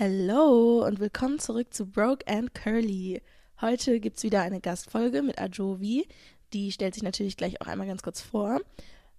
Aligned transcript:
Hello 0.00 0.86
und 0.86 1.00
willkommen 1.00 1.40
zurück 1.40 1.74
zu 1.74 1.84
Broke 1.84 2.24
and 2.28 2.54
Curly. 2.54 3.20
Heute 3.60 3.98
gibt 3.98 4.18
es 4.18 4.22
wieder 4.22 4.42
eine 4.42 4.60
Gastfolge 4.60 5.22
mit 5.22 5.40
Ajovi. 5.40 6.06
Die 6.52 6.70
stellt 6.70 6.94
sich 6.94 7.02
natürlich 7.02 7.36
gleich 7.36 7.60
auch 7.60 7.66
einmal 7.66 7.88
ganz 7.88 8.04
kurz 8.04 8.20
vor. 8.20 8.60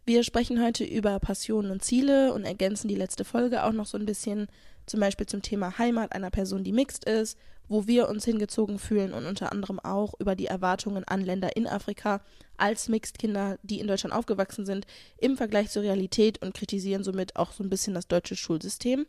Wir 0.05 0.23
sprechen 0.23 0.63
heute 0.63 0.85
über 0.85 1.19
Passionen 1.19 1.71
und 1.71 1.83
Ziele 1.83 2.33
und 2.33 2.45
ergänzen 2.45 2.87
die 2.87 2.95
letzte 2.95 3.25
Folge 3.25 3.65
auch 3.65 3.73
noch 3.73 3.87
so 3.87 3.97
ein 3.97 4.05
bisschen, 4.05 4.47
zum 4.85 5.01
Beispiel 5.01 5.25
zum 5.25 5.41
Thema 5.41 5.77
Heimat 5.77 6.13
einer 6.13 6.31
Person, 6.31 6.63
die 6.63 6.71
mixed 6.71 7.03
ist, 7.03 7.37
wo 7.67 7.85
wir 7.85 8.07
uns 8.07 8.23
hingezogen 8.23 8.79
fühlen 8.79 9.11
und 9.11 9.25
unter 9.25 9.51
anderem 9.51 9.81
auch 9.81 10.13
über 10.17 10.37
die 10.37 10.47
Erwartungen 10.47 11.03
an 11.03 11.19
Länder 11.19 11.57
in 11.57 11.67
Afrika 11.67 12.21
als 12.55 12.87
Mixed-Kinder, 12.87 13.59
die 13.63 13.81
in 13.81 13.87
Deutschland 13.87 14.15
aufgewachsen 14.15 14.65
sind, 14.65 14.87
im 15.17 15.35
Vergleich 15.35 15.71
zur 15.71 15.83
Realität 15.83 16.41
und 16.41 16.53
kritisieren 16.53 17.03
somit 17.03 17.35
auch 17.35 17.51
so 17.51 17.65
ein 17.65 17.69
bisschen 17.69 17.93
das 17.93 18.07
deutsche 18.07 18.37
Schulsystem. 18.37 19.05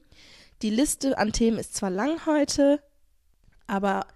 Die 0.62 0.70
Liste 0.70 1.16
an 1.16 1.32
Themen 1.32 1.58
ist 1.58 1.74
zwar 1.74 1.88
lang 1.88 2.26
heute, 2.26 2.82
aber 3.66 4.06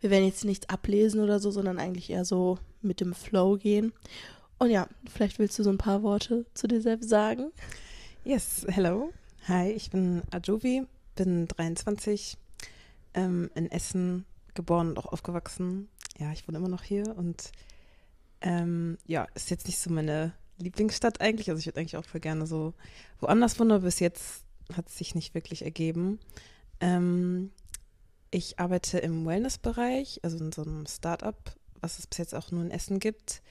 wir 0.00 0.08
werden 0.08 0.24
jetzt 0.24 0.46
nichts 0.46 0.70
ablesen 0.70 1.20
oder 1.20 1.38
so, 1.38 1.50
sondern 1.50 1.78
eigentlich 1.78 2.08
eher 2.08 2.24
so 2.24 2.58
mit 2.80 3.00
dem 3.00 3.12
Flow 3.12 3.58
gehen. 3.58 3.92
Und 4.58 4.70
ja, 4.70 4.88
vielleicht 5.12 5.38
willst 5.38 5.58
du 5.58 5.62
so 5.62 5.68
ein 5.68 5.76
paar 5.76 6.02
Worte 6.02 6.46
zu 6.54 6.66
dir 6.66 6.80
selbst 6.80 7.10
sagen. 7.10 7.52
Yes, 8.24 8.64
hello. 8.68 9.12
Hi, 9.48 9.70
ich 9.70 9.90
bin 9.90 10.22
Ajovi, 10.30 10.86
bin 11.14 11.46
23, 11.48 12.38
ähm, 13.12 13.50
in 13.54 13.70
Essen 13.70 14.24
geboren 14.54 14.88
und 14.88 14.98
auch 14.98 15.12
aufgewachsen. 15.12 15.90
Ja, 16.18 16.32
ich 16.32 16.48
wohne 16.48 16.56
immer 16.56 16.68
noch 16.68 16.84
hier 16.84 17.14
und 17.18 17.52
ähm, 18.40 18.96
ja, 19.06 19.26
ist 19.34 19.50
jetzt 19.50 19.66
nicht 19.66 19.78
so 19.78 19.90
meine 19.90 20.32
Lieblingsstadt 20.56 21.20
eigentlich. 21.20 21.50
Also 21.50 21.58
ich 21.60 21.66
würde 21.66 21.80
eigentlich 21.80 21.98
auch 21.98 22.04
voll 22.06 22.20
gerne 22.20 22.46
so 22.46 22.72
woanders 23.20 23.60
wohnen, 23.60 23.72
aber 23.72 23.84
bis 23.84 24.00
jetzt 24.00 24.44
hat 24.74 24.88
sich 24.88 25.14
nicht 25.14 25.34
wirklich 25.34 25.62
ergeben. 25.62 26.18
Ähm, 26.80 27.50
ich 28.30 28.58
arbeite 28.58 28.98
im 28.98 29.26
Wellness-Bereich, 29.26 30.20
also 30.22 30.38
in 30.38 30.52
so 30.52 30.62
einem 30.62 30.86
Start-up, 30.86 31.54
was 31.80 31.98
es 31.98 32.06
bis 32.06 32.18
jetzt 32.18 32.34
auch 32.34 32.50
nur 32.50 32.62
in 32.64 32.70
Essen 32.70 32.98
gibt. 32.98 33.42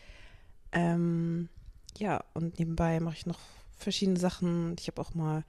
Ähm, 0.71 1.49
ja, 1.97 2.23
und 2.33 2.57
nebenbei 2.59 2.99
mache 2.99 3.15
ich 3.15 3.25
noch 3.25 3.39
verschiedene 3.75 4.19
Sachen. 4.19 4.75
Ich 4.79 4.87
habe 4.87 5.01
auch 5.01 5.13
mal 5.13 5.43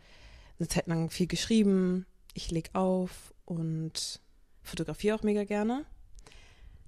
eine 0.59 0.69
Zeit 0.69 0.87
lang 0.87 1.11
viel 1.11 1.27
geschrieben. 1.27 2.07
Ich 2.35 2.51
lege 2.51 2.71
auf 2.75 3.33
und 3.45 4.21
fotografiere 4.63 5.17
auch 5.17 5.23
mega 5.23 5.45
gerne. 5.45 5.85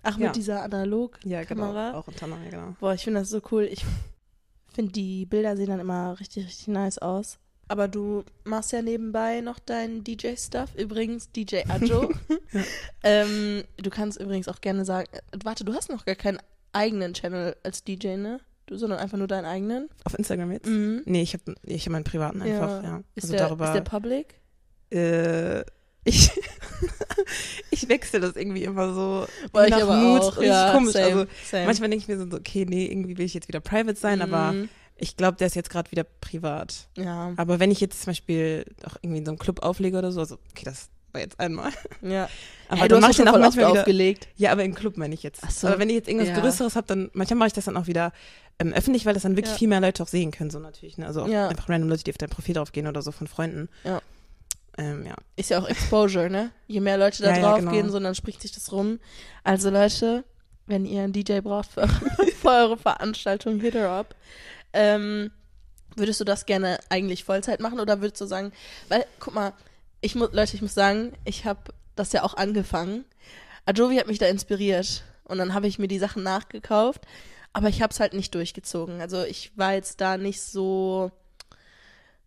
Ach, 0.02 0.18
Ja. 0.18 0.26
mit 0.28 0.36
dieser 0.36 0.62
analog 0.62 1.18
Ja, 1.24 1.44
genau. 1.44 1.74
Auch 1.94 2.06
unter 2.08 2.24
anderem, 2.24 2.50
genau. 2.50 2.76
Boah, 2.80 2.94
ich 2.94 3.04
finde 3.04 3.20
das 3.20 3.30
so 3.30 3.40
cool. 3.50 3.64
Ich 3.64 3.84
finde, 4.68 4.92
die 4.92 5.24
Bilder 5.26 5.56
sehen 5.56 5.68
dann 5.68 5.80
immer 5.80 6.18
richtig, 6.20 6.46
richtig 6.46 6.68
nice 6.68 6.98
aus. 6.98 7.38
Aber 7.68 7.88
du 7.88 8.24
machst 8.44 8.72
ja 8.72 8.82
nebenbei 8.82 9.40
noch 9.40 9.58
deinen 9.58 10.04
DJ-Stuff. 10.04 10.74
Übrigens, 10.76 11.30
DJ 11.32 11.62
Ajo. 11.68 12.10
Ja. 12.52 12.60
ähm, 13.02 13.64
du 13.78 13.90
kannst 13.90 14.20
übrigens 14.20 14.48
auch 14.48 14.60
gerne 14.60 14.84
sagen, 14.84 15.08
äh, 15.12 15.20
warte, 15.42 15.64
du 15.64 15.74
hast 15.74 15.90
noch 15.90 16.04
gar 16.04 16.14
keinen 16.14 16.38
eigenen 16.72 17.14
Channel 17.14 17.56
als 17.64 17.82
DJ, 17.84 18.16
ne? 18.16 18.40
Du, 18.66 18.76
sondern 18.78 18.98
einfach 18.98 19.18
nur 19.18 19.26
deinen 19.26 19.44
eigenen. 19.44 19.88
Auf 20.04 20.16
Instagram 20.18 20.52
jetzt? 20.52 20.66
Mhm. 20.66 21.02
Nee, 21.04 21.22
ich 21.22 21.34
habe 21.34 21.54
ich 21.64 21.84
hab 21.86 21.92
meinen 21.92 22.04
privaten 22.04 22.40
einfach, 22.42 22.82
ja. 22.82 23.02
Ist, 23.14 23.24
Also 23.24 23.32
der, 23.36 23.46
darüber. 23.48 23.66
ist 23.66 23.74
der 23.74 23.80
public? 23.82 24.34
äh, 24.90 25.60
ich, 26.06 26.30
ich 27.70 27.88
wechsle 27.88 28.20
das 28.20 28.36
irgendwie 28.36 28.64
immer 28.64 28.92
so 28.94 29.26
Boah, 29.52 29.66
nach 29.68 30.00
Mut. 30.00 30.36
Richtig 30.36 30.48
ja, 30.48 30.72
komisch. 30.72 30.92
same, 30.92 31.04
Also 31.06 31.26
same. 31.50 31.66
manchmal 31.66 31.90
denke 31.90 32.02
ich 32.02 32.08
mir 32.08 32.18
so, 32.18 32.36
okay, 32.36 32.66
nee, 32.68 32.86
irgendwie 32.86 33.16
will 33.18 33.24
ich 33.24 33.34
jetzt 33.34 33.48
wieder 33.48 33.60
private 33.60 33.96
sein, 33.98 34.20
aber 34.22 34.52
Mhm. 34.52 34.68
Ich 34.96 35.16
glaube, 35.16 35.36
der 35.36 35.46
ist 35.48 35.56
jetzt 35.56 35.70
gerade 35.70 35.90
wieder 35.90 36.04
privat. 36.04 36.88
Ja, 36.96 37.32
Aber 37.36 37.58
wenn 37.60 37.70
ich 37.70 37.80
jetzt 37.80 38.00
zum 38.02 38.10
Beispiel 38.12 38.64
auch 38.86 38.96
irgendwie 39.02 39.18
in 39.18 39.24
so 39.26 39.32
einem 39.32 39.38
Club 39.38 39.62
auflege 39.62 39.98
oder 39.98 40.12
so, 40.12 40.20
also 40.20 40.36
okay, 40.52 40.64
das 40.64 40.88
war 41.12 41.20
jetzt 41.20 41.38
einmal. 41.40 41.70
ja. 42.02 42.28
Aber 42.68 42.80
hey, 42.80 42.88
du 42.88 42.96
mach 42.96 43.08
hast 43.08 43.10
ich 43.12 43.18
ja 43.18 43.24
schon 43.24 43.26
den 43.26 43.34
auch 43.34 43.38
manchmal 43.40 43.70
wieder. 43.70 43.80
aufgelegt. 43.80 44.28
Ja, 44.36 44.52
aber 44.52 44.64
im 44.64 44.74
Club 44.74 44.96
meine 44.96 45.14
ich 45.14 45.22
jetzt. 45.22 45.42
Ach 45.44 45.50
so. 45.50 45.66
Aber 45.68 45.78
wenn 45.78 45.88
ich 45.88 45.96
jetzt 45.96 46.08
irgendwas 46.08 46.28
Ja. 46.30 46.40
Größeres 46.40 46.76
habe, 46.76 46.86
dann 46.86 47.10
manchmal 47.12 47.38
mache 47.38 47.48
ich 47.48 47.52
das 47.52 47.64
dann 47.66 47.76
auch 47.76 47.86
wieder 47.86 48.12
ähm, 48.58 48.72
öffentlich, 48.72 49.04
weil 49.04 49.14
das 49.14 49.24
dann 49.24 49.36
wirklich 49.36 49.52
Ja. 49.54 49.58
viel 49.58 49.68
mehr 49.68 49.80
Leute 49.80 50.02
auch 50.02 50.08
sehen 50.08 50.30
können, 50.30 50.50
so 50.50 50.58
natürlich. 50.60 50.96
Ne? 50.98 51.06
Also 51.06 51.22
auch 51.22 51.28
Ja. 51.28 51.48
einfach 51.48 51.68
random 51.68 51.88
Leute, 51.90 52.04
die 52.04 52.10
auf 52.12 52.18
dein 52.18 52.30
Profil 52.30 52.54
draufgehen 52.54 52.86
oder 52.86 53.02
so 53.02 53.10
von 53.12 53.26
Freunden. 53.26 53.68
Ja. 53.84 54.00
Ähm, 54.78 55.06
ja. 55.06 55.14
Ist 55.36 55.50
ja 55.50 55.60
auch 55.60 55.68
Exposure, 55.68 56.30
ne? 56.30 56.50
Je 56.66 56.80
mehr 56.80 56.98
Leute 56.98 57.22
da 57.22 57.30
Ja, 57.30 57.36
ja, 57.36 57.42
drauf 57.42 57.58
genau. 57.60 57.70
gehen, 57.72 57.90
so 57.90 58.00
dann 58.00 58.14
spricht 58.14 58.42
sich 58.42 58.50
das 58.52 58.72
rum. 58.72 58.98
Also 59.44 59.70
Leute, 59.70 60.24
wenn 60.66 60.84
ihr 60.84 61.02
einen 61.02 61.12
DJ 61.12 61.40
braucht 61.40 61.70
für, 61.72 61.86
für 62.40 62.48
eure 62.48 62.76
Veranstaltung, 62.76 63.60
hit 63.60 63.74
her 63.74 63.90
up. 63.90 64.14
Ähm, 64.74 65.30
würdest 65.96 66.20
du 66.20 66.24
das 66.24 66.46
gerne 66.46 66.78
eigentlich 66.88 67.24
Vollzeit 67.24 67.60
machen 67.60 67.80
oder 67.80 68.00
würdest 68.00 68.20
du 68.20 68.26
sagen, 68.26 68.52
weil, 68.88 69.06
guck 69.20 69.34
mal, 69.34 69.52
ich 70.00 70.14
muss, 70.14 70.32
Leute, 70.32 70.54
ich 70.54 70.62
muss 70.62 70.74
sagen, 70.74 71.12
ich 71.24 71.46
habe 71.46 71.72
das 71.96 72.12
ja 72.12 72.22
auch 72.22 72.34
angefangen. 72.34 73.04
Ajovi 73.64 73.96
hat 73.96 74.06
mich 74.06 74.18
da 74.18 74.26
inspiriert 74.26 75.04
und 75.24 75.38
dann 75.38 75.54
habe 75.54 75.66
ich 75.66 75.78
mir 75.78 75.88
die 75.88 75.98
Sachen 75.98 76.22
nachgekauft, 76.22 77.02
aber 77.52 77.68
ich 77.68 77.80
habe 77.80 77.92
es 77.92 78.00
halt 78.00 78.12
nicht 78.12 78.34
durchgezogen. 78.34 79.00
Also 79.00 79.22
ich 79.22 79.56
war 79.56 79.74
jetzt 79.74 80.00
da 80.00 80.18
nicht 80.18 80.42
so 80.42 81.10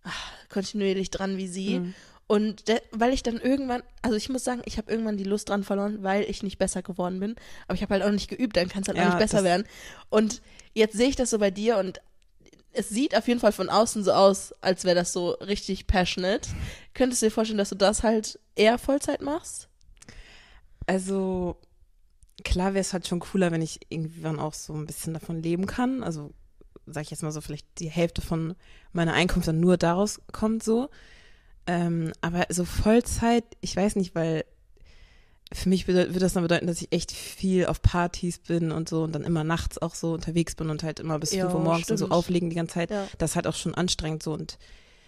ach, 0.03 0.31
kontinuierlich 0.49 1.11
dran 1.11 1.37
wie 1.37 1.47
sie. 1.47 1.79
Mhm. 1.79 1.93
Und 2.29 2.63
weil 2.91 3.13
ich 3.13 3.23
dann 3.23 3.37
irgendwann, 3.37 3.83
also 4.01 4.17
ich 4.17 4.27
muss 4.27 4.43
sagen, 4.43 4.61
ich 4.65 4.77
habe 4.77 4.91
irgendwann 4.91 5.15
die 5.15 5.23
Lust 5.23 5.47
dran 5.47 5.63
verloren, 5.63 6.03
weil 6.03 6.23
ich 6.23 6.43
nicht 6.43 6.57
besser 6.57 6.81
geworden 6.81 7.21
bin. 7.21 7.35
Aber 7.67 7.75
ich 7.75 7.81
habe 7.81 7.93
halt 7.93 8.03
auch 8.03 8.11
nicht 8.11 8.29
geübt, 8.29 8.57
dann 8.57 8.67
kann 8.67 8.81
es 8.81 8.89
halt 8.89 8.97
auch 8.97 9.03
Ja, 9.03 9.09
nicht 9.09 9.19
besser 9.19 9.45
werden. 9.45 9.65
Und 10.09 10.41
jetzt 10.73 10.97
sehe 10.97 11.07
ich 11.07 11.15
das 11.15 11.29
so 11.29 11.39
bei 11.39 11.51
dir 11.51 11.77
und 11.77 12.01
es 12.77 12.89
sieht 12.89 13.15
auf 13.15 13.27
jeden 13.27 13.39
Fall 13.39 13.51
von 13.51 13.69
außen 13.69 14.03
so 14.03 14.11
aus, 14.11 14.53
als 14.61 14.83
wäre 14.83 14.95
das 14.95 15.11
so 15.11 15.31
richtig 15.31 15.87
passionate. 15.87 16.49
Könntest 16.93 17.21
du 17.21 17.27
dir 17.27 17.31
vorstellen, 17.31 17.57
dass 17.57 17.69
du 17.69 17.75
das 17.75 18.03
halt 18.03 18.39
eher 18.55 18.77
Vollzeit 18.77 19.21
machst? 19.21 19.67
Also 20.85 21.57
klar 22.43 22.73
wäre 22.73 22.81
es 22.81 22.93
halt 22.93 23.07
schon 23.07 23.19
cooler, 23.19 23.51
wenn 23.51 23.61
ich 23.61 23.79
irgendwann 23.89 24.39
auch 24.39 24.53
so 24.53 24.73
ein 24.73 24.85
bisschen 24.85 25.13
davon 25.13 25.41
leben 25.41 25.65
kann. 25.65 26.03
Also 26.03 26.33
sage 26.85 27.03
ich 27.03 27.11
jetzt 27.11 27.23
mal 27.23 27.31
so, 27.31 27.41
vielleicht 27.41 27.67
die 27.79 27.89
Hälfte 27.89 28.21
von 28.21 28.55
meiner 28.93 29.13
Einkunft 29.13 29.47
dann 29.47 29.59
nur 29.59 29.77
daraus 29.77 30.21
kommt 30.31 30.63
so. 30.63 30.89
Ähm, 31.65 32.13
aber 32.21 32.45
so 32.49 32.63
Vollzeit, 32.63 33.43
ich 33.59 33.75
weiß 33.75 33.95
nicht, 33.97 34.15
weil 34.15 34.45
für 35.53 35.69
mich 35.69 35.87
würde, 35.87 36.07
würde 36.09 36.19
das 36.19 36.33
dann 36.33 36.43
bedeuten, 36.43 36.67
dass 36.67 36.81
ich 36.81 36.91
echt 36.91 37.11
viel 37.11 37.67
auf 37.67 37.81
Partys 37.81 38.39
bin 38.39 38.71
und 38.71 38.89
so 38.89 39.03
und 39.03 39.13
dann 39.13 39.23
immer 39.23 39.43
nachts 39.43 39.77
auch 39.77 39.95
so 39.95 40.13
unterwegs 40.13 40.55
bin 40.55 40.69
und 40.69 40.83
halt 40.83 40.99
immer 40.99 41.19
bis 41.19 41.31
Ja, 41.31 41.43
5 41.43 41.53
Uhr 41.53 41.61
morgens 41.61 41.91
und 41.91 41.97
so 41.97 42.09
auflegen 42.09 42.49
die 42.49 42.55
ganze 42.55 42.75
Zeit. 42.75 42.91
Ja. 42.91 43.07
Das 43.17 43.31
ist 43.31 43.35
halt 43.35 43.47
auch 43.47 43.55
schon 43.55 43.75
anstrengend 43.75 44.23
so 44.23 44.33
und 44.33 44.57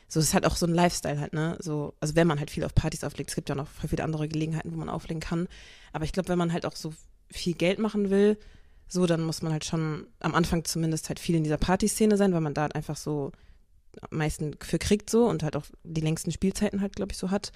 so 0.07 0.19
ist 0.19 0.33
halt 0.33 0.45
auch 0.45 0.55
so 0.55 0.65
ein 0.65 0.73
Lifestyle 0.73 1.19
halt, 1.19 1.33
ne? 1.33 1.55
So, 1.59 1.93
also 1.99 2.15
wenn 2.15 2.25
man 2.25 2.39
halt 2.39 2.49
viel 2.49 2.63
auf 2.63 2.73
Partys 2.73 3.03
auflegt, 3.03 3.29
es 3.29 3.35
gibt 3.35 3.47
ja 3.47 3.55
noch 3.55 3.67
voll 3.67 3.89
viele 3.89 4.03
andere 4.03 4.27
Gelegenheiten, 4.27 4.71
wo 4.73 4.77
man 4.77 4.89
auflegen 4.89 5.19
kann. 5.19 5.47
Aber 5.93 6.03
ich 6.03 6.13
glaube, 6.13 6.29
wenn 6.29 6.37
man 6.37 6.51
halt 6.51 6.65
auch 6.65 6.75
so 6.75 6.93
viel 7.29 7.53
Geld 7.53 7.77
machen 7.77 8.09
will, 8.09 8.37
so, 8.87 9.05
dann 9.05 9.21
muss 9.21 9.43
man 9.43 9.51
halt 9.51 9.65
schon 9.65 10.07
am 10.19 10.33
Anfang 10.33 10.65
zumindest 10.65 11.09
halt 11.09 11.19
viel 11.19 11.35
in 11.35 11.43
dieser 11.43 11.57
Partyszene 11.57 12.17
sein, 12.17 12.33
weil 12.33 12.41
man 12.41 12.55
da 12.55 12.63
halt 12.63 12.75
einfach 12.75 12.97
so 12.97 13.31
am 14.09 14.17
meisten 14.17 14.55
für 14.61 14.79
kriegt 14.79 15.11
so 15.11 15.27
und 15.27 15.43
halt 15.43 15.55
auch 15.55 15.65
die 15.83 16.01
längsten 16.01 16.31
Spielzeiten 16.31 16.81
halt, 16.81 16.95
glaube 16.95 17.11
ich, 17.11 17.17
so 17.19 17.29
hat. 17.29 17.51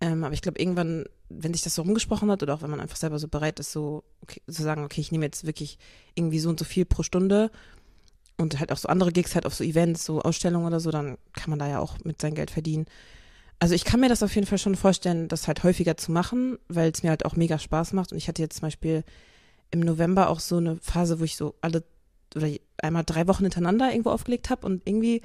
Ähm, 0.00 0.22
aber 0.22 0.34
ich 0.34 0.42
glaube, 0.42 0.60
irgendwann, 0.60 1.06
wenn 1.38 1.52
sich 1.52 1.62
das 1.62 1.74
so 1.74 1.82
rumgesprochen 1.82 2.30
hat 2.30 2.42
oder 2.42 2.54
auch 2.54 2.62
wenn 2.62 2.70
man 2.70 2.80
einfach 2.80 2.96
selber 2.96 3.18
so 3.18 3.28
bereit 3.28 3.60
ist, 3.60 3.72
so 3.72 4.04
okay, 4.20 4.40
zu 4.48 4.62
sagen, 4.62 4.84
okay, 4.84 5.00
ich 5.00 5.12
nehme 5.12 5.24
jetzt 5.24 5.46
wirklich 5.46 5.78
irgendwie 6.14 6.38
so 6.38 6.48
und 6.48 6.58
so 6.58 6.64
viel 6.64 6.84
pro 6.84 7.02
Stunde 7.02 7.50
und 8.38 8.58
halt 8.58 8.72
auch 8.72 8.76
so 8.76 8.88
andere 8.88 9.12
Gigs, 9.12 9.34
halt 9.34 9.46
auf 9.46 9.54
so 9.54 9.64
Events, 9.64 10.04
so 10.04 10.22
Ausstellungen 10.22 10.66
oder 10.66 10.80
so, 10.80 10.90
dann 10.90 11.18
kann 11.32 11.50
man 11.50 11.58
da 11.58 11.68
ja 11.68 11.78
auch 11.78 11.98
mit 12.04 12.20
sein 12.20 12.34
Geld 12.34 12.50
verdienen. 12.50 12.86
Also 13.58 13.74
ich 13.74 13.84
kann 13.84 14.00
mir 14.00 14.08
das 14.08 14.22
auf 14.22 14.34
jeden 14.34 14.46
Fall 14.46 14.58
schon 14.58 14.74
vorstellen, 14.74 15.28
das 15.28 15.46
halt 15.46 15.62
häufiger 15.62 15.96
zu 15.96 16.10
machen, 16.10 16.58
weil 16.68 16.90
es 16.90 17.02
mir 17.04 17.10
halt 17.10 17.24
auch 17.24 17.36
mega 17.36 17.58
Spaß 17.58 17.92
macht. 17.92 18.10
Und 18.10 18.18
ich 18.18 18.26
hatte 18.26 18.42
jetzt 18.42 18.56
zum 18.56 18.66
Beispiel 18.66 19.04
im 19.70 19.80
November 19.80 20.28
auch 20.28 20.40
so 20.40 20.56
eine 20.56 20.76
Phase, 20.82 21.20
wo 21.20 21.24
ich 21.24 21.36
so 21.36 21.54
alle 21.60 21.84
oder 22.34 22.48
einmal 22.78 23.04
drei 23.04 23.28
Wochen 23.28 23.44
hintereinander 23.44 23.90
irgendwo 23.90 24.10
aufgelegt 24.10 24.50
habe 24.50 24.66
und 24.66 24.82
irgendwie 24.86 25.22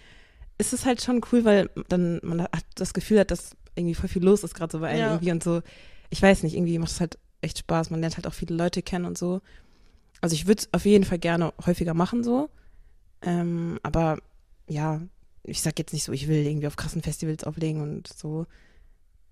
ist 0.57 0.73
es 0.73 0.85
halt 0.85 1.01
schon 1.01 1.21
cool, 1.31 1.45
weil 1.45 1.69
dann 1.87 2.19
man 2.23 2.41
hat 2.41 2.65
das 2.75 2.93
Gefühl 2.93 3.19
hat, 3.19 3.31
dass 3.31 3.55
irgendwie 3.75 3.95
voll 3.95 4.09
viel 4.09 4.23
los 4.23 4.43
ist 4.43 4.55
gerade 4.55 4.71
so 4.71 4.79
bei 4.79 4.89
einem 4.89 4.99
Ja. 4.99 5.11
irgendwie 5.13 5.31
und 5.31 5.43
so. 5.43 5.61
Ich 6.09 6.21
weiß 6.21 6.43
nicht, 6.43 6.55
irgendwie 6.55 6.79
macht 6.79 6.91
es 6.91 6.99
halt 6.99 7.17
echt 7.41 7.59
Spaß. 7.59 7.89
Man 7.89 7.99
lernt 7.99 8.17
halt 8.17 8.27
auch 8.27 8.33
viele 8.33 8.55
Leute 8.55 8.81
kennen 8.81 9.05
und 9.05 9.17
so. 9.17 9.41
Also 10.21 10.33
ich 10.33 10.47
würde 10.47 10.61
es 10.61 10.73
auf 10.73 10.85
jeden 10.85 11.03
Fall 11.03 11.19
gerne 11.19 11.53
häufiger 11.65 11.93
machen 11.93 12.23
so. 12.23 12.49
Ähm, 13.21 13.79
aber 13.83 14.19
ja, 14.67 15.01
ich 15.43 15.61
sag 15.61 15.79
jetzt 15.79 15.93
nicht 15.93 16.03
so, 16.03 16.11
ich 16.11 16.27
will 16.27 16.45
irgendwie 16.45 16.67
auf 16.67 16.75
krassen 16.75 17.01
Festivals 17.01 17.43
auflegen 17.43 17.81
und 17.81 18.07
so. 18.07 18.45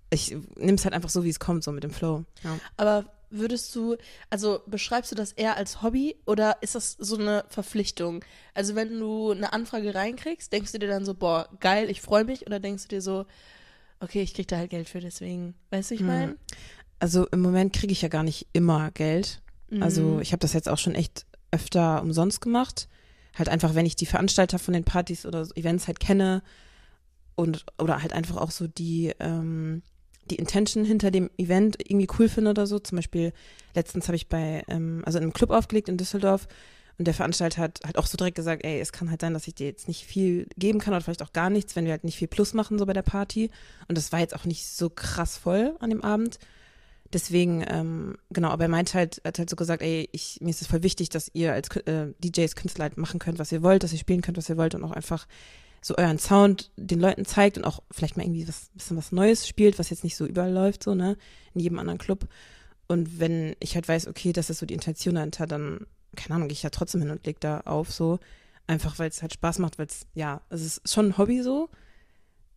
Ich 0.09 0.31
nehme 0.55 0.75
es 0.75 0.85
halt 0.85 0.93
einfach 0.93 1.09
so, 1.09 1.23
wie 1.23 1.29
es 1.29 1.39
kommt, 1.39 1.63
so 1.63 1.71
mit 1.71 1.83
dem 1.83 1.91
Flow. 1.91 2.23
Ja. 2.43 2.57
Aber 2.77 3.05
würdest 3.29 3.75
du, 3.75 3.97
also 4.29 4.61
beschreibst 4.65 5.11
du 5.11 5.15
das 5.15 5.31
eher 5.33 5.57
als 5.57 5.81
Hobby 5.81 6.15
oder 6.25 6.57
ist 6.61 6.75
das 6.75 6.93
so 6.93 7.17
eine 7.17 7.43
Verpflichtung? 7.49 8.23
Also 8.53 8.75
wenn 8.75 8.97
du 8.99 9.31
eine 9.31 9.51
Anfrage 9.51 9.93
reinkriegst, 9.93 10.53
denkst 10.53 10.71
du 10.71 10.79
dir 10.79 10.87
dann 10.87 11.05
so, 11.05 11.13
boah, 11.13 11.49
geil, 11.59 11.89
ich 11.89 12.01
freue 12.01 12.23
mich, 12.23 12.45
oder 12.45 12.59
denkst 12.59 12.83
du 12.83 12.89
dir 12.89 13.01
so, 13.01 13.25
okay, 14.05 14.21
ich 14.21 14.33
krieg 14.33 14.47
da 14.47 14.57
halt 14.57 14.69
Geld 14.69 14.87
für, 14.87 15.01
deswegen, 15.01 15.53
weißt 15.71 15.91
du, 15.91 15.95
ich 15.95 15.99
Hm. 16.01 16.07
meine? 16.07 16.35
Also 16.99 17.27
im 17.27 17.41
Moment 17.41 17.73
kriege 17.73 17.91
ich 17.91 18.01
ja 18.01 18.07
gar 18.07 18.23
nicht 18.23 18.47
immer 18.53 18.91
Geld. 18.91 19.41
Also 19.81 20.15
Mhm. 20.15 20.21
ich 20.21 20.31
habe 20.31 20.39
das 20.39 20.53
jetzt 20.53 20.69
auch 20.69 20.77
schon 20.77 20.95
echt 20.95 21.25
öfter 21.51 22.01
umsonst 22.01 22.39
gemacht. 22.39 22.87
Halt 23.37 23.49
einfach, 23.49 23.75
wenn 23.75 23.85
ich 23.85 23.97
die 23.97 24.05
Veranstalter 24.05 24.59
von 24.59 24.73
den 24.73 24.85
Partys 24.85 25.25
oder 25.25 25.45
Events 25.55 25.87
halt 25.87 25.99
kenne 25.99 26.41
und 27.35 27.65
oder 27.77 28.01
halt 28.01 28.13
einfach 28.13 28.37
auch 28.37 28.51
so 28.51 28.67
die 28.67 29.13
ähm, 29.19 29.81
die 30.31 30.35
Intention 30.37 30.85
hinter 30.85 31.11
dem 31.11 31.29
Event 31.37 31.77
irgendwie 31.79 32.07
cool 32.17 32.29
finde 32.29 32.51
oder 32.51 32.65
so. 32.65 32.79
Zum 32.79 32.95
Beispiel 32.95 33.33
letztens 33.75 34.07
habe 34.07 34.15
ich 34.15 34.27
bei, 34.27 34.63
ähm, 34.67 35.03
also 35.05 35.17
in 35.17 35.23
einem 35.23 35.33
Club 35.33 35.51
aufgelegt 35.51 35.89
in 35.89 35.97
Düsseldorf 35.97 36.47
und 36.97 37.05
der 37.05 37.13
Veranstalter 37.13 37.61
hat 37.61 37.79
halt 37.83 37.97
auch 37.97 38.07
so 38.07 38.17
direkt 38.17 38.35
gesagt, 38.35 38.63
ey, 38.63 38.79
es 38.79 38.93
kann 38.93 39.09
halt 39.09 39.21
sein, 39.21 39.33
dass 39.33 39.47
ich 39.47 39.55
dir 39.55 39.67
jetzt 39.67 39.87
nicht 39.87 40.05
viel 40.05 40.47
geben 40.57 40.79
kann 40.79 40.93
oder 40.93 41.01
vielleicht 41.01 41.23
auch 41.23 41.33
gar 41.33 41.49
nichts, 41.49 41.75
wenn 41.75 41.85
wir 41.85 41.91
halt 41.91 42.05
nicht 42.05 42.17
viel 42.17 42.27
Plus 42.27 42.53
machen 42.53 42.79
so 42.79 42.85
bei 42.85 42.93
der 42.93 43.01
Party. 43.01 43.51
Und 43.87 43.97
das 43.97 44.11
war 44.11 44.19
jetzt 44.19 44.35
auch 44.35 44.45
nicht 44.45 44.67
so 44.67 44.89
krass 44.89 45.37
voll 45.37 45.75
an 45.79 45.89
dem 45.89 46.03
Abend. 46.03 46.39
Deswegen, 47.11 47.63
ähm, 47.67 48.17
genau, 48.29 48.49
aber 48.49 48.63
er 48.63 48.69
meint 48.69 48.93
halt, 48.93 49.21
hat 49.25 49.39
halt 49.39 49.49
so 49.49 49.55
gesagt, 49.55 49.81
ey, 49.81 50.09
ich, 50.11 50.39
mir 50.41 50.49
ist 50.49 50.61
es 50.61 50.67
voll 50.67 50.83
wichtig, 50.83 51.09
dass 51.09 51.29
ihr 51.33 51.53
als 51.53 51.69
äh, 51.75 52.13
DJs, 52.23 52.55
Künstler 52.55 52.83
halt 52.83 52.97
machen 52.97 53.19
könnt, 53.19 53.39
was 53.39 53.51
ihr 53.51 53.61
wollt, 53.61 53.83
dass 53.83 53.93
ihr 53.93 53.99
spielen 53.99 54.21
könnt, 54.21 54.37
was 54.37 54.49
ihr 54.49 54.57
wollt 54.57 54.73
und 54.73 54.83
auch 54.83 54.91
einfach 54.91 55.27
so 55.81 55.95
euren 55.97 56.17
Sound 56.17 56.71
den 56.77 56.99
Leuten 56.99 57.25
zeigt 57.25 57.57
und 57.57 57.63
auch 57.63 57.83
vielleicht 57.91 58.17
mal 58.17 58.23
irgendwie 58.23 58.47
was 58.47 58.71
bisschen 58.73 58.97
was 58.97 59.11
Neues 59.11 59.47
spielt, 59.47 59.77
was 59.77 59.91
jetzt 59.91 60.03
nicht 60.03 60.15
so 60.15 60.25
überall 60.25 60.51
läuft, 60.51 60.81
so, 60.83 60.95
ne, 60.95 61.15
in 61.53 61.61
jedem 61.61 61.77
anderen 61.77 61.99
Club. 61.99 62.27
Und 62.87 63.19
wenn 63.19 63.55
ich 63.59 63.75
halt 63.75 63.87
weiß, 63.87 64.07
okay, 64.07 64.33
das 64.33 64.49
ist 64.49 64.59
so 64.59 64.65
die 64.65 64.73
Intention 64.73 65.15
dahinter, 65.15 65.45
dann, 65.45 65.85
keine 66.15 66.35
Ahnung, 66.35 66.47
gehe 66.47 66.53
ich 66.53 66.63
ja 66.63 66.69
trotzdem 66.69 67.01
hin 67.01 67.11
und 67.11 67.25
leg 67.25 67.39
da 67.39 67.61
auf, 67.61 67.91
so. 67.91 68.19
Einfach 68.67 68.97
weil 68.97 69.09
es 69.09 69.21
halt 69.21 69.33
Spaß 69.33 69.59
macht, 69.59 69.77
weil 69.77 69.85
es, 69.87 70.07
ja, 70.15 70.41
es 70.49 70.61
ist 70.61 70.91
schon 70.91 71.07
ein 71.07 71.17
Hobby 71.17 71.41
so. 71.43 71.69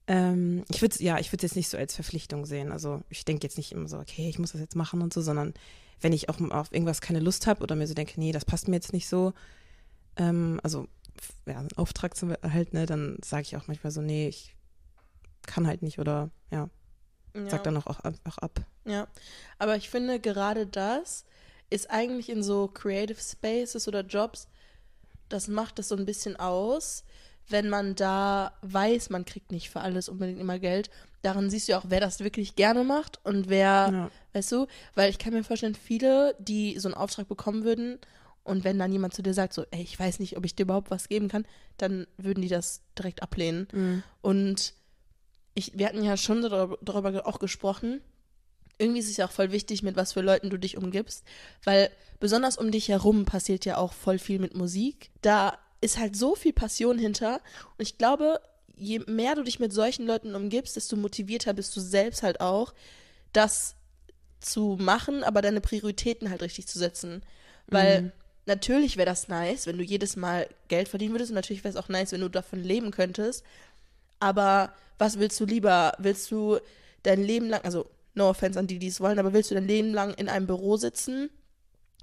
Ähm, 0.07 0.65
ich 0.71 0.81
würde 0.81 1.03
ja, 1.03 1.19
ich 1.19 1.31
würde 1.33 1.45
es 1.45 1.51
jetzt 1.53 1.57
nicht 1.57 1.69
so 1.69 1.77
als 1.77 1.95
Verpflichtung 1.95 2.47
sehen. 2.47 2.73
Also 2.73 3.03
ich 3.11 3.25
denke 3.27 3.45
jetzt 3.45 3.59
nicht 3.59 3.73
immer 3.73 3.89
so, 3.89 3.99
okay, 3.99 4.29
ich 4.29 4.39
muss 4.39 4.53
das 4.53 4.61
jetzt 4.61 4.75
machen 4.77 5.03
und 5.03 5.13
so, 5.13 5.21
sondern 5.21 5.53
wenn 6.01 6.13
ich 6.15 6.29
auch 6.31 6.41
auf 6.51 6.73
irgendwas 6.73 7.01
keine 7.03 7.21
Lust 7.21 7.47
habe 7.47 7.63
oder 7.63 7.75
mir 7.75 7.87
so 7.87 7.93
denke, 7.95 8.19
nee, 8.19 8.33
das 8.33 8.45
passt 8.47 8.69
mir 8.69 8.77
jetzt 8.77 8.93
nicht 8.93 9.09
so, 9.09 9.35
ähm, 10.17 10.61
also 10.63 10.89
ja, 11.47 11.59
einen 11.59 11.73
Auftrag 11.77 12.17
zu 12.17 12.27
erhalten, 12.41 12.77
ne, 12.77 12.87
dann 12.87 13.19
sage 13.25 13.43
ich 13.43 13.57
auch 13.57 13.67
manchmal 13.67 13.91
so, 13.91 14.01
nee, 14.01 14.29
ich 14.29 14.55
kann 15.47 15.67
halt 15.67 15.83
nicht 15.83 15.99
oder 15.99 16.31
ja, 16.51 16.71
Ja. 17.35 17.51
sag 17.51 17.65
dann 17.65 17.77
auch, 17.77 17.87
auch 17.87 18.01
einfach 18.01 18.39
ab. 18.39 18.61
Ja, 18.87 19.09
aber 19.59 19.77
ich 19.77 19.91
finde 19.91 20.21
gerade 20.21 20.67
das 20.67 21.25
ist 21.71 21.91
eigentlich 21.91 22.29
in 22.31 22.43
so 22.43 22.69
Creative 22.69 23.21
Spaces 23.21 23.89
oder 23.89 24.03
Jobs, 24.03 24.49
das 25.29 25.49
macht 25.49 25.79
das 25.79 25.89
so 25.89 25.97
ein 25.97 26.07
bisschen 26.07 26.37
aus, 26.37 27.05
wenn 27.49 27.69
man 27.69 27.95
da 27.95 28.53
weiß, 28.63 29.11
man 29.11 29.25
kriegt 29.25 29.53
nicht 29.53 29.71
für 29.71 29.81
alles 29.81 30.09
unbedingt 30.09 30.41
immer 30.41 30.59
Geld. 30.59 30.91
Daran 31.23 31.51
siehst 31.51 31.69
du 31.69 31.77
auch, 31.77 31.85
wer 31.89 32.01
das 32.01 32.21
wirklich 32.21 32.57
gerne 32.57 32.85
macht 32.85 33.21
und 33.25 33.49
wer, 33.49 33.91
Ja. 33.93 34.11
weißt 34.35 34.53
du, 34.53 34.67
weil 34.95 35.11
ich 35.11 35.19
kann 35.19 35.33
mir 35.33 35.45
vorstellen, 35.45 35.75
viele, 35.75 36.35
die 36.39 36.79
so 36.79 36.89
einen 36.89 36.95
Auftrag 36.95 37.29
bekommen 37.29 37.65
würden 37.65 37.99
und 38.45 38.65
wenn 38.65 38.79
dann 38.79 38.93
jemand 38.93 39.15
zu 39.15 39.23
dir 39.23 39.35
sagt, 39.35 39.53
so, 39.53 39.65
ey, 39.71 39.83
ich 39.83 39.99
weiß 39.99 40.21
nicht, 40.21 40.37
ob 40.37 40.45
ich 40.45 40.55
dir 40.55 40.63
überhaupt 40.63 40.91
was 40.91 41.09
geben 41.09 41.29
kann, 41.29 41.45
dann 41.77 42.07
würden 42.17 42.41
die 42.43 42.49
das 42.49 42.83
direkt 42.97 43.23
ablehnen. 43.23 43.69
Mhm. 43.73 44.03
Und 44.23 44.75
ich, 45.55 45.77
wir 45.77 45.87
hatten 45.87 46.03
ja 46.05 46.17
schon 46.17 46.41
darüber, 46.43 46.79
darüber 46.81 47.27
auch 47.27 47.39
gesprochen. 47.41 48.01
Irgendwie 48.79 49.01
ist 49.01 49.11
es 49.11 49.17
ja 49.17 49.27
auch 49.27 49.33
voll 49.33 49.51
wichtig, 49.53 49.83
mit 49.83 49.97
was 49.97 50.13
für 50.13 50.21
Leuten 50.21 50.51
du 50.51 50.57
dich 50.57 50.77
umgibst, 50.77 51.25
weil 51.65 51.91
besonders 52.21 52.57
um 52.57 52.71
dich 52.71 52.89
herum 52.89 53.25
passiert 53.25 53.65
ja 53.65 53.77
auch 53.77 53.93
voll 53.93 54.19
viel 54.19 54.39
mit 54.39 54.55
Musik. 54.55 55.11
Da 55.23 55.59
ist 55.81 55.99
halt 55.99 56.17
so 56.17 56.35
viel 56.35 56.53
Passion 56.53 56.99
hinter 56.99 57.41
und 57.77 57.83
ich 57.83 57.99
glaube, 57.99 58.41
je 58.77 59.01
mehr 59.07 59.35
du 59.35 59.43
dich 59.43 59.59
mit 59.59 59.73
solchen 59.73 60.07
Leuten 60.07 60.35
umgibst, 60.35 60.77
desto 60.77 60.97
motivierter 60.97 61.53
bist 61.53 61.75
du 61.77 61.81
selbst 61.81 62.23
halt 62.23 62.41
auch, 62.41 62.73
das 63.33 63.75
zu 64.41 64.77
machen, 64.81 65.25
aber 65.25 65.43
deine 65.43 65.61
Prioritäten 65.61 66.31
halt 66.31 66.43
richtig 66.43 66.69
zu 66.69 66.79
setzen. 66.79 67.23
Weil 67.67 68.03
Mhm. 68.03 68.13
natürlich 68.47 68.97
wäre 68.97 69.07
das 69.07 69.27
nice, 69.29 69.67
wenn 69.67 69.79
du 69.79 69.85
jedes 69.85 70.15
Mal 70.17 70.49
Geld 70.69 70.89
verdienen 70.89 71.15
würdest 71.15 71.31
und 71.33 71.35
natürlich 71.35 71.65
wäre 71.65 71.77
es 71.77 71.83
auch 71.85 71.89
nice, 71.89 72.13
wenn 72.13 72.21
du 72.21 72.29
davon 72.29 72.63
leben 72.63 72.93
könntest. 72.93 73.45
Aber 74.21 74.73
was 74.99 75.19
willst 75.19 75.39
du 75.41 75.45
lieber? 75.45 75.93
Willst 75.99 76.31
du 76.31 76.59
dein 77.03 77.23
Leben 77.23 77.49
lang, 77.49 77.63
also 77.65 77.87
no 78.19 78.29
offense 78.29 78.59
an 78.59 78.67
die, 78.67 78.79
die 78.79 78.89
es 78.89 79.01
wollen, 79.01 79.19
aber 79.19 79.33
willst 79.33 79.51
du 79.51 79.55
dein 79.55 79.67
Leben 79.67 79.93
lang 79.95 80.13
in 80.15 80.29
einem 80.29 80.47
Büro 80.47 80.77
sitzen 80.77 81.31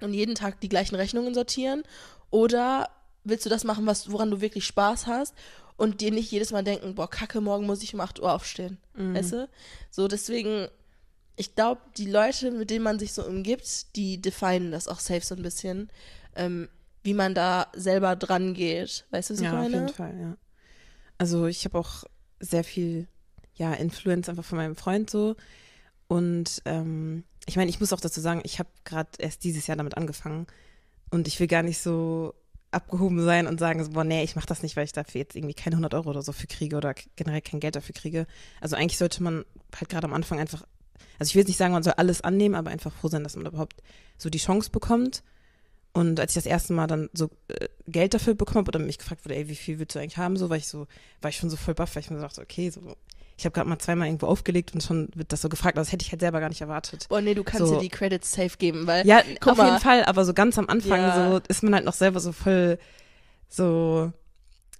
und 0.02 0.12
jeden 0.12 0.34
Tag 0.34 0.60
die 0.60 0.68
gleichen 0.68 0.96
Rechnungen 0.96 1.32
sortieren? 1.34 1.84
Oder 2.30 2.88
willst 3.24 3.46
du 3.46 3.50
das 3.50 3.64
machen, 3.64 3.86
was, 3.86 4.10
woran 4.10 4.30
du 4.30 4.40
wirklich 4.40 4.64
Spaß 4.66 5.06
hast 5.06 5.34
und 5.76 6.00
dir 6.00 6.10
nicht 6.10 6.30
jedes 6.30 6.50
Mal 6.50 6.64
denken, 6.64 6.94
boah, 6.94 7.08
kacke, 7.08 7.40
morgen 7.40 7.66
muss 7.66 7.82
ich 7.82 7.94
um 7.94 8.00
8 8.00 8.20
Uhr 8.20 8.32
aufstehen? 8.32 8.78
Mhm. 8.94 9.14
Weißt 9.14 9.32
du? 9.32 9.48
So, 9.90 10.08
deswegen, 10.08 10.68
ich 11.36 11.54
glaube, 11.54 11.80
die 11.96 12.10
Leute, 12.10 12.50
mit 12.50 12.70
denen 12.70 12.84
man 12.84 12.98
sich 12.98 13.12
so 13.12 13.24
umgibt, 13.24 13.94
die 13.96 14.20
definen 14.20 14.72
das 14.72 14.88
auch 14.88 15.00
safe 15.00 15.24
so 15.24 15.34
ein 15.34 15.42
bisschen, 15.42 15.90
ähm, 16.34 16.68
wie 17.02 17.14
man 17.14 17.34
da 17.34 17.68
selber 17.74 18.16
dran 18.16 18.54
geht. 18.54 19.04
Weißt 19.10 19.30
du, 19.30 19.34
was 19.34 19.40
ich 19.40 19.44
Ja, 19.46 19.52
auf 19.52 19.58
meine? 19.62 19.74
jeden 19.76 19.88
Fall, 19.88 20.18
ja. 20.20 20.36
Also 21.18 21.46
ich 21.46 21.64
habe 21.64 21.78
auch 21.78 22.04
sehr 22.40 22.64
viel, 22.64 23.06
ja, 23.54 23.72
Influence 23.74 24.28
einfach 24.28 24.44
von 24.44 24.58
meinem 24.58 24.76
Freund 24.76 25.08
so. 25.08 25.36
Und 26.08 26.62
ähm, 26.64 27.24
ich 27.46 27.56
meine, 27.56 27.70
ich 27.70 27.80
muss 27.80 27.92
auch 27.92 28.00
dazu 28.00 28.20
sagen, 28.20 28.40
ich 28.44 28.58
habe 28.58 28.68
gerade 28.84 29.10
erst 29.18 29.44
dieses 29.44 29.66
Jahr 29.66 29.76
damit 29.76 29.96
angefangen. 29.96 30.46
Und 31.10 31.28
ich 31.28 31.38
will 31.38 31.46
gar 31.46 31.62
nicht 31.62 31.78
so 31.78 32.34
abgehoben 32.70 33.22
sein 33.24 33.46
und 33.46 33.58
sagen, 33.58 33.82
so, 33.84 33.92
boah, 33.92 34.04
nee, 34.04 34.22
ich 34.22 34.36
mache 34.36 34.46
das 34.46 34.62
nicht, 34.62 34.76
weil 34.76 34.84
ich 34.84 34.92
dafür 34.92 35.20
jetzt 35.20 35.36
irgendwie 35.36 35.54
keine 35.54 35.74
100 35.74 35.94
Euro 35.94 36.10
oder 36.10 36.22
so 36.22 36.32
für 36.32 36.46
kriege 36.46 36.76
oder 36.76 36.94
generell 37.16 37.40
kein 37.40 37.60
Geld 37.60 37.76
dafür 37.76 37.94
kriege. 37.94 38.26
Also 38.60 38.76
eigentlich 38.76 38.98
sollte 38.98 39.22
man 39.22 39.44
halt 39.74 39.88
gerade 39.88 40.06
am 40.06 40.12
Anfang 40.12 40.38
einfach, 40.38 40.66
also 41.18 41.30
ich 41.30 41.34
will 41.34 41.40
jetzt 41.40 41.48
nicht 41.48 41.56
sagen, 41.56 41.72
man 41.72 41.82
soll 41.82 41.94
alles 41.96 42.20
annehmen, 42.20 42.54
aber 42.54 42.70
einfach 42.70 42.92
froh 42.92 43.08
sein, 43.08 43.24
dass 43.24 43.36
man 43.36 43.46
überhaupt 43.46 43.82
so 44.18 44.28
die 44.28 44.38
Chance 44.38 44.70
bekommt. 44.70 45.22
Und 45.92 46.20
als 46.20 46.32
ich 46.32 46.42
das 46.42 46.46
erste 46.46 46.74
Mal 46.74 46.86
dann 46.86 47.08
so 47.14 47.30
äh, 47.48 47.68
Geld 47.86 48.12
dafür 48.12 48.34
bekommen 48.34 48.66
habe 48.66 48.68
oder 48.68 48.84
mich 48.84 48.98
gefragt 48.98 49.24
wurde, 49.24 49.36
ey, 49.36 49.48
wie 49.48 49.54
viel 49.54 49.78
willst 49.78 49.94
du 49.94 49.98
eigentlich 49.98 50.18
haben, 50.18 50.36
so 50.36 50.50
war 50.50 50.58
ich 50.58 50.66
so, 50.66 50.86
war 51.22 51.30
ich 51.30 51.36
schon 51.36 51.48
so 51.48 51.56
voll 51.56 51.74
baff, 51.74 51.94
weil 51.94 52.02
ich 52.02 52.10
mir 52.10 52.20
dachte, 52.20 52.42
okay, 52.42 52.68
so, 52.68 52.96
ich 53.38 53.44
habe 53.44 53.52
gerade 53.52 53.68
mal 53.68 53.78
zweimal 53.78 54.06
irgendwo 54.08 54.26
aufgelegt 54.26 54.72
und 54.74 54.82
schon 54.82 55.08
wird 55.14 55.32
das 55.32 55.42
so 55.42 55.48
gefragt, 55.48 55.76
aber 55.76 55.82
das 55.82 55.92
hätte 55.92 56.04
ich 56.04 56.10
halt 56.10 56.20
selber 56.20 56.40
gar 56.40 56.48
nicht 56.48 56.60
erwartet. 56.62 57.06
Boah, 57.08 57.20
nee, 57.20 57.34
du 57.34 57.44
kannst 57.44 57.68
So. 57.68 57.74
dir 57.74 57.80
die 57.80 57.88
Credits 57.90 58.32
safe 58.32 58.56
geben, 58.58 58.86
weil 58.86 59.06
Ja, 59.06 59.22
auf 59.44 59.56
mal. 59.58 59.66
jeden 59.66 59.78
Fall, 59.80 60.04
aber 60.04 60.24
so 60.24 60.32
ganz 60.32 60.58
am 60.58 60.68
Anfang 60.68 61.00
Ja. 61.00 61.30
so 61.30 61.40
ist 61.48 61.62
man 61.62 61.74
halt 61.74 61.84
noch 61.84 61.92
selber 61.94 62.20
so 62.20 62.32
voll 62.32 62.78
so 63.48 64.12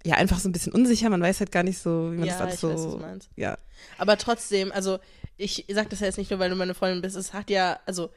ja, 0.03 0.15
einfach 0.15 0.39
so 0.39 0.47
ein 0.47 0.53
bisschen 0.53 0.71
unsicher, 0.73 1.09
man 1.09 1.21
weiß 1.21 1.39
halt 1.39 1.51
gar 1.51 1.63
nicht 1.63 1.79
so, 1.79 2.11
wie 2.13 2.17
man 2.17 2.27
ja, 2.27 2.33
das 2.33 2.41
alles 2.41 2.61
so 2.61 2.69
weiß, 2.69 2.85
was 2.85 2.91
du 2.93 2.99
meinst. 2.99 3.29
ja, 3.35 3.57
Aber 3.97 4.17
trotzdem, 4.17 4.71
also 4.71 4.99
ich 5.37 5.65
sag 5.69 5.89
das 5.89 5.99
ja 5.99 6.05
jetzt 6.07 6.17
nicht 6.17 6.31
nur, 6.31 6.39
weil 6.39 6.49
du 6.49 6.55
meine 6.55 6.73
Freundin 6.73 7.01
bist. 7.01 7.15
Es 7.15 7.33
hat 7.33 7.49
ja, 7.49 7.79
also 7.85 8.09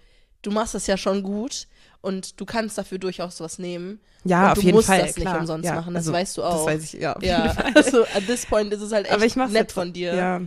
du 0.42 0.50
machst 0.50 0.74
das 0.74 0.86
ja 0.86 0.96
schon 0.96 1.22
gut 1.22 1.66
und 2.02 2.40
du 2.40 2.44
kannst 2.46 2.78
dafür 2.78 2.98
durchaus 2.98 3.40
was 3.40 3.58
nehmen. 3.58 4.00
ja, 4.24 4.48
auf 4.52 4.54
du 4.58 4.62
jeden 4.62 4.76
musst 4.76 4.86
Fall, 4.88 5.00
das 5.00 5.16
nicht 5.16 5.26
klar. 5.26 5.40
umsonst 5.40 5.66
ja, 5.66 5.74
machen, 5.74 5.94
das 5.94 6.02
also, 6.04 6.12
weißt 6.12 6.36
du 6.38 6.42
auch. 6.44 6.66
Das 6.66 6.74
weiß 6.74 6.84
ich, 6.84 7.00
ja, 7.00 7.16
Ja, 7.20 7.50
also 7.74 8.04
at 8.04 8.26
this 8.26 8.46
point 8.46 8.72
ist 8.72 8.80
es 8.82 8.92
halt 8.92 9.06
echt 9.10 9.36
nett 9.36 9.52
jetzt, 9.52 9.72
von 9.72 9.92
dir. 9.92 10.14
Ja, 10.14 10.40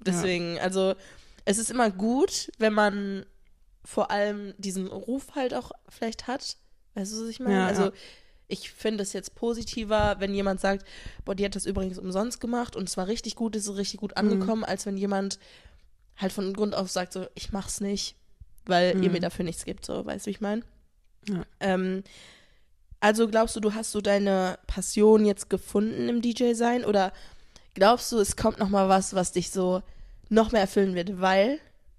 Deswegen, 0.00 0.58
also 0.58 0.94
es 1.44 1.58
ist 1.58 1.70
immer 1.70 1.90
gut, 1.90 2.50
wenn 2.58 2.72
man 2.72 3.24
vor 3.84 4.10
allem 4.10 4.54
diesen 4.58 4.86
Ruf 4.86 5.34
halt 5.34 5.54
auch 5.54 5.72
vielleicht 5.88 6.26
hat. 6.28 6.56
Weißt 6.94 7.12
du, 7.12 7.22
was 7.22 7.28
ich 7.28 7.40
meine? 7.40 7.54
Ja, 7.54 7.66
also 7.66 7.84
ja. 7.86 7.92
ich 8.48 8.70
finde 8.70 9.02
es 9.02 9.12
jetzt 9.12 9.34
positiver, 9.34 10.16
wenn 10.20 10.34
jemand 10.34 10.60
sagt, 10.60 10.86
boah, 11.24 11.34
die 11.34 11.44
hat 11.44 11.56
das 11.56 11.66
übrigens 11.66 11.98
umsonst 11.98 12.40
gemacht 12.40 12.76
und 12.76 12.88
es 12.88 12.96
war 12.96 13.06
richtig 13.08 13.34
gut, 13.34 13.56
es 13.56 13.66
ist 13.66 13.76
richtig 13.76 13.98
gut 14.00 14.12
Mhm. 14.12 14.16
angekommen, 14.18 14.64
als 14.64 14.86
wenn 14.86 14.96
jemand 14.96 15.38
halt 16.16 16.32
von 16.32 16.52
Grund 16.52 16.74
auf 16.74 16.90
sagt, 16.90 17.12
so, 17.12 17.26
ich 17.34 17.52
mach's 17.52 17.80
nicht, 17.80 18.14
weil 18.66 18.90
ihr 19.02 19.08
Mhm. 19.08 19.12
mir 19.12 19.20
dafür 19.20 19.44
nichts 19.44 19.64
gibt, 19.64 19.84
so, 19.86 20.04
weißt 20.04 20.26
du, 20.26 20.28
wie 20.28 20.32
ich 20.32 20.40
meine? 20.40 20.62
Ja. 21.28 21.44
Ähm, 21.60 22.02
also 23.00 23.26
glaubst 23.28 23.56
du, 23.56 23.60
du 23.60 23.74
hast 23.74 23.92
so 23.92 24.00
deine 24.00 24.58
Passion 24.66 25.24
jetzt 25.24 25.50
gefunden 25.50 26.08
im 26.08 26.22
DJ-Sein 26.22 26.84
oder 26.84 27.12
glaubst 27.74 28.12
du, 28.12 28.18
es 28.18 28.36
kommt 28.36 28.58
noch 28.58 28.68
mal 28.68 28.88
was, 28.88 29.14
was 29.14 29.32
dich 29.32 29.50
so 29.50 29.82
noch 30.28 30.52
mehr 30.52 30.60
erfüllen 30.62 30.94
wird? 30.94 31.20
Weil, 31.20 31.58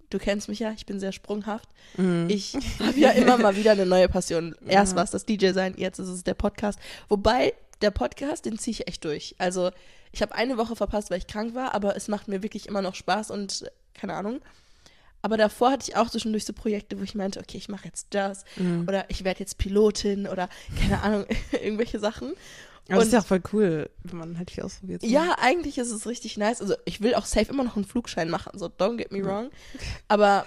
du 0.10 0.18
kennst 0.18 0.48
mich 0.48 0.60
ja, 0.60 0.72
ich 0.72 0.86
bin 0.86 1.00
sehr 1.00 1.12
sprunghaft. 1.12 1.68
Mhm. 1.98 2.28
Ich 2.30 2.54
habe 2.80 2.98
ja 3.00 3.10
immer 3.12 3.38
mal 3.38 3.56
wieder 3.56 3.72
eine 3.72 3.86
neue 3.86 4.08
Passion. 4.08 4.56
Erst 4.66 4.94
Ja. 4.94 4.98
war 4.98 5.04
es 5.04 5.12
das 5.12 5.26
DJ-Sein, 5.26 5.74
jetzt 5.78 6.00
ist 6.00 6.08
es 6.10 6.24
der 6.24 6.36
Podcast. 6.36 6.80
Wobei, 7.10 7.54
der 7.82 7.92
Podcast, 7.92 8.46
den 8.46 8.58
ziehe 8.58 8.72
ich 8.72 8.88
echt 8.88 9.04
durch. 9.04 9.36
Also, 9.40 9.72
ich 10.14 10.22
habe 10.22 10.36
eine 10.36 10.58
Woche 10.58 10.76
verpasst, 10.76 11.12
weil 11.12 11.18
ich 11.18 11.28
krank 11.28 11.54
war, 11.54 11.74
aber 11.74 11.98
es 11.98 12.08
macht 12.08 12.28
mir 12.30 12.44
wirklich 12.44 12.68
immer 12.68 12.82
noch 12.82 12.96
Spaß 12.96 13.30
und 13.32 13.70
keine 13.94 14.14
Ahnung. 14.14 14.40
Aber 15.24 15.38
davor 15.38 15.72
hatte 15.72 15.90
ich 15.90 15.96
auch 15.96 16.10
zwischendurch 16.10 16.46
so 16.46 16.54
Projekte, 16.54 17.00
wo 17.00 17.04
ich 17.04 17.16
meinte, 17.16 17.40
okay, 17.40 17.58
ich 17.58 17.70
mache 17.70 17.86
jetzt 17.86 18.08
das 18.12 18.44
Mhm. 18.58 18.84
oder 18.88 19.06
ich 19.10 19.24
werde 19.24 19.40
jetzt 19.40 19.58
Pilotin 19.58 20.28
oder 20.28 20.50
keine 20.80 21.02
Ahnung, 21.02 21.26
irgendwelche 21.64 21.98
Sachen. 22.00 22.34
Aber 22.90 22.98
das 22.98 23.00
Und- 23.00 23.08
ist 23.08 23.14
ja 23.14 23.20
auch 23.22 23.26
voll 23.26 23.42
cool, 23.54 23.90
wenn 24.04 24.18
man 24.20 24.38
halt 24.38 24.52
viel 24.52 24.64
ausprobiert. 24.64 25.02
Ja, 25.04 25.38
eigentlich 25.40 25.78
ist 25.78 25.92
es 25.92 26.06
richtig 26.06 26.36
nice. 26.38 26.62
Also 26.62 26.76
ich 26.86 27.02
will 27.02 27.16
auch 27.16 27.26
safe 27.26 27.50
immer 27.52 27.64
noch 27.64 27.78
einen 27.78 27.86
Flugschein 27.86 28.30
machen, 28.30 28.60
so 28.60 28.66
don't 28.68 28.98
get 28.98 29.12
me 29.14 29.24
wrong. 29.26 29.50
Aber 30.10 30.46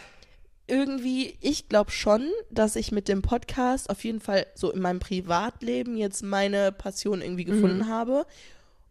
irgendwie, 0.66 1.38
ich 1.40 1.68
glaube 1.68 1.90
schon, 1.92 2.28
dass 2.50 2.76
ich 2.76 2.92
mit 2.92 3.09
dem 3.09 3.23
Podcast 3.23 3.88
auf 3.88 4.04
jeden 4.04 4.21
Fall 4.21 4.47
so 4.54 4.71
in 4.73 4.80
meinem 4.83 4.99
Privatleben 4.99 5.97
jetzt 5.97 6.23
meine 6.23 6.73
Passion 6.73 7.23
irgendwie 7.23 7.45
gefunden 7.45 7.78
Mhm. 7.78 7.88
habe. 7.88 8.26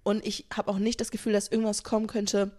Und 0.03 0.25
ich 0.25 0.45
habe 0.53 0.71
auch 0.71 0.77
nicht 0.79 1.01
das 1.01 1.11
Gefühl, 1.11 1.33
dass 1.33 1.47
irgendwas 1.49 1.83
kommen 1.83 2.07
könnte, 2.07 2.51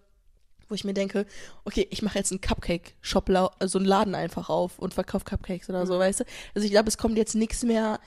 wo 0.69 0.75
ich 0.75 0.85
mir 0.85 0.95
denke, 0.95 1.27
okay, 1.65 1.87
ich 1.91 2.03
mache 2.03 2.19
jetzt 2.19 2.33
einen 2.33 2.41
Cupcake-Shop, 2.41 3.29
lau- 3.29 3.51
so 3.65 3.79
einen 3.79 3.87
Laden 3.87 4.15
einfach 4.15 4.49
auf 4.49 4.79
und 4.79 4.95
verkaufe 4.95 5.25
Cupcakes 5.25 5.69
oder 5.69 5.87
so, 5.87 5.95
Mhm. 5.95 5.99
weißt 6.01 6.21
du? 6.21 6.25
Also 6.55 6.65
ich 6.67 6.71
glaube, 6.73 6.89
es 6.89 6.99
kommt 6.99 7.17
jetzt 7.17 7.35
nichts 7.35 7.63
mehr, 7.63 8.01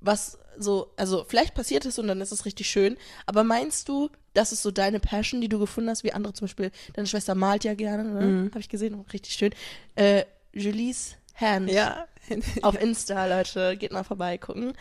was 0.00 0.38
so, 0.56 0.92
also 0.96 1.24
vielleicht 1.28 1.54
passiert 1.54 1.84
es 1.86 1.98
und 1.98 2.08
dann 2.08 2.20
ist 2.20 2.32
es 2.32 2.44
richtig 2.44 2.68
schön, 2.68 2.96
aber 3.26 3.44
meinst 3.44 3.88
du, 3.88 4.10
das 4.34 4.52
ist 4.52 4.62
so 4.62 4.70
deine 4.70 5.00
Passion, 5.00 5.40
die 5.40 5.48
du 5.48 5.58
gefunden 5.58 5.90
hast, 5.90 6.04
wie 6.04 6.12
andere 6.12 6.32
zum 6.32 6.46
Beispiel, 6.46 6.70
deine 6.94 7.06
Schwester 7.06 7.34
malt 7.34 7.64
ja 7.64 7.74
gerne, 7.74 8.04
ne? 8.04 8.26
Mhm. 8.26 8.50
habe 8.50 8.60
ich 8.60 8.68
gesehen, 8.68 9.04
richtig 9.12 9.34
schön. 9.34 9.52
Äh, 9.96 10.24
Julies 10.52 11.16
Hand 11.34 11.70
Ja. 11.70 12.06
auf 12.62 12.80
Insta, 12.80 13.26
Leute, 13.26 13.76
geht 13.76 13.92
mal 13.92 14.04
vorbeigucken. 14.04 14.72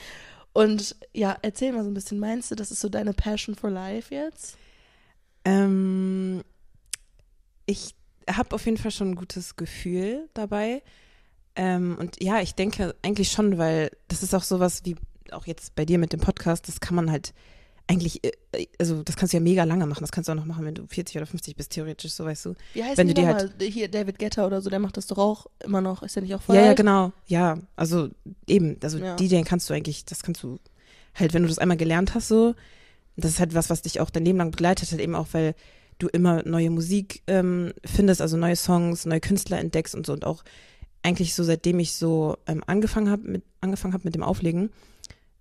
Und 0.54 0.96
ja, 1.14 1.38
erzähl 1.44 1.72
mal 1.72 1.84
so 1.84 1.90
ein 1.90 1.94
bisschen, 1.94 2.20
meinst 2.20 2.50
du, 2.52 2.56
das 2.56 2.72
ist 2.72 2.80
so 2.82 2.90
deine 2.90 3.14
Passion 3.14 3.56
for 3.56 3.70
Life 3.70 4.14
jetzt? 4.14 4.58
Ähm, 5.46 6.44
ich 7.68 7.94
habe 8.30 8.56
auf 8.56 8.66
jeden 8.66 8.78
Fall 8.78 8.92
schon 8.92 9.12
ein 9.12 9.16
gutes 9.16 9.56
Gefühl 9.56 10.28
dabei. 10.34 10.82
Ähm, 11.56 11.98
und 12.00 12.22
ja, 12.22 12.42
ich 12.42 12.56
denke 12.56 12.96
eigentlich 13.04 13.32
schon, 13.32 13.58
weil 13.58 13.92
das 14.08 14.24
ist 14.24 14.34
auch 14.34 14.44
sowas 14.44 14.82
wie 14.86 14.96
auch 15.32 15.46
jetzt 15.46 15.76
bei 15.76 15.86
dir 15.86 15.98
mit 16.00 16.14
dem 16.14 16.20
Podcast, 16.20 16.68
das 16.68 16.80
kann 16.80 16.96
man 16.96 17.12
halt 17.12 17.34
eigentlich, 17.88 18.24
äh, 18.24 18.32
also 18.80 19.02
das 19.04 19.16
kannst 19.16 19.34
du 19.34 19.38
ja 19.38 19.42
mega 19.42 19.64
lange 19.64 19.86
machen. 19.88 20.02
Das 20.02 20.12
kannst 20.12 20.28
du 20.28 20.34
auch 20.34 20.38
noch 20.38 20.46
machen, 20.46 20.66
wenn 20.66 20.76
du 20.76 20.86
40 20.88 21.18
oder 21.18 21.26
50 21.26 21.56
bist, 21.56 21.72
theoretisch, 21.72 22.12
so 22.12 22.26
weißt 22.26 22.46
du. 22.46 22.54
Wie 22.74 22.84
heißt 22.84 22.98
Wenn 22.98 23.08
die 23.08 23.14
du 23.14 23.22
dir 23.22 23.28
nochmal? 23.28 23.50
Hier, 23.62 23.88
David 23.90 24.20
Guetta 24.20 24.46
oder 24.46 24.62
so, 24.62 24.70
der 24.70 24.80
macht 24.80 24.98
das 24.98 25.08
doch 25.08 25.18
auch 25.18 25.48
immer 25.64 25.82
noch. 25.82 26.04
Ist 26.04 26.16
der 26.16 26.24
nicht 26.24 26.36
auch 26.36 26.42
voll 26.42 26.56
Ja, 26.56 26.66
ja, 26.66 26.74
genau. 26.74 27.14
Ja, 27.28 27.58
also 27.76 28.10
eben, 28.46 28.78
also 28.84 28.98
Ja. 28.98 29.16
DJing 29.16 29.46
kannst 29.46 29.70
du 29.70 29.74
eigentlich, 29.74 30.06
das 30.06 30.22
kannst 30.22 30.44
du 30.44 30.60
halt, 31.16 31.34
wenn 31.34 31.44
du 31.44 31.48
das 31.48 31.60
einmal 31.60 31.78
gelernt 31.78 32.14
hast, 32.14 32.28
so, 32.28 32.56
das 33.16 33.32
ist 33.32 33.40
halt 33.40 33.56
was, 33.56 33.70
was 33.70 33.82
dich 33.82 34.00
auch 34.00 34.10
dein 34.10 34.26
Leben 34.26 34.38
lang 34.38 34.52
begleitet 34.52 34.92
hat, 34.92 35.00
eben 35.00 35.16
auch, 35.16 35.28
weil 35.32 35.56
du 35.98 36.08
immer 36.08 36.44
neue 36.44 36.70
Musik 36.70 37.24
ähm, 37.28 37.74
findest, 37.86 38.22
also 38.22 38.38
neue 38.38 38.56
Songs, 38.56 39.06
neue 39.06 39.20
Künstler 39.20 39.60
entdeckst 39.60 39.96
und 39.96 40.06
so 40.06 40.14
und 40.14 40.26
auch 40.26 40.44
eigentlich 41.04 41.34
so, 41.34 41.44
seitdem 41.44 41.80
ich 41.80 41.94
so 41.94 42.38
ähm, 42.48 42.64
angefangen 42.68 43.10
habe 43.10 43.24
mit, 43.28 43.44
angefangen 43.62 43.94
habe 43.94 44.04
mit 44.04 44.16
dem 44.16 44.24
Auflegen, 44.24 44.70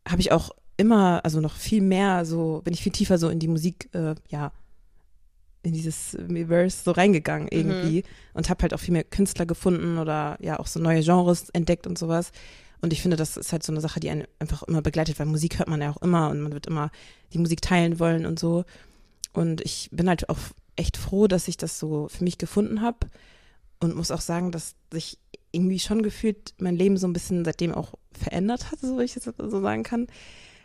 habe 0.08 0.20
ich 0.20 0.32
auch 0.32 0.50
immer, 0.76 1.24
also 1.24 1.40
noch 1.40 1.56
viel 1.56 1.82
mehr 1.82 2.24
so, 2.24 2.60
bin 2.64 2.74
ich 2.74 2.82
viel 2.82 2.92
tiefer 2.92 3.18
so 3.18 3.28
in 3.28 3.38
die 3.38 3.48
Musik, 3.48 3.88
äh, 3.92 4.14
ja, 4.28 4.52
in 5.62 5.72
dieses 5.72 6.16
Reverse 6.16 6.84
so 6.84 6.92
reingegangen 6.92 7.48
irgendwie 7.50 8.04
und 8.34 8.48
habe 8.48 8.62
halt 8.62 8.72
auch 8.72 8.78
viel 8.78 8.92
mehr 8.92 9.02
Künstler 9.02 9.46
gefunden 9.46 9.98
oder 9.98 10.38
ja 10.40 10.60
auch 10.60 10.68
so 10.68 10.78
neue 10.78 11.02
Genres 11.02 11.50
entdeckt 11.50 11.88
und 11.88 11.98
sowas. 11.98 12.30
Und 12.80 12.92
ich 12.92 13.02
finde, 13.02 13.16
das 13.16 13.36
ist 13.36 13.52
halt 13.52 13.64
so 13.64 13.72
eine 13.72 13.80
Sache, 13.80 13.98
die 13.98 14.10
einen 14.10 14.24
einfach 14.38 14.62
immer 14.62 14.82
begleitet, 14.82 15.18
weil 15.18 15.26
Musik 15.26 15.58
hört 15.58 15.68
man 15.68 15.80
ja 15.80 15.90
auch 15.90 16.02
immer 16.02 16.30
und 16.30 16.40
man 16.40 16.52
wird 16.52 16.66
immer 16.66 16.90
die 17.32 17.38
Musik 17.38 17.62
teilen 17.62 17.98
wollen 17.98 18.26
und 18.26 18.38
so. 18.38 18.64
Und 19.36 19.60
ich 19.60 19.88
bin 19.92 20.08
halt 20.08 20.28
auch 20.30 20.38
echt 20.76 20.96
froh, 20.96 21.26
dass 21.26 21.46
ich 21.48 21.56
das 21.58 21.78
so 21.78 22.08
für 22.08 22.24
mich 22.24 22.38
gefunden 22.38 22.80
habe 22.80 23.08
und 23.80 23.94
muss 23.94 24.10
auch 24.10 24.20
sagen, 24.22 24.50
dass 24.50 24.74
sich 24.92 25.18
irgendwie 25.52 25.78
schon 25.78 26.02
gefühlt 26.02 26.54
mein 26.58 26.76
Leben 26.76 26.96
so 26.96 27.06
ein 27.06 27.12
bisschen 27.12 27.44
seitdem 27.44 27.74
auch 27.74 27.94
verändert 28.12 28.70
hat, 28.72 28.80
so 28.80 28.98
wie 28.98 29.04
ich 29.04 29.14
das 29.14 29.24
so 29.24 29.60
sagen 29.60 29.82
kann. 29.82 30.06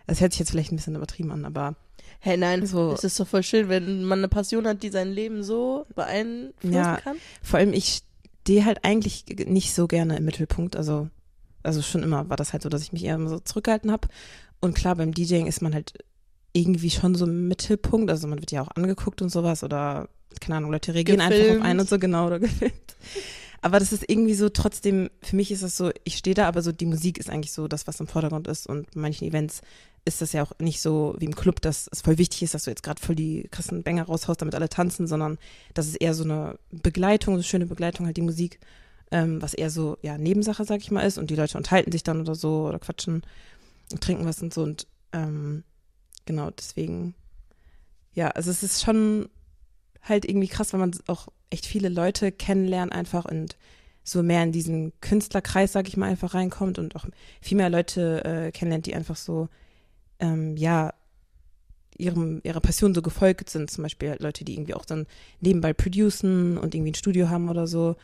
Das 0.08 0.22
hört 0.22 0.32
sich 0.32 0.40
jetzt 0.40 0.52
vielleicht 0.52 0.72
ein 0.72 0.78
bisschen 0.78 0.96
übertrieben 0.96 1.32
an, 1.32 1.46
aber 1.46 1.76
Hey, 2.20 2.38
nein, 2.38 2.66
So. 2.66 2.92
es 2.94 3.04
ist 3.04 3.20
doch 3.20 3.28
voll 3.28 3.44
schön, 3.44 3.68
wenn 3.70 4.04
man 4.04 4.20
eine 4.20 4.28
Passion 4.28 4.66
hat, 4.68 4.84
die 4.84 4.90
sein 4.90 5.12
Leben 5.12 5.44
so 5.44 5.86
beeinflussen 5.96 6.74
Ja. 6.74 6.98
kann. 6.98 7.18
vor 7.42 7.60
allem 7.60 7.74
ich 7.74 8.02
stehe 8.44 8.66
halt 8.66 8.84
eigentlich 8.86 9.26
nicht 9.48 9.74
so 9.74 9.88
gerne 9.88 10.18
im 10.18 10.26
Mittelpunkt. 10.26 10.76
Also, 10.76 11.10
also 11.64 11.82
schon 11.82 12.04
immer 12.04 12.30
war 12.30 12.38
das 12.38 12.54
halt 12.54 12.64
so, 12.64 12.70
dass 12.70 12.84
ich 12.84 12.94
mich 12.94 13.04
eher 13.04 13.16
immer 13.16 13.30
so 13.30 13.40
zurückgehalten 13.40 13.92
habe. 13.92 14.08
Und 14.62 14.76
klar, 14.76 14.96
beim 14.96 15.14
DJing 15.14 15.46
ist 15.48 15.62
man 15.62 15.74
halt 15.74 15.94
irgendwie 16.54 16.90
schon 16.90 17.16
so 17.16 17.26
im 17.26 17.48
Mittelpunkt. 17.48 18.10
Also 18.10 18.28
man 18.28 18.40
wird 18.40 18.52
ja 18.52 18.62
auch 18.62 18.72
angeguckt 18.76 19.22
und 19.22 19.30
sowas 19.30 19.64
oder, 19.64 20.10
keine 20.40 20.58
Ahnung, 20.58 20.72
Leute 20.72 20.94
reagieren 20.94 21.22
einfach 21.22 21.38
Gefilmt. 21.38 21.62
auf 21.62 21.66
einen 21.66 21.80
und 21.80 21.90
so 21.90 22.00
genau 22.00 22.28
oder 22.28 22.40
gefilmt. 22.40 22.74
Aber 23.62 23.78
das 23.80 23.94
ist 23.94 24.04
irgendwie 24.08 24.34
so 24.34 24.50
trotzdem, 24.50 25.10
für 25.22 25.36
mich 25.36 25.52
ist 25.52 25.62
das 25.62 25.78
so, 25.78 25.92
ich 26.04 26.18
stehe 26.18 26.34
da, 26.34 26.48
aber 26.48 26.64
so 26.64 26.72
die 26.72 26.88
Musik 26.88 27.20
ist 27.20 27.30
eigentlich 27.30 27.52
so 27.52 27.68
das, 27.68 27.86
was 27.86 28.00
im 28.00 28.08
Vordergrund 28.08 28.48
ist. 28.48 28.66
Und 28.66 28.90
bei 28.92 29.02
manchen 29.02 29.28
Events 29.28 29.62
ist 30.04 30.22
das 30.22 30.34
ja 30.34 30.42
auch 30.42 30.52
nicht 30.60 30.82
so 30.82 31.16
wie 31.20 31.26
im 31.26 31.36
Club, 31.36 31.62
dass 31.62 31.88
es 31.92 32.02
voll 32.02 32.18
wichtig 32.18 32.42
ist, 32.42 32.56
dass 32.56 32.64
du 32.64 32.72
jetzt 32.72 32.82
gerade 32.82 33.00
voll 33.00 33.14
die 33.14 33.48
krassen 33.52 33.84
Banger 33.84 34.04
raushaust, 34.04 34.42
damit 34.42 34.56
alle 34.56 34.68
tanzen, 34.68 35.06
sondern 35.06 35.38
das 35.76 35.88
ist 35.88 35.96
eher 35.96 36.16
so 36.16 36.24
eine 36.24 36.58
Begleitung, 36.72 37.36
so 37.36 37.38
eine 37.38 37.44
schöne 37.44 37.68
Begleitung, 37.68 38.08
halt 38.08 38.18
die 38.18 38.24
Musik, 38.24 38.60
ähm, 39.12 39.40
was 39.44 39.54
eher 39.54 39.70
so, 39.70 39.98
ja, 40.02 40.18
Nebensache, 40.18 40.66
sag 40.66 40.80
ich 40.80 40.90
mal, 40.90 41.02
ist. 41.02 41.20
Und 41.20 41.30
die 41.30 41.36
Leute 41.36 41.58
unterhalten 41.58 41.92
sich 41.92 42.02
dann 42.02 42.20
oder 42.20 42.34
so 42.34 42.68
oder 42.68 42.80
quatschen 42.80 43.22
und 43.92 44.02
trinken 44.02 44.26
was 44.26 44.42
und 44.42 44.54
so. 44.56 44.64
Und 44.64 44.88
ähm, 45.14 45.64
genau, 46.26 46.52
deswegen, 46.52 47.14
ja, 48.14 48.30
also 48.30 48.52
es 48.52 48.64
ist 48.64 48.84
schon 48.84 49.30
halt 50.02 50.26
irgendwie 50.26 50.48
krass, 50.48 50.74
weil 50.74 50.80
man 50.80 50.98
auch 51.08 51.28
echt 51.50 51.66
viele 51.66 51.90
Leute 51.90 52.32
kennenlernt 52.32 52.92
einfach 52.92 53.26
und 53.26 53.58
so 54.04 54.24
mehr 54.24 54.44
in 54.44 54.52
diesen 54.52 54.94
Künstlerkreis, 55.02 55.72
sag 55.74 55.88
ich 55.88 55.98
mal, 55.98 56.10
einfach 56.10 56.34
reinkommt 56.34 56.80
und 56.80 56.96
auch 56.96 57.06
viel 57.40 57.58
mehr 57.58 57.70
Leute 57.70 58.26
äh, 58.26 58.52
kennenlernt, 58.52 58.88
die 58.88 58.96
einfach 58.96 59.16
so, 59.16 59.48
ähm, 60.20 60.58
ja, 60.58 60.94
ihrem, 61.98 62.42
ihrer 62.44 62.62
Passion 62.62 62.96
so 62.96 63.02
gefolgt 63.02 63.50
sind. 63.50 63.70
Zum 63.70 63.84
Beispiel 63.84 64.10
halt 64.10 64.22
Leute, 64.22 64.44
die 64.44 64.56
irgendwie 64.56 64.74
auch 64.74 64.86
dann 64.86 65.06
nebenbei 65.40 65.74
producen 65.74 66.58
und 66.58 66.74
irgendwie 66.74 66.92
ein 66.92 66.96
Studio 66.96 67.30
haben 67.30 67.50
oder 67.50 67.68
so. 67.68 67.96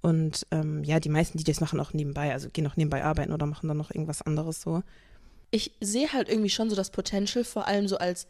Und 0.00 0.46
ähm, 0.50 0.84
ja, 0.84 1.00
die 1.00 1.08
meisten 1.08 1.38
DJs 1.38 1.60
machen 1.60 1.80
auch 1.80 1.92
nebenbei, 1.92 2.32
also 2.32 2.50
gehen 2.50 2.66
auch 2.66 2.76
nebenbei 2.76 3.02
arbeiten 3.04 3.32
oder 3.32 3.46
machen 3.46 3.68
dann 3.68 3.76
noch 3.76 3.90
irgendwas 3.90 4.22
anderes 4.22 4.60
so. 4.60 4.82
Ich 5.50 5.72
sehe 5.80 6.12
halt 6.12 6.28
irgendwie 6.28 6.50
schon 6.50 6.68
so 6.70 6.76
das 6.76 6.90
Potential, 6.90 7.44
vor 7.44 7.66
allem 7.66 7.88
so 7.88 7.96
als 7.98 8.26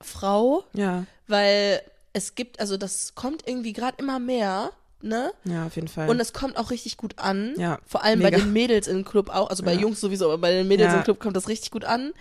Frau, 0.00 0.64
Ja, 0.72 1.04
weil 1.26 1.80
es 2.12 2.34
gibt, 2.34 2.60
also 2.60 2.76
das 2.76 3.14
kommt 3.14 3.46
irgendwie 3.46 3.72
gerade 3.72 3.96
immer 3.98 4.18
mehr, 4.18 4.70
ne? 5.02 5.32
ja, 5.44 5.66
auf 5.66 5.76
jeden 5.76 5.88
Fall. 5.88 6.08
Und 6.08 6.20
es 6.20 6.32
kommt 6.32 6.56
auch 6.56 6.70
richtig 6.70 6.96
gut 6.96 7.18
an. 7.18 7.54
ja, 7.56 7.78
Vor 7.86 8.02
allem 8.04 8.20
bei 8.20 8.30
Mega. 8.30 8.38
den 8.42 8.52
Mädels 8.52 8.86
im 8.88 9.04
Club 9.04 9.30
auch, 9.30 9.50
also 9.50 9.62
bei 9.62 9.74
Ja. 9.74 9.80
Jungs 9.80 10.00
sowieso, 10.00 10.26
aber 10.26 10.38
bei 10.38 10.52
den 10.52 10.68
Mädels 10.68 10.92
Ja. 10.92 10.98
im 10.98 11.04
Club 11.04 11.20
kommt 11.20 11.36
das 11.36 11.48
richtig 11.48 11.70
gut 11.70 11.84
an. 11.84 12.12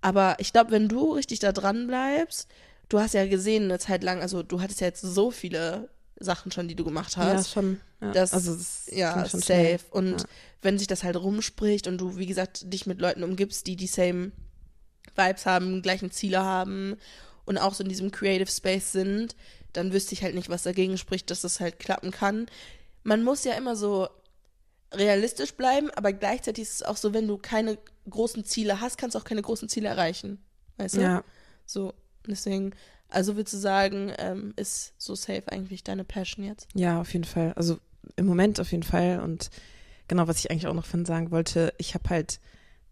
Aber 0.00 0.36
ich 0.38 0.52
glaube, 0.52 0.70
wenn 0.72 0.88
du 0.88 1.12
richtig 1.12 1.38
da 1.38 1.52
dran 1.52 1.86
bleibst, 1.86 2.48
du 2.88 2.98
hast 3.00 3.14
ja 3.14 3.26
gesehen 3.26 3.64
eine 3.64 3.78
Zeit 3.78 4.02
lang, 4.02 4.20
also 4.20 4.42
du 4.42 4.60
hattest 4.60 4.80
ja 4.80 4.88
jetzt 4.88 5.00
so 5.02 5.30
viele 5.30 5.88
Sachen 6.18 6.50
schon, 6.52 6.68
die 6.68 6.74
du 6.74 6.84
gemacht 6.84 7.16
ja, 7.16 7.24
hast. 7.24 7.50
schon. 7.52 7.80
Ja. 8.00 8.12
Das- 8.12 8.32
also 8.34 8.54
das 8.54 8.88
Ja, 8.92 9.24
safe. 9.26 9.40
schnell. 9.42 9.80
Und 9.90 10.20
Ja. 10.20 10.26
Wenn 10.62 10.78
sich 10.78 10.86
das 10.86 11.02
halt 11.04 11.16
rumspricht 11.16 11.86
und 11.86 11.98
du, 11.98 12.16
wie 12.16 12.26
gesagt, 12.26 12.72
dich 12.72 12.86
mit 12.86 13.00
Leuten 13.00 13.24
umgibst, 13.24 13.66
die 13.66 13.76
die 13.76 13.86
same 13.86 14.32
Vibes 15.16 15.44
haben, 15.46 15.82
gleichen 15.82 16.10
Ziele 16.10 16.42
haben 16.42 16.96
und 17.44 17.58
auch 17.58 17.74
so 17.74 17.82
in 17.82 17.88
diesem 17.88 18.10
Creative 18.12 18.50
Space 18.50 18.92
sind, 18.92 19.34
dann 19.72 19.92
wüsste 19.92 20.14
ich 20.14 20.22
halt 20.22 20.34
nicht, 20.34 20.48
was 20.48 20.62
dagegen 20.62 20.96
spricht, 20.98 21.30
dass 21.30 21.40
das 21.40 21.60
halt 21.60 21.78
klappen 21.78 22.10
kann. 22.10 22.46
Man 23.02 23.24
muss 23.24 23.44
ja 23.44 23.54
immer 23.54 23.74
so 23.74 24.08
realistisch 24.92 25.54
bleiben, 25.54 25.90
aber 25.90 26.12
gleichzeitig 26.12 26.62
ist 26.62 26.74
es 26.76 26.82
auch 26.82 26.96
so, 26.96 27.14
wenn 27.14 27.26
du 27.26 27.38
keine 27.38 27.78
großen 28.08 28.44
Ziele 28.44 28.80
hast, 28.80 28.98
kannst 28.98 29.14
du 29.14 29.18
auch 29.18 29.24
keine 29.24 29.42
großen 29.42 29.68
Ziele 29.68 29.88
erreichen. 29.88 30.38
Weißt 30.76 30.96
du? 30.96 31.00
Ja, 31.00 31.24
So, 31.66 31.94
deswegen, 32.26 32.74
also 33.08 33.36
würdest 33.36 33.54
du 33.54 33.58
sagen, 33.58 34.12
ähm, 34.18 34.52
ist 34.56 34.92
so 34.98 35.14
safe 35.14 35.44
eigentlich 35.50 35.82
deine 35.82 36.04
Passion 36.04 36.44
jetzt? 36.44 36.68
ja, 36.74 37.00
auf 37.00 37.12
jeden 37.12 37.24
Fall. 37.24 37.52
Also 37.54 37.78
im 38.16 38.26
Moment 38.26 38.60
auf 38.60 38.70
jeden 38.70 38.82
Fall. 38.82 39.20
Und 39.20 39.50
genau, 40.12 40.28
was 40.28 40.40
ich 40.40 40.50
eigentlich 40.50 40.66
auch 40.66 40.74
noch 40.74 40.84
von 40.84 41.06
sagen 41.06 41.30
wollte, 41.30 41.72
ich 41.78 41.94
habe 41.94 42.10
halt 42.10 42.38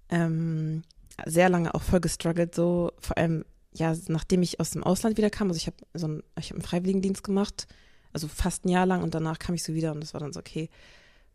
ähm, 0.08 0.84
sehr 1.26 1.50
lange 1.50 1.74
auch 1.74 1.82
voll 1.82 2.00
gestruggelt, 2.00 2.54
so 2.54 2.92
vor 2.98 3.18
allem, 3.18 3.44
ja, 3.74 3.94
nachdem 4.08 4.40
ich 4.40 4.58
aus 4.58 4.70
dem 4.70 4.82
Ausland 4.82 5.18
wieder 5.18 5.28
kam, 5.28 5.48
also 5.48 5.58
ich 5.58 5.66
habe 5.66 5.76
so 5.92 6.06
einen, 6.06 6.22
ich 6.38 6.46
habe 6.46 6.54
einen 6.54 6.66
Freiwilligendienst 6.66 7.22
gemacht, 7.22 7.66
also 8.14 8.26
fast 8.26 8.64
ein 8.64 8.70
Jahr 8.70 8.86
lang 8.86 9.02
und 9.02 9.14
danach 9.14 9.38
kam 9.38 9.54
ich 9.54 9.62
so 9.62 9.74
wieder 9.74 9.92
und 9.92 10.02
es 10.02 10.14
war 10.14 10.20
dann 10.22 10.32
so, 10.32 10.40
okay, 10.40 10.70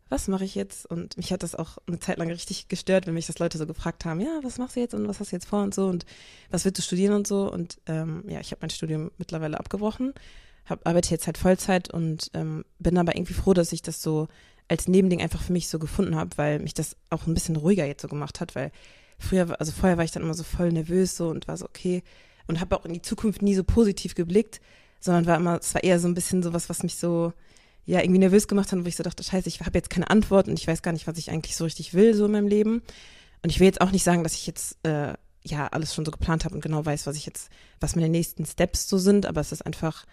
was 0.08 0.26
mache 0.26 0.44
ich 0.44 0.56
jetzt? 0.56 0.86
Und 0.86 1.16
mich 1.16 1.32
hat 1.32 1.44
das 1.44 1.54
auch 1.54 1.78
eine 1.86 2.00
Zeit 2.00 2.18
lang 2.18 2.32
richtig 2.32 2.66
gestört, 2.66 3.06
wenn 3.06 3.14
mich 3.14 3.28
das 3.28 3.38
Leute 3.38 3.56
so 3.56 3.64
gefragt 3.64 4.04
haben, 4.04 4.20
ja, 4.20 4.40
was 4.42 4.58
machst 4.58 4.74
du 4.74 4.80
jetzt 4.80 4.92
und 4.92 5.06
was 5.06 5.20
hast 5.20 5.30
du 5.30 5.36
jetzt 5.36 5.46
vor 5.46 5.62
und 5.62 5.72
so 5.72 5.86
und 5.86 6.04
was 6.50 6.64
willst 6.64 6.78
du 6.78 6.82
studieren 6.82 7.14
und 7.14 7.28
so. 7.28 7.48
Und 7.48 7.80
ähm, 7.86 8.24
ja, 8.26 8.40
ich 8.40 8.50
habe 8.50 8.58
mein 8.62 8.70
Studium 8.70 9.12
mittlerweile 9.18 9.60
abgebrochen, 9.60 10.14
hab, 10.64 10.84
arbeite 10.84 11.12
jetzt 11.12 11.26
halt 11.26 11.38
Vollzeit 11.38 11.94
und 11.94 12.28
ähm, 12.34 12.64
bin 12.80 12.98
aber 12.98 13.14
irgendwie 13.14 13.34
froh, 13.34 13.54
dass 13.54 13.72
ich 13.72 13.82
das 13.82 14.02
so 14.02 14.26
als 14.68 14.88
Nebending 14.88 15.22
einfach 15.22 15.42
für 15.42 15.52
mich 15.52 15.68
so 15.68 15.78
gefunden 15.78 16.16
habe, 16.16 16.36
weil 16.36 16.58
mich 16.58 16.74
das 16.74 16.96
auch 17.10 17.26
ein 17.26 17.34
bisschen 17.34 17.56
ruhiger 17.56 17.86
jetzt 17.86 18.02
so 18.02 18.08
gemacht 18.08 18.40
hat, 18.40 18.54
weil 18.54 18.72
früher, 19.18 19.58
also 19.60 19.72
vorher 19.72 19.96
war 19.96 20.04
ich 20.04 20.10
dann 20.10 20.22
immer 20.22 20.34
so 20.34 20.42
voll 20.42 20.72
nervös 20.72 21.16
so 21.16 21.28
und 21.28 21.48
war 21.48 21.56
so, 21.56 21.64
okay, 21.64 22.02
und 22.46 22.60
habe 22.60 22.76
auch 22.76 22.84
in 22.84 22.92
die 22.92 23.02
Zukunft 23.02 23.42
nie 23.42 23.54
so 23.54 23.64
positiv 23.64 24.14
geblickt, 24.14 24.60
sondern 25.00 25.26
war 25.26 25.36
immer, 25.36 25.58
es 25.60 25.74
war 25.74 25.84
eher 25.84 25.98
so 25.98 26.08
ein 26.08 26.14
bisschen 26.14 26.42
sowas, 26.42 26.68
was 26.68 26.82
mich 26.82 26.96
so, 26.96 27.32
ja, 27.84 28.00
irgendwie 28.00 28.18
nervös 28.18 28.48
gemacht 28.48 28.72
hat, 28.72 28.84
wo 28.84 28.88
ich 28.88 28.96
so 28.96 29.02
dachte, 29.02 29.22
scheiße, 29.22 29.48
ich 29.48 29.60
habe 29.60 29.78
jetzt 29.78 29.90
keine 29.90 30.10
Antwort 30.10 30.48
und 30.48 30.58
ich 30.58 30.66
weiß 30.66 30.82
gar 30.82 30.92
nicht, 30.92 31.06
was 31.06 31.18
ich 31.18 31.30
eigentlich 31.30 31.56
so 31.56 31.64
richtig 31.64 31.94
will, 31.94 32.14
so 32.14 32.26
in 32.26 32.32
meinem 32.32 32.48
Leben. 32.48 32.82
Und 33.42 33.50
ich 33.50 33.60
will 33.60 33.66
jetzt 33.66 33.80
auch 33.80 33.92
nicht 33.92 34.02
sagen, 34.02 34.24
dass 34.24 34.34
ich 34.34 34.46
jetzt, 34.46 34.76
äh, 34.84 35.14
ja, 35.44 35.68
alles 35.68 35.94
schon 35.94 36.04
so 36.04 36.10
geplant 36.10 36.44
habe 36.44 36.56
und 36.56 36.60
genau 36.60 36.84
weiß, 36.84 37.06
was 37.06 37.16
ich 37.16 37.26
jetzt, 37.26 37.50
was 37.78 37.94
meine 37.94 38.08
nächsten 38.08 38.44
Steps 38.44 38.88
so 38.88 38.98
sind, 38.98 39.26
aber 39.26 39.40
es 39.40 39.52
ist 39.52 39.64
einfach, 39.64 40.04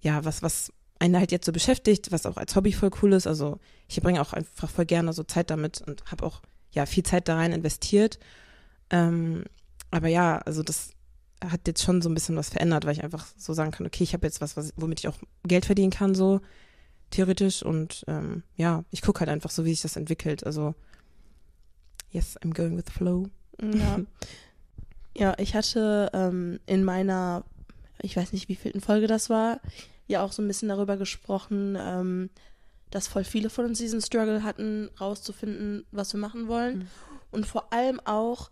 ja, 0.00 0.24
was, 0.24 0.42
was 0.42 0.72
einen 1.00 1.16
halt 1.16 1.32
jetzt 1.32 1.46
so 1.46 1.52
beschäftigt, 1.52 2.12
was 2.12 2.26
auch 2.26 2.36
als 2.36 2.54
Hobby 2.54 2.72
voll 2.72 2.90
cool 3.02 3.14
ist. 3.14 3.26
Also 3.26 3.58
ich 3.88 4.00
bringe 4.00 4.20
auch 4.20 4.32
einfach 4.32 4.70
voll 4.70 4.86
gerne 4.86 5.12
so 5.12 5.24
Zeit 5.24 5.50
damit 5.50 5.80
und 5.80 6.04
habe 6.10 6.24
auch, 6.24 6.42
ja, 6.70 6.86
viel 6.86 7.02
Zeit 7.02 7.26
da 7.26 7.36
rein 7.36 7.52
investiert. 7.52 8.18
Ähm, 8.90 9.44
aber 9.90 10.08
ja, 10.08 10.38
also 10.38 10.62
das 10.62 10.90
hat 11.42 11.66
jetzt 11.66 11.82
schon 11.82 12.02
so 12.02 12.08
ein 12.10 12.14
bisschen 12.14 12.36
was 12.36 12.50
verändert, 12.50 12.84
weil 12.84 12.92
ich 12.92 13.02
einfach 13.02 13.26
so 13.36 13.54
sagen 13.54 13.70
kann, 13.70 13.86
okay, 13.86 14.04
ich 14.04 14.12
habe 14.12 14.26
jetzt 14.26 14.40
was, 14.40 14.56
was, 14.56 14.72
womit 14.76 15.00
ich 15.00 15.08
auch 15.08 15.16
Geld 15.44 15.64
verdienen 15.64 15.90
kann, 15.90 16.14
so 16.14 16.42
theoretisch. 17.08 17.62
Und 17.62 18.04
ähm, 18.06 18.42
ja, 18.56 18.84
ich 18.90 19.00
gucke 19.00 19.20
halt 19.20 19.30
einfach 19.30 19.50
so, 19.50 19.64
wie 19.64 19.70
sich 19.70 19.82
das 19.82 19.96
entwickelt. 19.96 20.44
Also, 20.44 20.74
yes, 22.10 22.38
I'm 22.42 22.54
going 22.54 22.76
with 22.76 22.84
the 22.86 22.92
flow. 22.92 23.26
Ja. 23.62 24.00
ja, 25.16 25.34
ich 25.38 25.54
hatte 25.54 26.10
ähm, 26.12 26.60
in 26.66 26.84
meiner 26.84 27.44
ich 28.02 28.16
weiß 28.16 28.32
nicht, 28.32 28.48
wie 28.48 28.56
viel 28.56 28.72
in 28.72 28.80
Folge 28.80 29.06
das 29.06 29.30
war, 29.30 29.60
ja 30.10 30.24
auch 30.24 30.32
so 30.32 30.42
ein 30.42 30.48
bisschen 30.48 30.68
darüber 30.68 30.96
gesprochen, 30.96 31.76
ähm, 31.80 32.30
dass 32.90 33.08
voll 33.08 33.24
viele 33.24 33.50
von 33.50 33.66
uns 33.66 33.78
diesen 33.78 34.00
Struggle 34.00 34.42
hatten, 34.42 34.90
rauszufinden, 35.00 35.86
was 35.92 36.12
wir 36.12 36.20
machen 36.20 36.48
wollen. 36.48 36.78
Mhm. 36.78 36.88
Und 37.30 37.46
vor 37.46 37.72
allem 37.72 38.00
auch, 38.00 38.50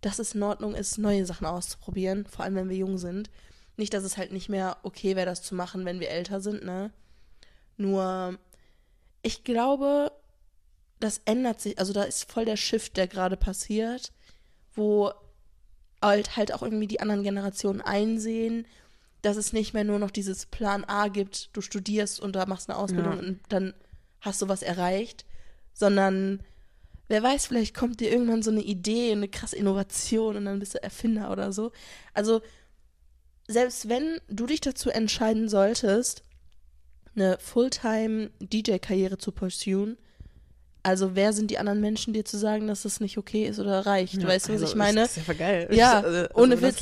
dass 0.00 0.18
es 0.18 0.34
in 0.34 0.42
Ordnung 0.42 0.74
ist, 0.74 0.98
neue 0.98 1.24
Sachen 1.24 1.46
auszuprobieren, 1.46 2.26
vor 2.26 2.44
allem 2.44 2.56
wenn 2.56 2.68
wir 2.68 2.76
jung 2.76 2.98
sind. 2.98 3.30
Nicht, 3.76 3.94
dass 3.94 4.04
es 4.04 4.16
halt 4.16 4.32
nicht 4.32 4.48
mehr 4.48 4.78
okay 4.82 5.16
wäre, 5.16 5.26
das 5.26 5.42
zu 5.42 5.54
machen, 5.54 5.84
wenn 5.84 6.00
wir 6.00 6.10
älter 6.10 6.40
sind, 6.40 6.64
ne? 6.64 6.90
Nur, 7.76 8.38
ich 9.22 9.44
glaube, 9.44 10.10
das 10.98 11.20
ändert 11.26 11.60
sich, 11.60 11.78
also 11.78 11.92
da 11.92 12.04
ist 12.04 12.30
voll 12.30 12.46
der 12.46 12.56
Shift, 12.56 12.96
der 12.96 13.06
gerade 13.06 13.36
passiert, 13.36 14.12
wo 14.74 15.12
halt, 16.02 16.36
halt 16.36 16.54
auch 16.54 16.62
irgendwie 16.62 16.86
die 16.86 17.00
anderen 17.00 17.22
Generationen 17.22 17.80
einsehen, 17.80 18.66
dass 19.22 19.36
es 19.36 19.52
nicht 19.52 19.74
mehr 19.74 19.84
nur 19.84 19.98
noch 19.98 20.10
dieses 20.10 20.46
Plan 20.46 20.84
A 20.84 21.08
gibt, 21.08 21.50
du 21.56 21.60
studierst 21.60 22.20
und 22.20 22.36
da 22.36 22.46
machst 22.46 22.68
eine 22.68 22.78
Ausbildung 22.78 23.14
ja. 23.14 23.18
und 23.20 23.40
dann 23.48 23.74
hast 24.20 24.42
du 24.42 24.48
was 24.48 24.62
erreicht, 24.62 25.24
sondern 25.72 26.40
wer 27.08 27.22
weiß, 27.22 27.46
vielleicht 27.46 27.74
kommt 27.74 28.00
dir 28.00 28.10
irgendwann 28.10 28.42
so 28.42 28.50
eine 28.50 28.62
Idee, 28.62 29.12
eine 29.12 29.28
krasse 29.28 29.56
Innovation 29.56 30.36
und 30.36 30.44
dann 30.44 30.58
bist 30.58 30.74
du 30.74 30.82
Erfinder 30.82 31.30
oder 31.30 31.52
so. 31.52 31.72
Also, 32.14 32.42
selbst 33.48 33.88
wenn 33.88 34.20
du 34.28 34.46
dich 34.46 34.60
dazu 34.60 34.90
entscheiden 34.90 35.48
solltest, 35.48 36.22
eine 37.14 37.38
Fulltime-DJ-Karriere 37.38 39.18
zu 39.18 39.32
pursuen, 39.32 39.96
also 40.86 41.16
wer 41.16 41.32
sind 41.32 41.50
die 41.50 41.58
anderen 41.58 41.80
Menschen, 41.80 42.12
dir 42.12 42.24
zu 42.24 42.38
sagen, 42.38 42.68
dass 42.68 42.82
das 42.82 43.00
nicht 43.00 43.18
okay 43.18 43.48
ist 43.48 43.58
oder 43.58 43.84
reicht? 43.84 44.14
Ja, 44.14 44.28
weißt 44.28 44.48
du, 44.48 44.52
was 44.52 44.60
also, 44.62 44.72
ich 44.72 44.78
meine? 44.78 45.00
Das 45.00 45.16
ist 45.16 45.26
ja 45.26 45.34
geil. 45.34 45.68
Ja, 45.72 46.00
also, 46.00 46.28
ohne 46.34 46.62
Witz. 46.62 46.80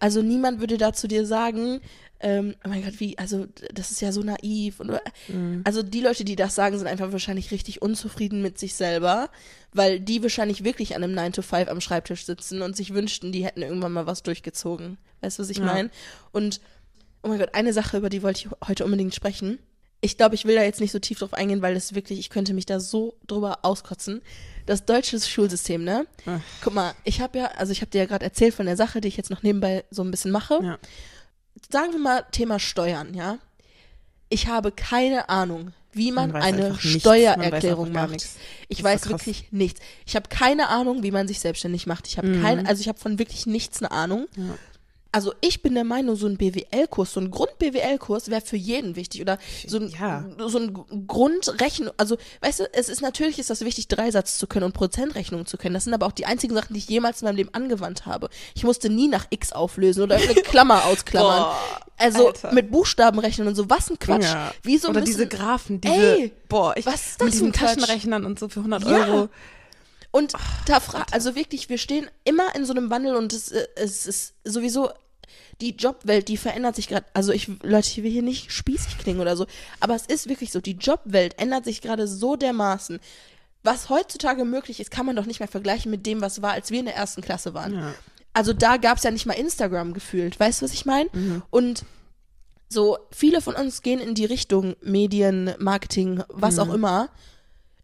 Also 0.00 0.22
niemand 0.22 0.58
würde 0.58 0.76
dazu 0.76 1.06
dir 1.06 1.24
sagen, 1.24 1.80
ähm, 2.18 2.56
oh 2.64 2.68
mein 2.68 2.82
Gott, 2.82 2.98
wie, 2.98 3.16
also 3.16 3.46
das 3.72 3.92
ist 3.92 4.00
ja 4.00 4.10
so 4.10 4.22
naiv. 4.22 4.80
Und, 4.80 4.98
mhm. 5.28 5.60
Also 5.62 5.84
die 5.84 6.00
Leute, 6.00 6.24
die 6.24 6.34
das 6.34 6.56
sagen, 6.56 6.76
sind 6.78 6.88
einfach 6.88 7.12
wahrscheinlich 7.12 7.52
richtig 7.52 7.80
unzufrieden 7.80 8.42
mit 8.42 8.58
sich 8.58 8.74
selber, 8.74 9.30
weil 9.72 10.00
die 10.00 10.20
wahrscheinlich 10.20 10.64
wirklich 10.64 10.96
an 10.96 11.04
einem 11.04 11.14
9 11.14 11.34
to 11.34 11.42
5 11.42 11.68
am 11.68 11.80
Schreibtisch 11.80 12.26
sitzen 12.26 12.60
und 12.60 12.76
sich 12.76 12.92
wünschten, 12.92 13.30
die 13.30 13.44
hätten 13.44 13.62
irgendwann 13.62 13.92
mal 13.92 14.06
was 14.06 14.24
durchgezogen. 14.24 14.98
Weißt 15.20 15.38
du, 15.38 15.44
was 15.44 15.50
ich 15.50 15.58
ja. 15.58 15.64
meine? 15.64 15.90
Und 16.32 16.60
oh 17.22 17.28
mein 17.28 17.38
Gott, 17.38 17.54
eine 17.54 17.72
Sache, 17.72 17.98
über 17.98 18.10
die 18.10 18.24
wollte 18.24 18.48
ich 18.48 18.66
heute 18.66 18.84
unbedingt 18.84 19.14
sprechen 19.14 19.60
ich 20.04 20.18
glaube, 20.18 20.34
ich 20.34 20.44
will 20.44 20.54
da 20.54 20.62
jetzt 20.62 20.82
nicht 20.82 20.92
so 20.92 20.98
tief 20.98 21.18
drauf 21.18 21.32
eingehen, 21.32 21.62
weil 21.62 21.72
das 21.72 21.94
wirklich, 21.94 22.18
ich 22.18 22.28
könnte 22.28 22.52
mich 22.52 22.66
da 22.66 22.78
so 22.78 23.16
drüber 23.26 23.60
auskotzen. 23.62 24.20
Das 24.66 24.84
deutsche 24.84 25.18
Schulsystem, 25.18 25.82
ne? 25.82 26.06
Ach. 26.26 26.40
Guck 26.62 26.74
mal, 26.74 26.92
ich 27.04 27.22
habe 27.22 27.38
ja, 27.38 27.46
also 27.46 27.72
ich 27.72 27.80
habe 27.80 27.90
dir 27.90 28.00
ja 28.00 28.04
gerade 28.04 28.24
erzählt 28.24 28.52
von 28.52 28.66
der 28.66 28.76
Sache, 28.76 29.00
die 29.00 29.08
ich 29.08 29.16
jetzt 29.16 29.30
noch 29.30 29.42
nebenbei 29.42 29.84
so 29.90 30.02
ein 30.02 30.10
bisschen 30.10 30.30
mache. 30.30 30.60
Ja. 30.62 30.78
Sagen 31.70 31.92
wir 31.92 32.00
mal 32.00 32.26
Thema 32.32 32.58
Steuern, 32.58 33.14
ja? 33.14 33.38
Ich 34.28 34.46
habe 34.46 34.72
keine 34.72 35.30
Ahnung, 35.30 35.72
wie 35.92 36.12
man, 36.12 36.32
man 36.32 36.42
eine 36.42 36.78
Steuererklärung 36.78 37.90
macht. 37.92 38.10
Nichts. 38.10 38.36
Ich 38.68 38.84
weiß 38.84 39.04
so 39.04 39.10
wirklich 39.10 39.52
nichts. 39.52 39.80
Ich 40.04 40.16
habe 40.16 40.28
keine 40.28 40.68
Ahnung, 40.68 41.02
wie 41.02 41.12
man 41.12 41.28
sich 41.28 41.40
selbstständig 41.40 41.86
macht. 41.86 42.08
Ich 42.08 42.18
habe 42.18 42.28
mhm. 42.28 42.42
keine, 42.42 42.68
also 42.68 42.82
ich 42.82 42.88
habe 42.88 42.98
von 42.98 43.18
wirklich 43.18 43.46
nichts 43.46 43.80
eine 43.80 43.90
Ahnung. 43.90 44.26
Ja 44.36 44.54
also 45.14 45.32
ich 45.40 45.62
bin 45.62 45.74
der 45.74 45.84
Meinung, 45.84 46.16
so 46.16 46.26
ein 46.26 46.36
BWL-Kurs, 46.36 47.12
so 47.12 47.20
ein 47.20 47.30
Grund-BWL-Kurs 47.30 48.30
wäre 48.30 48.40
für 48.40 48.56
jeden 48.56 48.96
wichtig 48.96 49.20
oder 49.22 49.38
so 49.64 49.78
ein, 49.78 49.88
ja. 49.88 50.24
so 50.48 50.58
ein 50.58 51.06
Grundrechnung, 51.06 51.92
also 51.98 52.16
weißt 52.40 52.60
du, 52.60 52.64
es 52.72 52.88
ist 52.88 53.00
natürlich 53.00 53.38
ist 53.38 53.48
das 53.48 53.60
wichtig, 53.60 53.86
Dreisatz 53.86 54.38
zu 54.38 54.48
können 54.48 54.64
und 54.64 54.72
Prozentrechnung 54.72 55.46
zu 55.46 55.56
können. 55.56 55.74
Das 55.74 55.84
sind 55.84 55.94
aber 55.94 56.06
auch 56.06 56.12
die 56.12 56.26
einzigen 56.26 56.52
Sachen, 56.52 56.74
die 56.74 56.80
ich 56.80 56.88
jemals 56.88 57.22
in 57.22 57.26
meinem 57.26 57.36
Leben 57.36 57.50
angewandt 57.52 58.06
habe. 58.06 58.28
Ich 58.56 58.64
musste 58.64 58.90
nie 58.90 59.06
nach 59.06 59.26
X 59.30 59.52
auflösen 59.52 60.02
oder 60.02 60.16
eine 60.16 60.34
Klammer 60.42 60.84
ausklammern. 60.86 61.42
Boah, 61.42 61.58
also 61.96 62.26
Alter. 62.26 62.52
mit 62.52 62.72
Buchstaben 62.72 63.20
rechnen 63.20 63.46
und 63.46 63.54
so, 63.54 63.70
was 63.70 63.90
ein 63.90 64.00
Quatsch. 64.00 64.24
Ja. 64.24 64.52
Wie 64.64 64.78
so 64.78 64.88
oder 64.88 65.02
bisschen, 65.02 65.18
diese 65.18 65.28
Graphen, 65.28 65.80
diese, 65.80 65.94
ey, 65.94 66.32
boah, 66.48 66.76
ich, 66.76 66.86
was 66.86 66.94
ist 66.94 67.20
das 67.20 67.26
mit 67.26 67.34
diesen 67.34 67.52
Taschenrechnern 67.52 68.24
und 68.24 68.40
so 68.40 68.48
für 68.48 68.58
100 68.58 68.82
ja. 68.82 69.06
Euro. 69.06 69.28
Und 70.10 70.32
da 70.66 70.78
fragt, 70.78 71.12
also 71.12 71.34
wirklich, 71.34 71.68
wir 71.68 71.78
stehen 71.78 72.08
immer 72.22 72.54
in 72.54 72.64
so 72.64 72.72
einem 72.72 72.88
Wandel 72.88 73.16
und 73.16 73.32
es, 73.32 73.50
äh, 73.50 73.66
es 73.74 74.06
ist 74.06 74.34
sowieso 74.44 74.90
die 75.60 75.74
Jobwelt, 75.76 76.28
die 76.28 76.36
verändert 76.36 76.76
sich 76.76 76.88
gerade. 76.88 77.06
Also 77.14 77.32
ich, 77.32 77.48
Leute, 77.62 77.88
ich 77.88 78.02
will 78.02 78.10
hier 78.10 78.22
nicht 78.22 78.52
spießig 78.52 78.98
klingen 78.98 79.20
oder 79.20 79.36
so, 79.36 79.46
aber 79.80 79.94
es 79.94 80.06
ist 80.06 80.28
wirklich 80.28 80.52
so, 80.52 80.60
die 80.60 80.76
Jobwelt 80.76 81.38
ändert 81.38 81.64
sich 81.64 81.80
gerade 81.80 82.06
so 82.08 82.36
dermaßen. 82.36 83.00
Was 83.62 83.88
heutzutage 83.88 84.44
möglich 84.44 84.80
ist, 84.80 84.90
kann 84.90 85.06
man 85.06 85.16
doch 85.16 85.26
nicht 85.26 85.40
mehr 85.40 85.48
vergleichen 85.48 85.90
mit 85.90 86.04
dem, 86.06 86.20
was 86.20 86.42
war, 86.42 86.52
als 86.52 86.70
wir 86.70 86.80
in 86.80 86.86
der 86.86 86.96
ersten 86.96 87.22
Klasse 87.22 87.54
waren. 87.54 87.74
Ja. 87.74 87.94
Also 88.34 88.52
da 88.52 88.76
gab 88.76 88.98
es 88.98 89.04
ja 89.04 89.10
nicht 89.10 89.26
mal 89.26 89.34
Instagram 89.34 89.94
gefühlt. 89.94 90.38
Weißt 90.38 90.60
du, 90.60 90.64
was 90.64 90.74
ich 90.74 90.84
meine? 90.84 91.08
Mhm. 91.12 91.42
Und 91.50 91.84
so, 92.68 92.98
viele 93.10 93.40
von 93.40 93.54
uns 93.54 93.82
gehen 93.82 94.00
in 94.00 94.14
die 94.14 94.24
Richtung 94.24 94.74
Medien, 94.82 95.54
Marketing, 95.58 96.22
was 96.28 96.56
mhm. 96.56 96.60
auch 96.60 96.74
immer. 96.74 97.08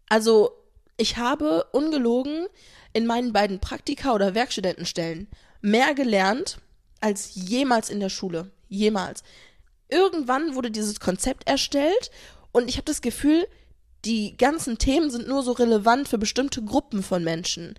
Also, 0.09 0.51
ich 0.97 1.17
habe 1.17 1.65
ungelogen 1.71 2.45
in 2.93 3.07
meinen 3.07 3.31
beiden 3.31 3.59
Praktika 3.59 4.13
oder 4.13 4.35
Werkstudentenstellen 4.35 5.27
mehr 5.61 5.93
gelernt 5.93 6.57
als 7.01 7.31
jemals 7.33 7.89
in 7.89 7.99
der 7.99 8.09
Schule. 8.09 8.51
Jemals. 8.69 9.23
Irgendwann 9.89 10.55
wurde 10.55 10.71
dieses 10.71 10.99
Konzept 10.99 11.47
erstellt 11.47 12.11
und 12.51 12.69
ich 12.69 12.77
habe 12.77 12.85
das 12.85 13.01
Gefühl, 13.01 13.45
die 14.05 14.35
ganzen 14.37 14.77
Themen 14.77 15.11
sind 15.11 15.27
nur 15.27 15.43
so 15.43 15.51
relevant 15.51 16.07
für 16.07 16.17
bestimmte 16.17 16.63
Gruppen 16.63 17.03
von 17.03 17.23
Menschen. 17.23 17.75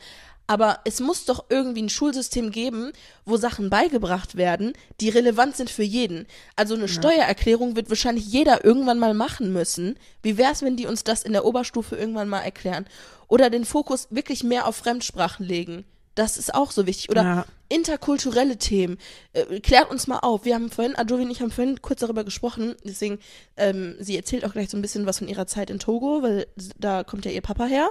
Aber 0.47 0.81
es 0.85 1.01
muss 1.01 1.25
doch 1.25 1.47
irgendwie 1.49 1.83
ein 1.83 1.89
Schulsystem 1.89 2.51
geben, 2.51 2.93
wo 3.25 3.37
Sachen 3.37 3.71
beigebracht 3.71 4.37
werden, 4.37 4.73
die 5.01 5.09
relevant 5.09 5.57
sind 5.57 5.71
für 5.71 5.83
jeden. 5.83 6.27
Also 6.57 6.75
eine 6.75 6.85
ja. 6.85 6.89
Steuererklärung 6.89 7.77
wird 7.77 7.89
wahrscheinlich 7.89 8.27
jeder 8.27 8.65
irgendwann 8.65 8.99
mal 8.99 9.15
machen 9.15 9.53
müssen. 9.53 9.97
Wie 10.23 10.37
wäre 10.37 10.53
es, 10.53 10.63
wenn 10.63 10.77
die 10.77 10.87
uns 10.87 11.05
das 11.05 11.23
in 11.23 11.33
der 11.33 11.45
Oberstufe 11.45 11.97
irgendwann 11.97 12.29
mal 12.29 12.41
erklären? 12.41 12.87
Oder 13.29 13.51
den 13.51 13.65
Fokus 13.65 14.09
wirklich 14.11 14.45
mehr 14.45 14.67
auf 14.67 14.77
Fremdsprachen 14.77 15.47
legen. 15.47 15.85
Das 16.15 16.37
ist 16.37 16.55
auch 16.55 16.71
so 16.71 16.87
wichtig. 16.87 17.11
Oder 17.11 17.23
ja. 17.23 17.47
interkulturelle 17.69 18.59
Themen. 18.59 18.99
Äh, 19.33 19.61
klärt 19.61 19.91
uns 19.91 20.07
mal 20.07 20.19
auf. 20.19 20.45
Wir 20.45 20.55
haben 20.55 20.71
vorhin, 20.71 20.97
Adovi 20.97 21.25
und 21.25 21.31
ich 21.31 21.41
haben 21.41 21.51
vorhin 21.51 21.81
kurz 21.81 22.01
darüber 22.01 22.25
gesprochen. 22.25 22.75
Deswegen, 22.85 23.19
ähm, 23.57 23.97
sie 23.99 24.17
erzählt 24.17 24.45
auch 24.45 24.53
gleich 24.53 24.71
so 24.71 24.77
ein 24.77 24.83
bisschen 24.83 25.07
was 25.07 25.19
von 25.19 25.29
ihrer 25.29 25.47
Zeit 25.47 25.71
in 25.71 25.79
Togo, 25.79 26.23
weil 26.23 26.47
da 26.79 27.05
kommt 27.05 27.25
ja 27.25 27.31
ihr 27.31 27.41
Papa 27.41 27.65
her. 27.65 27.89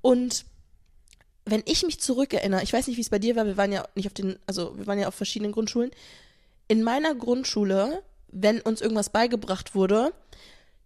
Und 0.00 0.44
wenn 1.44 1.62
ich 1.66 1.82
mich 1.84 2.00
zurückerinnere, 2.00 2.62
ich 2.62 2.72
weiß 2.72 2.86
nicht, 2.86 2.96
wie 2.96 3.02
es 3.02 3.10
bei 3.10 3.18
dir 3.18 3.36
war, 3.36 3.46
wir 3.46 3.56
waren 3.56 3.72
ja 3.72 3.84
nicht 3.94 4.06
auf 4.06 4.14
den, 4.14 4.38
also 4.46 4.76
wir 4.78 4.86
waren 4.86 4.98
ja 4.98 5.08
auf 5.08 5.14
verschiedenen 5.14 5.52
Grundschulen. 5.52 5.90
In 6.68 6.82
meiner 6.82 7.14
Grundschule, 7.14 8.02
wenn 8.28 8.60
uns 8.60 8.80
irgendwas 8.80 9.10
beigebracht 9.10 9.74
wurde, 9.74 10.12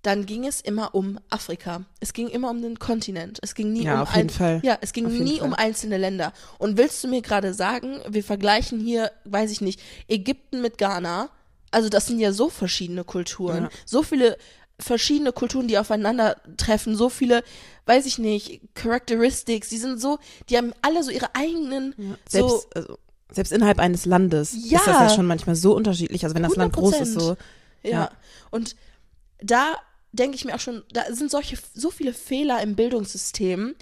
dann 0.04 0.26
ging 0.26 0.46
es 0.46 0.60
immer 0.60 0.94
um 0.94 1.18
Afrika. 1.30 1.84
Es 1.98 2.12
ging 2.12 2.28
immer 2.28 2.50
um 2.50 2.60
den 2.60 2.78
Kontinent. 2.78 3.38
Es 3.42 3.54
ging 3.54 3.72
nie 3.72 3.84
ja, 3.84 3.94
um 3.94 4.00
auf 4.02 4.14
jeden 4.14 4.28
Fall. 4.28 4.60
Ja, 4.62 4.76
es 4.82 4.92
ging 4.92 5.06
nie 5.06 5.38
Fall. 5.38 5.48
um 5.48 5.54
einzelne 5.54 5.96
Länder. 5.96 6.34
Und 6.58 6.76
willst 6.76 7.02
du 7.02 7.08
mir 7.08 7.22
gerade 7.22 7.54
sagen, 7.54 8.00
wir 8.06 8.22
vergleichen 8.22 8.78
hier, 8.80 9.10
weiß 9.24 9.50
ich 9.50 9.62
nicht, 9.62 9.80
Ägypten 10.06 10.60
mit 10.60 10.76
Ghana? 10.76 11.30
Also 11.70 11.88
das 11.88 12.06
sind 12.06 12.20
ja 12.20 12.32
so 12.32 12.50
verschiedene 12.50 13.02
Kulturen, 13.02 13.64
ja. 13.64 13.70
so 13.86 14.02
viele 14.02 14.36
verschiedene 14.78 15.32
Kulturen, 15.32 15.68
die 15.68 15.78
aufeinandertreffen, 15.78 16.96
so 16.96 17.08
viele, 17.08 17.42
weiß 17.86 18.06
ich 18.06 18.18
nicht, 18.18 18.60
Characteristics, 18.74 19.68
die 19.68 19.78
sind 19.78 20.00
so, 20.00 20.18
die 20.50 20.56
haben 20.56 20.72
alle 20.82 21.02
so 21.02 21.10
ihre 21.10 21.34
eigenen 21.34 21.94
ja. 21.96 22.16
Selbst, 22.28 22.50
so 22.50 22.64
also, 22.74 22.98
selbst 23.30 23.52
innerhalb 23.52 23.78
eines 23.78 24.04
Landes 24.04 24.54
ja. 24.54 24.78
ist 24.78 24.86
das 24.86 25.00
ja 25.00 25.10
schon 25.10 25.26
manchmal 25.26 25.56
so 25.56 25.74
unterschiedlich. 25.74 26.24
Also 26.24 26.34
wenn 26.34 26.42
das 26.42 26.56
Land 26.56 26.74
groß 26.74 27.00
ist, 27.00 27.14
so. 27.14 27.36
Ja. 27.82 28.10
Und 28.50 28.76
da 29.40 29.76
denke 30.14 30.36
ich 30.36 30.44
mir 30.44 30.54
auch 30.54 30.60
schon, 30.60 30.82
da 30.92 31.02
sind 31.10 31.30
solche, 31.30 31.58
so 31.74 31.90
viele 31.90 32.12
Fehler 32.12 32.62
im 32.62 32.76
Bildungssystem. 32.76 33.74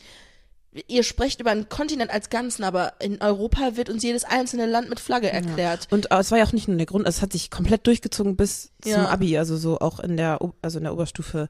Ihr 0.88 1.02
sprecht 1.02 1.40
über 1.40 1.50
einen 1.50 1.68
Kontinent 1.68 2.10
als 2.10 2.30
Ganzen, 2.30 2.64
aber 2.64 2.94
in 2.98 3.20
Europa 3.20 3.76
wird 3.76 3.90
uns 3.90 4.02
jedes 4.02 4.24
einzelne 4.24 4.64
Land 4.64 4.88
mit 4.88 5.00
Flagge 5.00 5.30
erklärt. 5.30 5.88
Ja. 5.90 5.94
Und 5.94 6.10
es 6.10 6.30
war 6.30 6.38
ja 6.38 6.44
auch 6.44 6.52
nicht 6.52 6.66
nur 6.66 6.78
der 6.78 6.86
Grund, 6.86 7.06
es 7.06 7.20
hat 7.20 7.32
sich 7.32 7.50
komplett 7.50 7.86
durchgezogen 7.86 8.36
bis 8.36 8.72
zum 8.80 8.92
ja. 8.92 9.08
Abi, 9.08 9.36
also 9.36 9.56
so 9.58 9.78
auch 9.80 10.00
in 10.00 10.16
der, 10.16 10.38
also 10.62 10.78
in 10.78 10.84
der 10.84 10.94
Oberstufe 10.94 11.48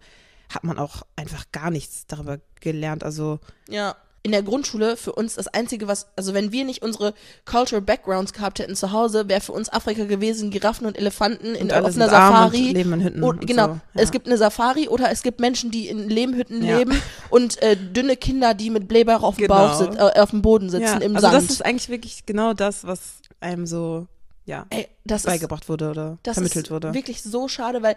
hat 0.53 0.65
man 0.65 0.79
auch 0.79 1.03
einfach 1.15 1.45
gar 1.53 1.71
nichts 1.71 2.07
darüber 2.07 2.41
gelernt. 2.61 3.05
Also 3.05 3.39
ja 3.69 3.97
in 4.25 4.31
der 4.31 4.43
Grundschule 4.43 4.97
für 4.97 5.13
uns 5.13 5.35
das 5.35 5.49
Einzige, 5.49 5.89
was, 5.89 6.07
also 6.17 6.33
wenn 6.33 6.53
wir 6.53 6.65
nicht 6.65 6.83
unsere 6.83 7.13
Cultural 7.45 7.83
Backgrounds 7.83 8.33
gehabt 8.33 8.61
hätten 8.61 8.77
zu 8.77 8.93
Hause, 8.93 9.29
wäre 9.29 9.41
für 9.41 9.53
uns 9.53 9.69
Afrika 9.69 10.05
gewesen, 10.05 10.51
Giraffen 10.51 10.87
und 10.87 10.97
Elefanten 10.97 11.55
in 11.55 11.73
auf 11.73 11.97
einer 11.97 12.09
Safari. 12.09 12.69
Und 12.69 12.75
leben 12.75 12.93
in 12.93 13.03
Hütten. 13.03 13.23
Und, 13.23 13.47
genau. 13.47 13.67
So, 13.67 13.73
ja. 13.73 13.81
Es 13.95 14.13
gibt 14.13 14.27
eine 14.27 14.39
Safari 14.39 14.89
oder 14.89 15.11
es 15.11 15.23
gibt 15.23 15.41
Menschen, 15.41 15.73
die 15.73 15.89
in 15.89 16.09
Lehmhütten 16.09 16.65
ja. 16.65 16.79
leben 16.79 17.01
und 17.31 17.61
äh, 17.63 17.77
dünne 17.77 18.17
Kinder, 18.17 18.55
die 18.55 18.71
mit 18.71 18.87
Blähbauch 18.87 19.23
auf 19.23 19.37
dem 19.37 19.49
genau. 19.49 19.69
Bauch 19.69 19.75
sitzen, 19.75 19.97
äh, 19.97 20.21
auf 20.21 20.31
dem 20.31 20.43
Boden 20.43 20.71
sitzen 20.71 20.85
ja. 20.85 20.97
im 20.99 21.17
also 21.17 21.27
Sand. 21.27 21.35
Also 21.35 21.47
das 21.47 21.55
ist 21.57 21.65
eigentlich 21.65 21.89
wirklich 21.89 22.27
genau 22.27 22.55
das, 22.55 22.87
was 22.87 23.15
einem 23.41 23.67
so 23.67 24.07
ja, 24.45 24.67
Ey, 24.71 24.89
beigebracht 25.05 25.65
ist, 25.65 25.69
wurde 25.69 25.91
oder 25.91 26.19
vermittelt 26.25 26.71
wurde. 26.71 26.95
Wirklich 26.95 27.23
so 27.23 27.49
schade, 27.49 27.83
weil 27.83 27.97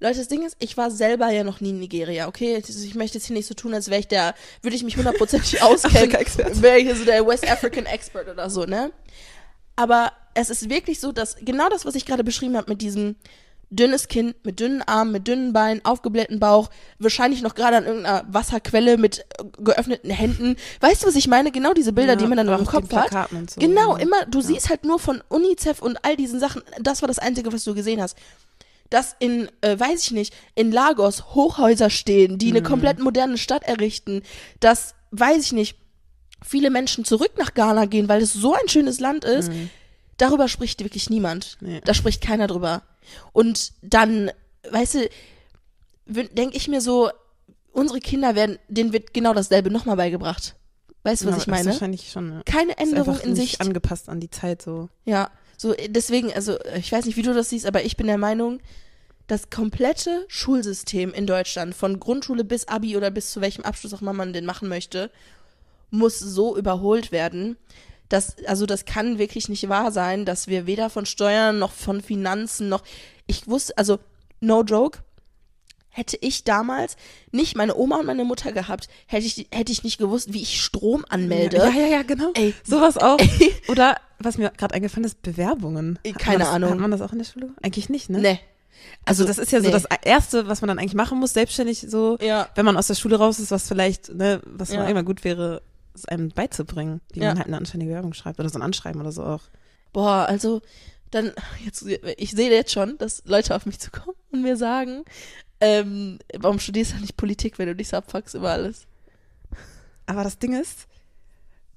Leute, 0.00 0.18
das 0.18 0.28
Ding 0.28 0.44
ist, 0.44 0.56
ich 0.58 0.76
war 0.76 0.90
selber 0.90 1.30
ja 1.30 1.42
noch 1.42 1.60
nie 1.60 1.70
in 1.70 1.80
Nigeria, 1.80 2.28
okay? 2.28 2.62
Ich 2.66 2.94
möchte 2.94 3.16
jetzt 3.18 3.26
hier 3.26 3.36
nicht 3.36 3.46
so 3.46 3.54
tun, 3.54 3.72
als 3.72 3.88
wäre 3.88 4.00
ich 4.00 4.08
der, 4.08 4.34
würde 4.62 4.76
ich 4.76 4.84
mich 4.84 4.96
hundertprozentig 4.96 5.62
auskennen, 5.62 6.12
wäre 6.62 6.78
ich 6.78 6.94
so 6.98 7.04
der 7.04 7.26
West 7.26 7.50
African 7.50 7.86
Expert 7.86 8.28
oder 8.28 8.50
so, 8.50 8.64
ne? 8.64 8.92
Aber 9.74 10.12
es 10.34 10.50
ist 10.50 10.68
wirklich 10.68 11.00
so, 11.00 11.12
dass 11.12 11.36
genau 11.36 11.68
das, 11.68 11.84
was 11.86 11.94
ich 11.94 12.04
gerade 12.06 12.24
beschrieben 12.24 12.56
habe 12.56 12.70
mit 12.70 12.82
diesem 12.82 13.16
dünnes 13.68 14.06
Kind 14.06 14.36
mit 14.44 14.60
dünnen 14.60 14.80
Armen, 14.82 15.10
mit 15.10 15.26
dünnen 15.26 15.52
Beinen, 15.52 15.84
aufgeblähten 15.84 16.38
Bauch, 16.38 16.70
wahrscheinlich 17.00 17.42
noch 17.42 17.56
gerade 17.56 17.78
an 17.78 17.84
irgendeiner 17.84 18.24
Wasserquelle 18.28 18.96
mit 18.96 19.20
äh, 19.40 19.44
geöffneten 19.58 20.08
Händen. 20.10 20.54
Weißt 20.80 21.02
du, 21.02 21.08
was 21.08 21.16
ich 21.16 21.26
meine? 21.26 21.50
Genau 21.50 21.72
diese 21.74 21.92
Bilder, 21.92 22.12
Ja, 22.12 22.16
die 22.16 22.26
man 22.28 22.36
dann 22.36 22.60
im 22.60 22.64
Kopf 22.64 22.92
hat. 22.92 23.28
So. 23.50 23.60
Genau, 23.60 23.96
Ja. 23.96 24.02
immer, 24.04 24.24
du 24.26 24.38
Ja. 24.38 24.44
siehst 24.46 24.68
halt 24.68 24.84
nur 24.84 25.00
von 25.00 25.20
UNICEF 25.28 25.82
und 25.82 25.98
all 26.04 26.16
diesen 26.16 26.38
Sachen, 26.38 26.62
das 26.80 27.02
war 27.02 27.08
das 27.08 27.18
Einzige, 27.18 27.52
was 27.52 27.64
du 27.64 27.74
gesehen 27.74 28.00
hast. 28.00 28.16
Dass 28.90 29.16
in, 29.18 29.48
äh, 29.62 29.78
weiß 29.78 30.02
ich 30.02 30.10
nicht, 30.12 30.34
in 30.54 30.70
Lagos 30.72 31.34
Hochhäuser 31.34 31.90
stehen, 31.90 32.38
die 32.38 32.50
eine 32.50 32.60
Mhm. 32.60 32.64
komplett 32.64 32.98
moderne 33.00 33.38
Stadt 33.38 33.64
errichten, 33.64 34.22
dass, 34.60 34.94
weiß 35.10 35.44
ich 35.46 35.52
nicht, 35.52 35.76
viele 36.44 36.70
Menschen 36.70 37.04
zurück 37.04 37.32
nach 37.38 37.54
Ghana 37.54 37.86
gehen, 37.86 38.08
weil 38.08 38.22
es 38.22 38.32
so 38.32 38.54
ein 38.54 38.68
schönes 38.68 39.00
Land 39.00 39.24
ist, 39.24 39.50
Mhm. 39.50 39.70
darüber 40.18 40.48
spricht 40.48 40.82
wirklich 40.84 41.10
niemand. 41.10 41.56
Nee. 41.60 41.80
Da 41.84 41.94
spricht 41.94 42.20
keiner 42.22 42.46
drüber. 42.46 42.82
Und 43.32 43.72
dann, 43.82 44.30
weißt 44.70 44.94
du, 44.94 45.08
denke 46.06 46.56
ich 46.56 46.68
mir 46.68 46.80
so, 46.80 47.10
unsere 47.72 48.00
Kinder 48.00 48.34
werden, 48.34 48.58
denen 48.68 48.92
wird 48.92 49.12
genau 49.12 49.34
dasselbe 49.34 49.70
nochmal 49.70 49.96
beigebracht. 49.96 50.54
Weißt 51.02 51.22
du, 51.22 51.26
was 51.26 51.34
Ja, 51.34 51.38
ich 51.38 51.44
das 51.44 51.46
ist 51.46 51.48
meine? 51.50 51.70
wahrscheinlich 51.70 52.10
schon. 52.10 52.28
Ne? 52.28 52.42
Keine 52.46 52.78
Änderung 52.78 53.18
in 53.20 53.34
Sicht. 53.36 53.60
angepasst 53.60 54.08
an 54.08 54.18
die 54.20 54.30
Zeit 54.30 54.62
so. 54.62 54.88
Ja, 55.04 55.30
so 55.56 55.74
äh, 55.74 55.88
deswegen, 55.88 56.32
also 56.32 56.58
äh, 56.58 56.78
ich 56.78 56.92
weiß 56.92 57.04
nicht, 57.06 57.16
wie 57.16 57.22
du 57.22 57.34
das 57.34 57.50
siehst, 57.50 57.66
aber 57.66 57.84
ich 57.84 57.96
bin 57.96 58.06
der 58.06 58.18
Meinung, 58.18 58.60
das 59.26 59.50
komplette 59.50 60.24
Schulsystem 60.28 61.12
in 61.12 61.26
Deutschland, 61.26 61.74
von 61.74 61.98
Grundschule 61.98 62.44
bis 62.44 62.68
Abi 62.68 62.96
oder 62.96 63.10
bis 63.10 63.30
zu 63.30 63.40
welchem 63.40 63.64
Abschluss 63.64 63.92
auch 63.92 64.02
immer 64.02 64.12
man 64.12 64.32
den 64.32 64.46
machen 64.46 64.68
möchte, 64.68 65.10
muss 65.90 66.18
so 66.18 66.56
überholt 66.56 67.10
werden. 67.10 67.56
Das, 68.08 68.36
also 68.46 68.66
das 68.66 68.84
kann 68.84 69.18
wirklich 69.18 69.48
nicht 69.48 69.68
wahr 69.68 69.90
sein, 69.90 70.24
dass 70.24 70.46
wir 70.46 70.66
weder 70.66 70.90
von 70.90 71.06
Steuern 71.06 71.58
noch 71.58 71.72
von 71.72 72.00
Finanzen 72.00 72.68
noch. 72.68 72.84
Ich 73.26 73.48
wusste, 73.48 73.76
also 73.76 73.98
no 74.40 74.62
joke, 74.62 75.00
hätte 75.96 76.18
ich 76.20 76.44
damals 76.44 76.96
nicht 77.32 77.56
meine 77.56 77.74
Oma 77.74 77.96
und 77.96 78.06
meine 78.06 78.24
Mutter 78.24 78.52
gehabt, 78.52 78.88
hätte 79.06 79.26
ich, 79.26 79.48
hätte 79.50 79.72
ich 79.72 79.82
nicht 79.82 79.98
gewusst, 79.98 80.32
wie 80.32 80.42
ich 80.42 80.62
Strom 80.62 81.04
anmelde. 81.08 81.56
Ja, 81.56 81.70
ja, 81.70 81.86
ja, 81.86 82.02
genau. 82.02 82.32
Ey, 82.34 82.54
Sowas 82.64 82.98
auch. 82.98 83.18
Oder, 83.68 83.96
was 84.18 84.36
mir 84.36 84.50
gerade 84.50 84.74
eingefallen 84.74 85.04
ist, 85.04 85.22
Bewerbungen. 85.22 85.98
Äh, 86.02 86.12
Hat 86.12 86.18
keine 86.18 86.38
das, 86.40 86.48
Ahnung. 86.48 86.70
Hat 86.72 86.78
man 86.78 86.90
das 86.90 87.00
auch 87.00 87.12
in 87.12 87.18
der 87.18 87.24
Schule? 87.24 87.50
Eigentlich 87.62 87.88
nicht, 87.88 88.10
ne? 88.10 88.20
ne. 88.20 88.38
Also 89.06 89.24
das 89.24 89.38
ist 89.38 89.52
ja 89.52 89.60
so 89.60 89.66
nee. 89.66 89.72
das 89.72 89.84
Erste, 90.02 90.48
was 90.48 90.60
man 90.60 90.68
dann 90.68 90.78
eigentlich 90.78 90.94
machen 90.94 91.18
muss, 91.18 91.32
selbstständig 91.32 91.86
so, 91.88 92.18
Ja. 92.20 92.48
wenn 92.54 92.66
man 92.66 92.76
aus 92.76 92.88
der 92.88 92.94
Schule 92.94 93.16
raus 93.16 93.38
ist, 93.38 93.50
was 93.50 93.66
vielleicht, 93.66 94.14
ne, 94.14 94.42
was 94.44 94.70
Ja. 94.70 94.86
immer 94.86 95.02
gut 95.02 95.24
wäre, 95.24 95.62
es 95.94 96.04
einem 96.04 96.28
beizubringen, 96.28 97.00
wie 97.12 97.20
Ja. 97.20 97.28
man 97.28 97.38
halt 97.38 97.46
eine 97.46 97.56
anständige 97.56 97.90
Bewerbung 97.92 98.12
schreibt 98.12 98.38
oder 98.38 98.50
so 98.50 98.58
ein 98.58 98.62
Anschreiben 98.62 99.00
oder 99.00 99.12
so 99.12 99.24
auch. 99.24 99.40
Boah, 99.94 100.26
also 100.28 100.60
dann 101.10 101.32
jetzt 101.64 101.86
ich 101.86 102.32
sehe 102.32 102.50
jetzt 102.50 102.72
schon, 102.72 102.98
dass 102.98 103.22
Leute 103.24 103.54
auf 103.54 103.64
mich 103.64 103.78
zukommen 103.78 104.16
und 104.30 104.42
mir 104.42 104.56
sagen, 104.56 105.04
ähm, 105.60 106.18
warum 106.38 106.58
studierst 106.58 106.92
du 106.94 106.98
nicht 106.98 107.16
Politik, 107.16 107.58
wenn 107.58 107.66
du 107.68 107.74
dich 107.76 107.88
so 107.88 107.96
abfuckst 107.96 108.34
über 108.34 108.50
alles? 108.50 108.86
Aber 110.06 110.22
das 110.24 110.38
Ding 110.38 110.58
ist, 110.60 110.86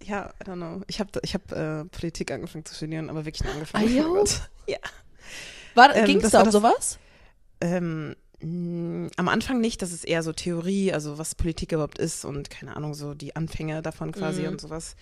ja, 0.04 0.34
I 0.42 0.46
don't 0.50 0.56
know. 0.56 0.82
Ich 0.88 1.00
habe 1.00 1.10
ich 1.24 1.34
hab, 1.34 1.52
äh, 1.52 1.86
Politik 1.86 2.32
angefangen 2.32 2.66
zu 2.66 2.76
studieren, 2.76 3.10
aber 3.10 3.26
wirklich 3.26 3.44
nur 3.44 3.54
angefangen. 3.54 3.86
Ah. 4.00 4.24
Ja. 4.68 4.78
War, 5.76 5.96
Ähm, 5.96 6.06
ging's 6.06 6.30
da 6.32 6.40
um 6.40 6.46
das- 6.46 6.54
sowas? 6.54 7.00
Ähm, 7.62 8.16
am 8.42 9.28
Anfang 9.28 9.60
nicht, 9.60 9.82
das 9.82 9.92
ist 9.92 10.06
eher 10.06 10.24
so 10.24 10.32
Theorie, 10.32 10.94
also 10.94 11.18
was 11.18 11.36
Politik 11.36 11.74
überhaupt 11.74 12.00
ist 12.00 12.24
und 12.24 12.50
keine 12.50 12.76
Ahnung, 12.78 12.94
so 12.94 13.14
die 13.14 13.36
Anfänge 13.36 13.82
davon 13.82 14.14
quasi 14.14 14.44
Mhm. 14.44 14.48
und 14.50 14.62
sowas. 14.62 14.96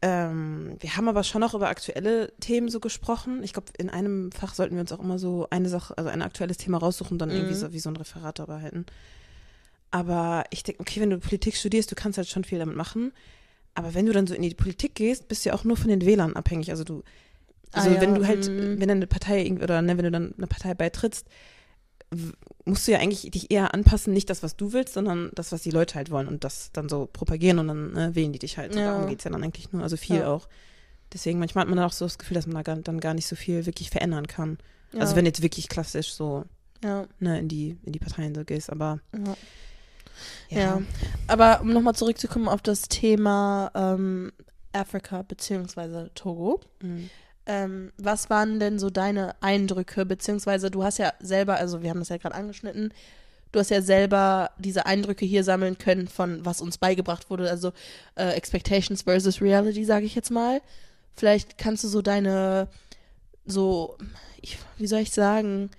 Ähm, 0.00 0.76
wir 0.78 0.96
haben 0.96 1.08
aber 1.08 1.24
schon 1.24 1.42
auch 1.42 1.54
über 1.54 1.68
aktuelle 1.68 2.32
Themen 2.38 2.68
so 2.68 2.78
gesprochen. 2.78 3.42
Ich 3.42 3.52
glaube, 3.52 3.68
in 3.78 3.90
einem 3.90 4.30
Fach 4.30 4.54
sollten 4.54 4.74
wir 4.76 4.80
uns 4.82 4.92
auch 4.92 5.00
immer 5.00 5.18
so 5.18 5.48
eine 5.50 5.68
Sache, 5.68 5.96
also 5.98 6.08
ein 6.08 6.22
aktuelles 6.22 6.56
Thema 6.56 6.78
raussuchen 6.78 7.12
und 7.14 7.18
dann 7.18 7.30
irgendwie 7.30 7.54
Mhm. 7.54 7.58
so 7.58 7.72
wie 7.72 7.80
so 7.80 7.88
ein 7.90 7.96
Referat 7.96 8.38
darüber 8.38 8.60
halten. 8.62 8.86
Aber 9.90 10.44
ich 10.50 10.62
denke, 10.62 10.80
okay, 10.82 11.00
wenn 11.00 11.10
du 11.10 11.18
Politik 11.18 11.56
studierst, 11.56 11.90
du 11.90 11.94
kannst 11.94 12.18
halt 12.18 12.28
schon 12.28 12.44
viel 12.44 12.58
damit 12.58 12.76
machen. 12.76 13.12
Aber 13.74 13.94
wenn 13.94 14.06
du 14.06 14.12
dann 14.12 14.26
so 14.26 14.34
in 14.34 14.42
die 14.42 14.54
Politik 14.54 14.94
gehst, 14.94 15.28
bist 15.28 15.44
du 15.44 15.50
ja 15.50 15.54
auch 15.54 15.64
nur 15.64 15.76
von 15.76 15.88
den 15.88 16.02
Wählern 16.04 16.36
abhängig. 16.36 16.70
Also 16.70 16.84
du, 16.84 17.02
Ah 17.72 17.78
also 17.78 17.90
ja, 17.90 18.00
wenn 18.00 18.14
du 18.14 18.26
halt, 18.26 18.48
mhm. 18.48 18.80
wenn 18.80 18.88
dann 18.88 18.98
eine 18.98 19.06
Partei 19.06 19.44
irgendwie- 19.44 19.62
oder 19.64 19.80
ne, 19.82 19.96
wenn 19.96 20.04
du 20.04 20.10
dann 20.10 20.34
einer 20.36 20.46
Partei 20.46 20.74
beitrittst, 20.74 21.26
musst 22.64 22.86
du 22.88 22.92
ja 22.92 22.98
eigentlich 22.98 23.30
dich 23.30 23.50
eher 23.50 23.74
anpassen, 23.74 24.12
nicht 24.12 24.30
das, 24.30 24.42
was 24.42 24.56
du 24.56 24.72
willst, 24.72 24.94
sondern 24.94 25.30
das, 25.34 25.52
was 25.52 25.62
die 25.62 25.70
Leute 25.70 25.94
halt 25.96 26.10
wollen 26.10 26.28
und 26.28 26.44
das 26.44 26.70
dann 26.72 26.88
so 26.88 27.06
propagieren 27.12 27.58
und 27.58 27.68
dann 27.68 27.92
ne, 27.92 28.14
wählen 28.14 28.32
die 28.32 28.38
dich 28.38 28.56
halt. 28.58 28.72
So, 28.72 28.80
Ja. 28.80 28.86
darum 28.86 29.06
geht's 29.08 29.24
ja 29.24 29.30
dann 29.30 29.42
eigentlich 29.44 29.72
nur, 29.72 29.82
also 29.82 29.96
viel 29.96 30.20
Ja. 30.20 30.28
auch. 30.28 30.48
Deswegen 31.12 31.38
manchmal 31.38 31.62
hat 31.62 31.68
man 31.68 31.76
dann 31.76 31.86
auch 31.86 31.92
so 31.92 32.04
das 32.04 32.18
Gefühl, 32.18 32.34
dass 32.34 32.46
man 32.46 32.56
da 32.56 32.62
gar, 32.62 32.76
dann 32.76 33.00
gar 33.00 33.14
nicht 33.14 33.26
so 33.26 33.36
viel 33.36 33.64
wirklich 33.66 33.90
verändern 33.90 34.26
kann. 34.26 34.58
Ja, 34.92 35.00
Also 35.00 35.16
wenn 35.16 35.26
jetzt 35.26 35.42
wirklich 35.42 35.68
klassisch 35.68 36.12
so 36.12 36.44
ne, 36.82 37.38
in 37.38 37.48
die 37.48 37.76
in 37.82 37.92
die 37.92 37.98
Parteien 37.98 38.34
so 38.34 38.44
gehst, 38.44 38.70
aber. 38.70 39.00
Ja. 40.50 40.80
Aber 41.26 41.60
um 41.60 41.72
nochmal 41.72 41.94
zurückzukommen 41.94 42.48
auf 42.48 42.62
das 42.62 42.82
Thema 42.82 43.70
ähm, 43.74 44.32
Afrika 44.72 45.22
beziehungsweise 45.22 46.10
Togo. 46.14 46.60
Mhm. 46.82 47.10
Ähm, 47.48 47.92
was 47.96 48.28
waren 48.28 48.60
denn 48.60 48.78
so 48.78 48.90
deine 48.90 49.34
Eindrücke, 49.40 50.04
beziehungsweise 50.04 50.70
du 50.70 50.84
hast 50.84 50.98
ja 50.98 51.14
selber, 51.18 51.56
also 51.56 51.82
wir 51.82 51.88
haben 51.88 51.98
das 51.98 52.10
ja 52.10 52.18
gerade 52.18 52.34
angeschnitten, 52.34 52.92
du 53.52 53.58
hast 53.58 53.70
ja 53.70 53.80
selber 53.80 54.50
diese 54.58 54.84
Eindrücke 54.84 55.24
hier 55.24 55.42
sammeln 55.42 55.78
können 55.78 56.08
von 56.08 56.44
was 56.44 56.60
uns 56.60 56.76
beigebracht 56.76 57.30
wurde, 57.30 57.48
also 57.48 57.72
äh, 58.16 58.32
Expectations 58.34 59.02
versus 59.02 59.40
Reality, 59.40 59.86
sage 59.86 60.04
ich 60.04 60.14
jetzt 60.14 60.30
mal. 60.30 60.60
Vielleicht 61.16 61.56
kannst 61.56 61.84
du 61.84 61.88
so 61.88 62.02
deine, 62.02 62.68
so, 63.46 63.96
ich, 64.42 64.58
wie 64.76 64.86
soll 64.86 65.00
ich 65.00 65.12
sagen, 65.12 65.70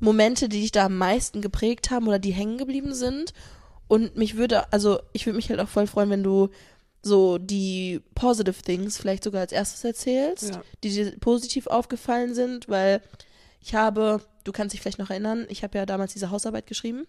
Momente, 0.00 0.48
die 0.48 0.62
dich 0.62 0.72
da 0.72 0.86
am 0.86 0.96
meisten 0.96 1.42
geprägt 1.42 1.90
haben 1.90 2.08
oder 2.08 2.18
die 2.18 2.32
hängen 2.32 2.56
geblieben 2.56 2.94
sind. 2.94 3.34
Und 3.86 4.16
mich 4.16 4.36
würde, 4.38 4.72
also 4.72 5.00
ich 5.12 5.26
würde 5.26 5.36
mich 5.36 5.50
halt 5.50 5.60
auch 5.60 5.68
voll 5.68 5.86
freuen, 5.86 6.08
wenn 6.08 6.24
du 6.24 6.48
so 7.02 7.38
die 7.38 8.00
positive 8.14 8.62
things 8.62 8.96
vielleicht 8.96 9.24
sogar 9.24 9.40
als 9.40 9.52
erstes 9.52 9.82
erzählst 9.84 10.50
Ja. 10.50 10.62
die 10.84 10.90
dir 10.90 11.18
positiv 11.18 11.66
aufgefallen 11.66 12.34
sind, 12.34 12.68
weil 12.68 13.00
ich 13.60 13.74
habe, 13.74 14.20
du 14.44 14.52
kannst 14.52 14.72
dich 14.72 14.80
vielleicht 14.80 14.98
noch 14.98 15.10
erinnern, 15.10 15.46
ich 15.48 15.62
habe 15.62 15.78
ja 15.78 15.86
damals 15.86 16.12
diese 16.12 16.30
Hausarbeit 16.30 16.66
geschrieben. 16.66 17.06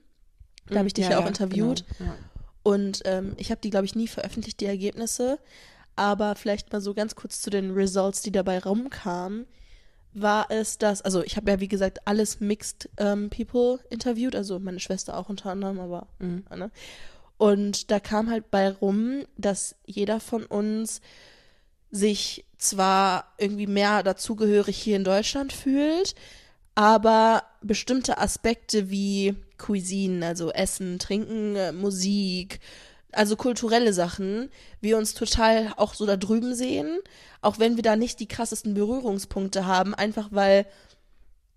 Da 0.69 0.77
habe 0.77 0.87
ich 0.87 0.93
dich 0.93 1.09
ja, 1.09 1.19
auch 1.19 1.27
interviewt. 1.27 1.83
Genau. 1.97 2.11
Ja. 2.11 2.17
Und 2.63 3.01
ähm, 3.05 3.33
ich 3.37 3.51
habe 3.51 3.59
die, 3.61 3.69
glaube 3.69 3.85
ich, 3.85 3.95
nie 3.95 4.07
veröffentlicht, 4.07 4.59
die 4.61 4.65
Ergebnisse. 4.65 5.37
Aber 5.95 6.35
vielleicht 6.35 6.71
mal 6.71 6.79
so 6.81 6.93
ganz 6.93 7.15
kurz 7.15 7.41
zu 7.41 7.49
den 7.49 7.71
Results, 7.71 8.21
die 8.21 8.31
dabei 8.31 8.59
rumkamen. 8.59 9.45
War 10.13 10.45
es 10.49 10.77
das, 10.77 11.01
also 11.01 11.23
ich 11.23 11.35
habe 11.37 11.49
ja 11.51 11.59
wie 11.59 11.67
gesagt 11.67 12.07
alles 12.07 12.39
Mixed 12.39 12.87
ähm, 12.97 13.29
People 13.31 13.79
interviewt, 13.89 14.35
also 14.35 14.59
meine 14.59 14.79
Schwester 14.79 15.17
auch 15.17 15.27
unter 15.27 15.49
anderem, 15.49 15.79
aber 15.79 16.07
Mhm. 16.19 16.43
ne? 16.55 16.71
Und 17.37 17.91
da 17.91 17.99
kam 17.99 18.29
halt 18.29 18.51
bei 18.51 18.69
rum, 18.69 19.25
dass 19.37 19.75
jeder 19.85 20.19
von 20.19 20.45
uns 20.45 21.01
sich 21.91 22.45
zwar 22.57 23.33
irgendwie 23.37 23.67
mehr 23.67 24.03
dazugehörig 24.03 24.77
hier 24.77 24.95
in 24.95 25.03
Deutschland 25.03 25.53
fühlt, 25.53 26.15
aber 26.75 27.43
bestimmte 27.61 28.17
Aspekte 28.17 28.89
wie 28.89 29.35
Cuisine, 29.57 30.25
also 30.25 30.51
Essen, 30.51 30.97
Trinken, 30.97 31.55
äh, 31.55 31.71
Musik, 31.71 32.59
also 33.11 33.35
kulturelle 33.35 33.93
Sachen, 33.93 34.49
wir 34.81 34.97
uns 34.97 35.13
total 35.13 35.73
auch 35.77 35.93
so 35.93 36.05
da 36.05 36.17
drüben 36.17 36.55
sehen, 36.55 36.99
auch 37.41 37.59
wenn 37.59 37.75
wir 37.75 37.83
da 37.83 37.95
nicht 37.95 38.19
die 38.19 38.27
krassesten 38.27 38.73
Berührungspunkte 38.73 39.65
haben, 39.65 39.93
einfach 39.93 40.29
weil 40.31 40.65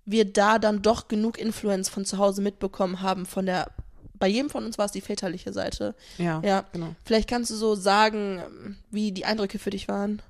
wir 0.05 0.31
da 0.31 0.59
dann 0.59 0.83
doch 0.83 1.09
genug 1.09 1.39
Influence 1.39 1.89
von 1.89 2.05
zu 2.05 2.19
Hause 2.19 2.43
mitbekommen 2.43 3.01
haben, 3.01 3.27
von 3.27 3.47
der, 3.47 3.71
bei 4.19 4.29
jedem 4.29 4.51
von 4.51 4.65
uns 4.65 4.79
war 4.79 4.87
es 4.87 4.93
die 4.93 5.01
väterliche 5.01 5.53
Seite. 5.53 5.95
Ja, 6.19 6.41
Ja. 6.45 6.65
genau. 6.73 6.95
Vielleicht 7.05 7.29
kannst 7.29 7.51
du 7.51 7.55
so 7.57 7.75
sagen, 7.75 8.77
wie 8.91 9.13
die 9.13 9.25
Eindrücke 9.25 9.59
für 9.59 9.71
dich 9.71 9.89
waren. 9.89 10.23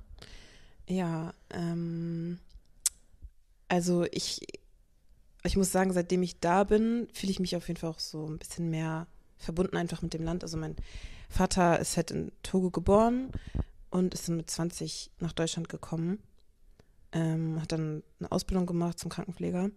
Ja, 0.87 1.33
ähm, 1.51 2.39
also 3.67 4.05
ich, 4.11 4.41
ich 5.43 5.57
muss 5.57 5.71
sagen, 5.71 5.91
seitdem 5.93 6.23
ich 6.23 6.39
da 6.39 6.63
bin, 6.63 7.07
fühle 7.13 7.31
ich 7.31 7.39
mich 7.39 7.55
auf 7.55 7.67
jeden 7.67 7.79
Fall 7.79 7.89
auch 7.89 7.99
so 7.99 8.25
ein 8.27 8.37
bisschen 8.37 8.69
mehr 8.69 9.07
verbunden 9.37 9.77
einfach 9.77 10.01
mit 10.01 10.13
dem 10.13 10.23
Land. 10.23 10.43
Also 10.43 10.57
mein 10.57 10.75
Vater 11.29 11.79
ist 11.79 11.97
halt 11.97 12.11
in 12.11 12.31
Togo 12.43 12.71
geboren 12.71 13.31
und 13.89 14.13
ist 14.13 14.27
dann 14.29 14.37
mit 14.37 14.49
20 14.49 15.11
nach 15.19 15.33
Deutschland 15.33 15.69
gekommen. 15.69 16.19
Ähm, 17.11 17.61
hat 17.61 17.71
dann 17.71 18.03
eine 18.19 18.31
Ausbildung 18.31 18.65
gemacht 18.65 18.99
zum 18.99 19.09
Krankenpfleger. 19.09 19.69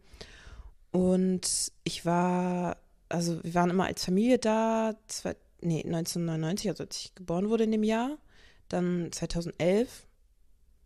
Und 0.92 1.72
ich 1.84 2.04
war, 2.04 2.76
also 3.10 3.38
wir 3.44 3.54
waren 3.54 3.68
immer 3.70 3.84
als 3.84 4.04
Familie 4.04 4.38
da, 4.38 4.94
zwei, 5.08 5.36
nee, 5.60 5.82
1999, 5.84 6.70
also 6.70 6.84
als 6.84 6.96
ich 6.96 7.14
geboren 7.14 7.50
wurde 7.50 7.64
in 7.64 7.72
dem 7.72 7.82
Jahr. 7.84 8.16
Dann 8.68 9.08
2011 9.12 10.06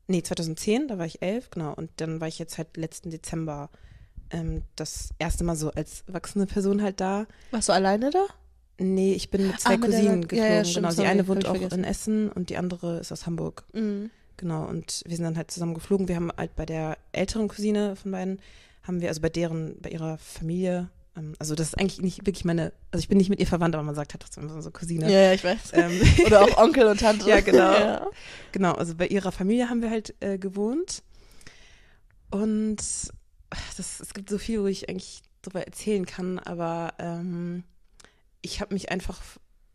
nee, 0.07 0.23
2010, 0.23 0.89
da 0.89 0.99
war 0.99 1.07
ich 1.07 1.23
elf, 1.23 1.51
genau. 1.51 1.73
Und 1.75 1.91
dann 1.97 2.21
war 2.21 2.29
ich 2.29 2.39
jetzt 2.39 2.59
halt 2.59 2.77
letzten 2.77 3.11
Dezember 3.11 3.71
ähm, 4.31 4.63
das 4.77 5.11
erste 5.19 5.45
Mal 5.45 5.57
so 5.57 5.71
als 5.71 6.03
erwachsene 6.07 6.47
Person 6.47 6.83
halt 6.83 7.01
da. 7.01 7.27
Warst 7.53 7.69
du 7.69 7.73
alleine 7.73 8.11
da? 8.11 8.25
Nee, 8.79 9.13
ich 9.15 9.31
bin 9.31 9.47
mit 9.47 9.61
zwei 9.61 9.75
Ah, 9.75 9.77
mit 9.79 9.91
Cousinen 9.91 10.23
ja, 10.23 10.29
geflogen. 10.29 10.53
ja, 10.53 10.65
stimmt, 10.65 10.75
genau, 10.77 10.89
die 10.91 10.95
sorry, 10.97 11.09
eine 11.09 11.21
hab 11.23 11.29
wohnt 11.29 11.47
auch 11.47 11.51
vergessen. 11.53 11.79
in 11.79 11.85
Essen 11.85 12.33
und 12.33 12.51
die 12.51 12.57
andere 12.57 12.99
ist 12.99 13.13
aus 13.13 13.27
Hamburg. 13.27 13.65
Mhm. 13.73 14.11
Genau, 14.37 14.67
und 14.67 15.03
wir 15.07 15.17
sind 15.17 15.25
dann 15.25 15.37
halt 15.37 15.51
zusammen 15.53 15.75
geflogen. 15.75 16.09
Wir 16.09 16.17
haben 16.17 16.33
halt 16.37 16.57
bei 16.57 16.67
der 16.67 16.99
älteren 17.13 17.47
Cousine 17.49 17.95
von 17.97 18.11
beiden, 18.11 18.41
haben 18.83 19.01
wir, 19.01 19.09
also 19.09 19.21
bei 19.21 19.29
deren, 19.29 19.81
bei 19.81 19.91
ihrer 19.91 20.19
Familie, 20.19 20.91
also 21.39 21.55
das 21.55 21.69
ist 21.69 21.79
eigentlich 21.79 22.01
nicht 22.01 22.27
wirklich 22.27 22.45
meine, 22.45 22.73
also 22.91 23.01
ich 23.01 23.09
bin 23.09 23.19
nicht 23.19 23.31
mit 23.31 23.39
ihr 23.39 23.47
verwandt, 23.47 23.75
aber 23.75 23.85
man 23.85 23.95
sagt 23.95 24.13
halt 24.13 24.23
trotzdem 24.23 24.49
immer 24.49 24.63
so 24.63 24.71
Cousine. 24.71 25.11
Ja, 25.11 25.21
ja, 25.21 25.33
ich 25.33 25.45
weiß. 25.45 25.73
Ähm, 25.75 26.01
Oder 26.27 26.43
auch 26.43 26.57
Onkel 26.57 26.87
und 26.87 27.01
Tante. 27.01 27.29
ja, 27.29 27.41
genau. 27.41 27.73
Ja. 27.73 28.07
Genau, 28.53 28.73
also 28.73 28.95
bei 28.95 29.07
ihrer 29.07 29.31
Familie 29.31 29.69
haben 29.69 29.83
wir 29.83 29.91
halt 29.91 30.15
äh, 30.21 30.39
gewohnt. 30.39 31.03
Und 32.31 32.79
das, 33.77 34.01
es 34.01 34.15
gibt 34.15 34.29
so 34.29 34.39
viel, 34.39 34.61
wo 34.61 34.67
ich 34.67 34.89
eigentlich 34.89 35.23
drüber 35.43 35.65
erzählen 35.65 36.05
kann, 36.05 36.39
aber 36.41 36.95
ähm, 36.99 37.63
ich 38.43 38.61
habe 38.61 38.75
mich 38.75 38.91
einfach, 38.91 39.21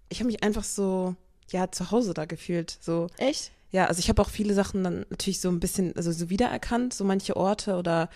ich 0.10 0.20
habe 0.20 0.28
mich 0.28 0.44
einfach 0.44 0.64
so, 0.64 1.16
ja, 1.50 1.72
zu 1.72 1.92
Hause 1.92 2.14
da 2.14 2.26
gefühlt. 2.26 2.78
So. 2.82 3.08
Echt? 3.18 3.52
Ja, 3.72 3.86
also 3.86 4.00
ich 4.00 4.10
habe 4.10 4.22
auch 4.22 4.30
viele 4.30 4.54
Sachen 4.54 4.84
dann 4.84 5.06
natürlich 5.10 5.40
so 5.40 5.50
ein 5.50 5.60
bisschen, 5.60 5.96
also 5.96 6.12
so 6.12 6.30
wiedererkannt, 6.30 6.94
so 6.94 7.04
manche 7.04 7.38
Orte 7.38 7.76
oder 7.76 8.10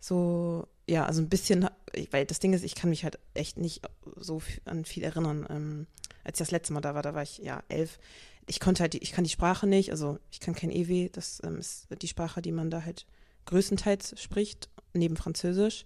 so, 0.00 0.66
ja, 0.88 1.04
also 1.06 1.22
ein 1.22 1.28
bisschen, 1.28 1.68
weil 2.10 2.26
das 2.26 2.40
Ding 2.40 2.52
ist, 2.52 2.64
ich 2.64 2.74
kann 2.74 2.90
mich 2.90 3.04
halt 3.04 3.18
echt 3.34 3.58
nicht 3.58 3.82
so 4.16 4.42
an 4.64 4.84
viel 4.84 5.04
erinnern. 5.04 5.46
Ähm, 5.48 5.86
als 6.24 6.36
ich 6.36 6.46
das 6.46 6.50
letzte 6.50 6.72
Mal 6.72 6.80
da 6.80 6.94
war, 6.94 7.02
da 7.02 7.14
war 7.14 7.22
ich 7.22 7.38
ja 7.38 7.62
elf. 7.68 7.98
Ich 8.46 8.60
konnte 8.60 8.82
halt, 8.82 8.94
ich 8.94 9.12
kann 9.12 9.24
die 9.24 9.30
Sprache 9.30 9.66
nicht, 9.66 9.90
also 9.90 10.18
ich 10.30 10.40
kann 10.40 10.54
kein 10.54 10.70
EW, 10.70 11.08
das 11.10 11.40
ähm, 11.44 11.58
ist 11.58 11.86
die 12.00 12.08
Sprache, 12.08 12.42
die 12.42 12.52
man 12.52 12.70
da 12.70 12.84
halt 12.84 13.06
größtenteils 13.46 14.20
spricht, 14.20 14.68
neben 14.94 15.16
Französisch. 15.16 15.84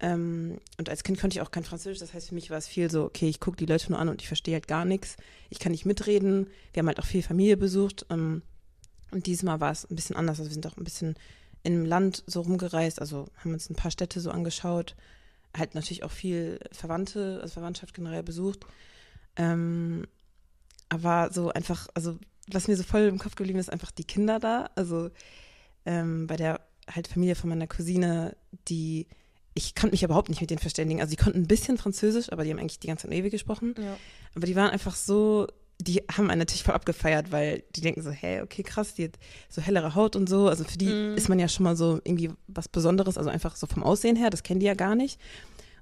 Ähm, 0.00 0.58
und 0.78 0.88
als 0.88 1.02
Kind 1.02 1.18
konnte 1.18 1.36
ich 1.36 1.40
auch 1.40 1.50
kein 1.50 1.64
Französisch, 1.64 1.98
das 1.98 2.14
heißt 2.14 2.28
für 2.28 2.34
mich 2.34 2.50
war 2.50 2.58
es 2.58 2.68
viel 2.68 2.90
so, 2.90 3.04
okay, 3.04 3.28
ich 3.28 3.40
gucke 3.40 3.56
die 3.56 3.66
Leute 3.66 3.90
nur 3.90 3.98
an 3.98 4.08
und 4.08 4.22
ich 4.22 4.28
verstehe 4.28 4.54
halt 4.54 4.68
gar 4.68 4.84
nichts. 4.84 5.16
Ich 5.50 5.58
kann 5.58 5.72
nicht 5.72 5.86
mitreden. 5.86 6.48
Wir 6.72 6.80
haben 6.80 6.88
halt 6.88 7.00
auch 7.00 7.06
viel 7.06 7.22
Familie 7.22 7.56
besucht. 7.56 8.06
Ähm, 8.10 8.42
und 9.10 9.26
diesmal 9.26 9.60
war 9.60 9.72
es 9.72 9.90
ein 9.90 9.96
bisschen 9.96 10.16
anders. 10.16 10.38
Also 10.38 10.50
wir 10.50 10.54
sind 10.54 10.66
auch 10.66 10.76
ein 10.76 10.84
bisschen 10.84 11.14
im 11.62 11.84
Land 11.84 12.22
so 12.26 12.42
rumgereist, 12.42 13.00
also 13.00 13.26
haben 13.38 13.52
uns 13.52 13.68
ein 13.68 13.76
paar 13.76 13.90
Städte 13.90 14.20
so 14.20 14.30
angeschaut. 14.30 14.94
Halt 15.56 15.74
natürlich 15.74 16.02
auch 16.04 16.10
viel 16.10 16.60
Verwandte, 16.72 17.40
also 17.42 17.54
Verwandtschaft 17.54 17.94
generell 17.94 18.22
besucht. 18.22 18.66
Ähm, 19.36 20.06
aber 20.88 21.30
so 21.32 21.50
einfach, 21.50 21.88
also 21.94 22.18
was 22.50 22.68
mir 22.68 22.76
so 22.76 22.82
voll 22.82 23.02
im 23.02 23.18
Kopf 23.18 23.34
geblieben 23.34 23.58
ist, 23.58 23.70
einfach 23.70 23.90
die 23.90 24.04
Kinder 24.04 24.38
da. 24.38 24.70
Also 24.74 25.10
ähm, 25.84 26.26
bei 26.26 26.36
der 26.36 26.60
halt 26.90 27.08
Familie 27.08 27.34
von 27.34 27.50
meiner 27.50 27.66
Cousine, 27.66 28.36
die 28.68 29.06
ich 29.54 29.74
konnte 29.74 29.92
mich 29.92 30.04
überhaupt 30.04 30.28
nicht 30.28 30.40
mit 30.40 30.50
denen 30.50 30.60
verständigen. 30.60 31.00
Also 31.00 31.10
die 31.10 31.16
konnten 31.16 31.40
ein 31.40 31.48
bisschen 31.48 31.78
Französisch, 31.78 32.30
aber 32.30 32.44
die 32.44 32.50
haben 32.50 32.60
eigentlich 32.60 32.78
die 32.78 32.86
ganze 32.86 33.08
Zeit 33.08 33.16
ewig 33.16 33.32
gesprochen. 33.32 33.74
Ja. 33.76 33.96
Aber 34.34 34.46
die 34.46 34.54
waren 34.54 34.70
einfach 34.70 34.94
so, 34.94 35.48
die 35.80 36.02
haben 36.10 36.28
einen 36.28 36.40
natürlich 36.40 36.64
voll 36.64 36.74
abgefeiert, 36.74 37.30
weil 37.30 37.62
die 37.76 37.80
denken 37.80 38.02
so, 38.02 38.10
hey, 38.10 38.40
okay, 38.40 38.62
krass, 38.62 38.94
die 38.94 39.04
hat 39.04 39.18
so 39.48 39.62
hellere 39.62 39.94
Haut 39.94 40.16
und 40.16 40.28
so. 40.28 40.48
Also 40.48 40.64
für 40.64 40.76
die 40.76 40.86
mm. 40.86 41.16
ist 41.16 41.28
man 41.28 41.38
ja 41.38 41.48
schon 41.48 41.64
mal 41.64 41.76
so 41.76 42.00
irgendwie 42.04 42.30
was 42.48 42.68
Besonderes, 42.68 43.16
also 43.16 43.30
einfach 43.30 43.54
so 43.54 43.66
vom 43.66 43.84
Aussehen 43.84 44.16
her, 44.16 44.30
das 44.30 44.42
kennen 44.42 44.60
die 44.60 44.66
ja 44.66 44.74
gar 44.74 44.96
nicht. 44.96 45.20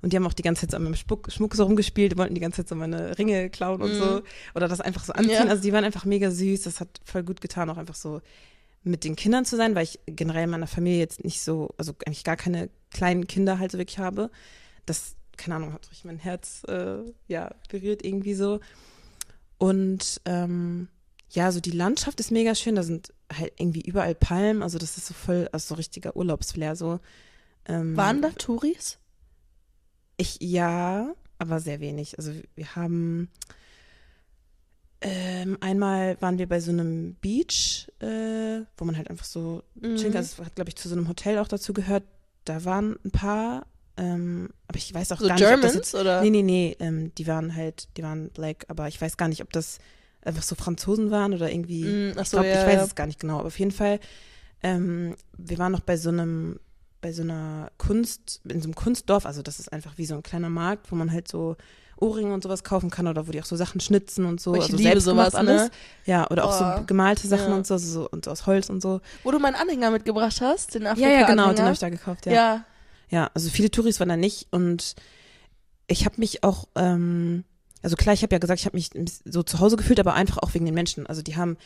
Und 0.02 0.12
die 0.12 0.16
haben 0.16 0.26
auch 0.26 0.34
die 0.34 0.42
ganze 0.42 0.60
Zeit 0.60 0.72
so 0.72 0.76
an 0.76 0.84
meinem 0.84 0.96
Schmuck, 0.96 1.32
Schmuck 1.32 1.54
so 1.54 1.64
rumgespielt, 1.64 2.18
wollten 2.18 2.34
die 2.34 2.40
ganze 2.40 2.58
Zeit 2.58 2.68
so 2.68 2.74
meine 2.74 3.18
Ringe 3.18 3.48
klauen 3.48 3.80
und 3.80 3.92
mm. 3.92 3.98
so. 3.98 4.22
Oder 4.54 4.68
das 4.68 4.82
einfach 4.82 5.04
so 5.04 5.14
anziehen. 5.14 5.32
Ja. 5.32 5.46
Also 5.46 5.62
die 5.62 5.72
waren 5.72 5.84
einfach 5.84 6.04
mega 6.04 6.30
süß. 6.30 6.62
Das 6.62 6.80
hat 6.80 7.00
voll 7.02 7.22
gut 7.22 7.40
getan, 7.40 7.70
auch 7.70 7.78
einfach 7.78 7.94
so 7.94 8.20
mit 8.84 9.02
den 9.02 9.16
Kindern 9.16 9.44
zu 9.44 9.56
sein, 9.56 9.74
weil 9.74 9.84
ich 9.84 9.98
generell 10.06 10.44
in 10.44 10.50
meiner 10.50 10.66
Familie 10.66 11.00
jetzt 11.00 11.24
nicht 11.24 11.40
so, 11.40 11.74
also 11.78 11.94
eigentlich 12.06 12.22
gar 12.22 12.36
keine 12.36 12.68
kleinen 12.92 13.26
Kinder 13.26 13.58
halt 13.58 13.72
so 13.72 13.78
wirklich 13.78 13.98
habe. 13.98 14.30
Das, 14.84 15.16
keine 15.38 15.56
Ahnung, 15.56 15.72
hat 15.72 15.88
durch 15.88 16.04
mein 16.04 16.18
Herz 16.18 16.62
äh, 16.68 16.98
ja 17.26 17.50
berührt 17.68 18.04
irgendwie 18.04 18.34
so. 18.34 18.60
Und 19.58 20.20
ähm, 20.24 20.88
ja, 21.30 21.50
so 21.52 21.60
die 21.60 21.70
Landschaft 21.70 22.20
ist 22.20 22.30
mega 22.30 22.54
schön. 22.54 22.74
Da 22.74 22.82
sind 22.82 23.12
halt 23.32 23.52
irgendwie 23.58 23.82
überall 23.82 24.14
Palmen. 24.14 24.62
Also 24.62 24.78
das 24.78 24.96
ist 24.96 25.06
so 25.06 25.14
voll, 25.14 25.48
also 25.52 25.68
so 25.68 25.74
richtiger 25.74 26.16
Urlaubsflair 26.16 26.76
so. 26.76 27.00
Ähm, 27.66 27.96
Waren 27.96 28.22
da 28.22 28.30
Touris? 28.30 28.98
Ich 30.16 30.38
ja, 30.40 31.14
aber 31.38 31.60
sehr 31.60 31.80
wenig. 31.80 32.18
Also 32.18 32.32
wir 32.54 32.76
haben 32.76 33.28
ähm, 35.02 35.58
einmal 35.60 36.20
waren 36.20 36.38
wir 36.38 36.48
bei 36.48 36.60
so 36.60 36.70
einem 36.70 37.14
Beach, 37.16 37.86
äh, 38.00 38.62
wo 38.76 38.84
man 38.84 38.96
halt 38.96 39.10
einfach 39.10 39.26
so 39.26 39.62
mhm. 39.74 39.96
chillen 39.96 40.16
Also 40.16 40.40
es 40.40 40.46
hat, 40.46 40.54
glaube 40.54 40.70
ich, 40.70 40.76
zu 40.76 40.88
so 40.88 40.96
einem 40.96 41.08
Hotel 41.08 41.38
auch 41.38 41.48
dazu 41.48 41.72
gehört. 41.72 42.04
Da 42.44 42.64
waren 42.64 42.96
ein 43.04 43.10
paar, 43.10 43.66
ähm, 43.96 44.50
aber 44.68 44.78
ich 44.78 44.92
weiß 44.92 45.12
auch 45.12 45.20
so 45.20 45.28
gar 45.28 45.36
Germans, 45.36 45.74
nicht. 45.74 45.90
Germans 45.90 45.94
oder? 45.94 46.20
Nee, 46.22 46.30
nee, 46.30 46.42
nee. 46.42 46.76
Ähm, 46.80 47.14
die 47.16 47.26
waren 47.26 47.54
halt, 47.54 47.88
die 47.96 48.02
waren 48.02 48.28
black, 48.30 48.66
aber 48.68 48.88
ich 48.88 49.00
weiß 49.00 49.16
gar 49.16 49.28
nicht, 49.28 49.42
ob 49.42 49.52
das 49.52 49.78
einfach 50.22 50.42
so 50.42 50.54
Franzosen 50.54 51.10
waren 51.10 51.32
oder 51.32 51.50
irgendwie. 51.50 51.84
Mm, 51.84 52.12
ach 52.12 52.26
so, 52.26 52.38
ich 52.38 52.42
glaube, 52.42 52.48
ja, 52.48 52.60
ich 52.60 52.66
weiß 52.66 52.74
ja. 52.74 52.84
es 52.84 52.94
gar 52.94 53.06
nicht 53.06 53.20
genau. 53.20 53.38
Aber 53.38 53.46
auf 53.46 53.58
jeden 53.58 53.70
Fall, 53.70 54.00
ähm, 54.62 55.14
wir 55.38 55.58
waren 55.58 55.72
noch 55.72 55.80
bei 55.80 55.96
so 55.96 56.10
einem, 56.10 56.60
bei 57.00 57.12
so 57.12 57.22
einer 57.22 57.70
Kunst, 57.78 58.40
in 58.44 58.60
so 58.60 58.66
einem 58.66 58.74
Kunstdorf. 58.74 59.24
Also 59.24 59.42
das 59.42 59.60
ist 59.60 59.72
einfach 59.72 59.92
wie 59.96 60.06
so 60.06 60.14
ein 60.14 60.22
kleiner 60.22 60.50
Markt, 60.50 60.90
wo 60.90 60.96
man 60.96 61.12
halt 61.12 61.28
so 61.28 61.56
Ohrringe 61.98 62.34
und 62.34 62.42
sowas 62.42 62.62
kaufen 62.62 62.90
kann 62.90 63.06
oder 63.06 63.26
wo 63.26 63.32
die 63.32 63.40
auch 63.40 63.46
so 63.46 63.56
Sachen 63.56 63.80
schnitzen 63.80 64.26
und 64.26 64.40
so. 64.40 64.54
Ich 64.54 64.64
also 64.64 64.76
liebe 64.76 65.00
sowas 65.00 65.34
alles. 65.34 65.62
Ne? 65.62 65.70
Ja, 66.04 66.30
oder 66.30 66.44
oh. 66.44 66.48
auch 66.48 66.78
so 66.78 66.84
gemalte 66.84 67.26
Sachen 67.26 67.50
ja. 67.50 67.56
und 67.56 67.66
so, 67.66 67.78
so 67.78 68.08
und 68.10 68.26
so 68.26 68.30
aus 68.30 68.46
Holz 68.46 68.68
und 68.68 68.82
so. 68.82 69.00
Wo 69.22 69.30
du 69.30 69.38
meinen 69.38 69.54
Anhänger 69.54 69.90
mitgebracht 69.90 70.40
hast, 70.42 70.74
den 70.74 70.86
Afrika 70.86 71.08
Ja, 71.08 71.20
ja, 71.20 71.26
genau, 71.26 71.52
den 71.52 71.62
habe 71.62 71.72
ich 71.72 71.78
da 71.78 71.88
gekauft, 71.88 72.26
ja. 72.26 72.32
Ja, 72.32 72.64
ja 73.08 73.30
also 73.34 73.50
viele 73.50 73.70
Touris 73.70 74.00
waren 74.00 74.08
da 74.08 74.16
nicht 74.16 74.48
und 74.50 74.94
ich 75.88 76.04
habe 76.04 76.16
mich 76.18 76.42
auch, 76.42 76.68
ähm, 76.74 77.44
also 77.82 77.96
klar, 77.96 78.14
ich 78.14 78.22
habe 78.22 78.34
ja 78.34 78.38
gesagt, 78.38 78.60
ich 78.60 78.66
habe 78.66 78.76
mich 78.76 78.90
so 79.24 79.42
zu 79.42 79.60
Hause 79.60 79.76
gefühlt, 79.76 80.00
aber 80.00 80.14
einfach 80.14 80.38
auch 80.38 80.54
wegen 80.54 80.64
den 80.64 80.74
Menschen. 80.74 81.06
Also 81.06 81.22
die 81.22 81.36
haben, 81.36 81.56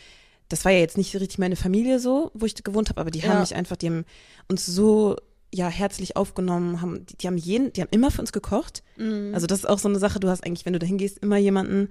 das 0.48 0.64
war 0.64 0.72
ja 0.72 0.78
jetzt 0.78 0.98
nicht 0.98 1.14
richtig 1.14 1.38
meine 1.38 1.56
Familie 1.56 1.98
so, 1.98 2.30
wo 2.34 2.44
ich 2.46 2.54
gewohnt 2.62 2.90
habe, 2.90 3.00
aber 3.00 3.10
die 3.10 3.20
ja. 3.20 3.28
haben 3.28 3.40
mich 3.40 3.54
einfach, 3.54 3.76
die 3.76 3.86
haben 3.86 4.04
uns 4.48 4.66
so 4.66 5.16
ja 5.52 5.68
herzlich 5.68 6.16
aufgenommen, 6.16 6.80
haben, 6.80 7.06
die, 7.06 7.16
die, 7.16 7.26
haben 7.26 7.36
jeden, 7.36 7.72
die 7.72 7.80
haben 7.80 7.88
immer 7.90 8.10
für 8.10 8.20
uns 8.20 8.32
gekocht. 8.32 8.82
Mhm. 8.96 9.32
Also 9.34 9.46
das 9.46 9.60
ist 9.60 9.66
auch 9.66 9.78
so 9.78 9.88
eine 9.88 9.98
Sache, 9.98 10.20
du 10.20 10.28
hast 10.28 10.44
eigentlich, 10.44 10.66
wenn 10.66 10.74
du 10.74 10.78
da 10.78 10.86
hingehst, 10.86 11.18
immer 11.18 11.38
jemanden, 11.38 11.88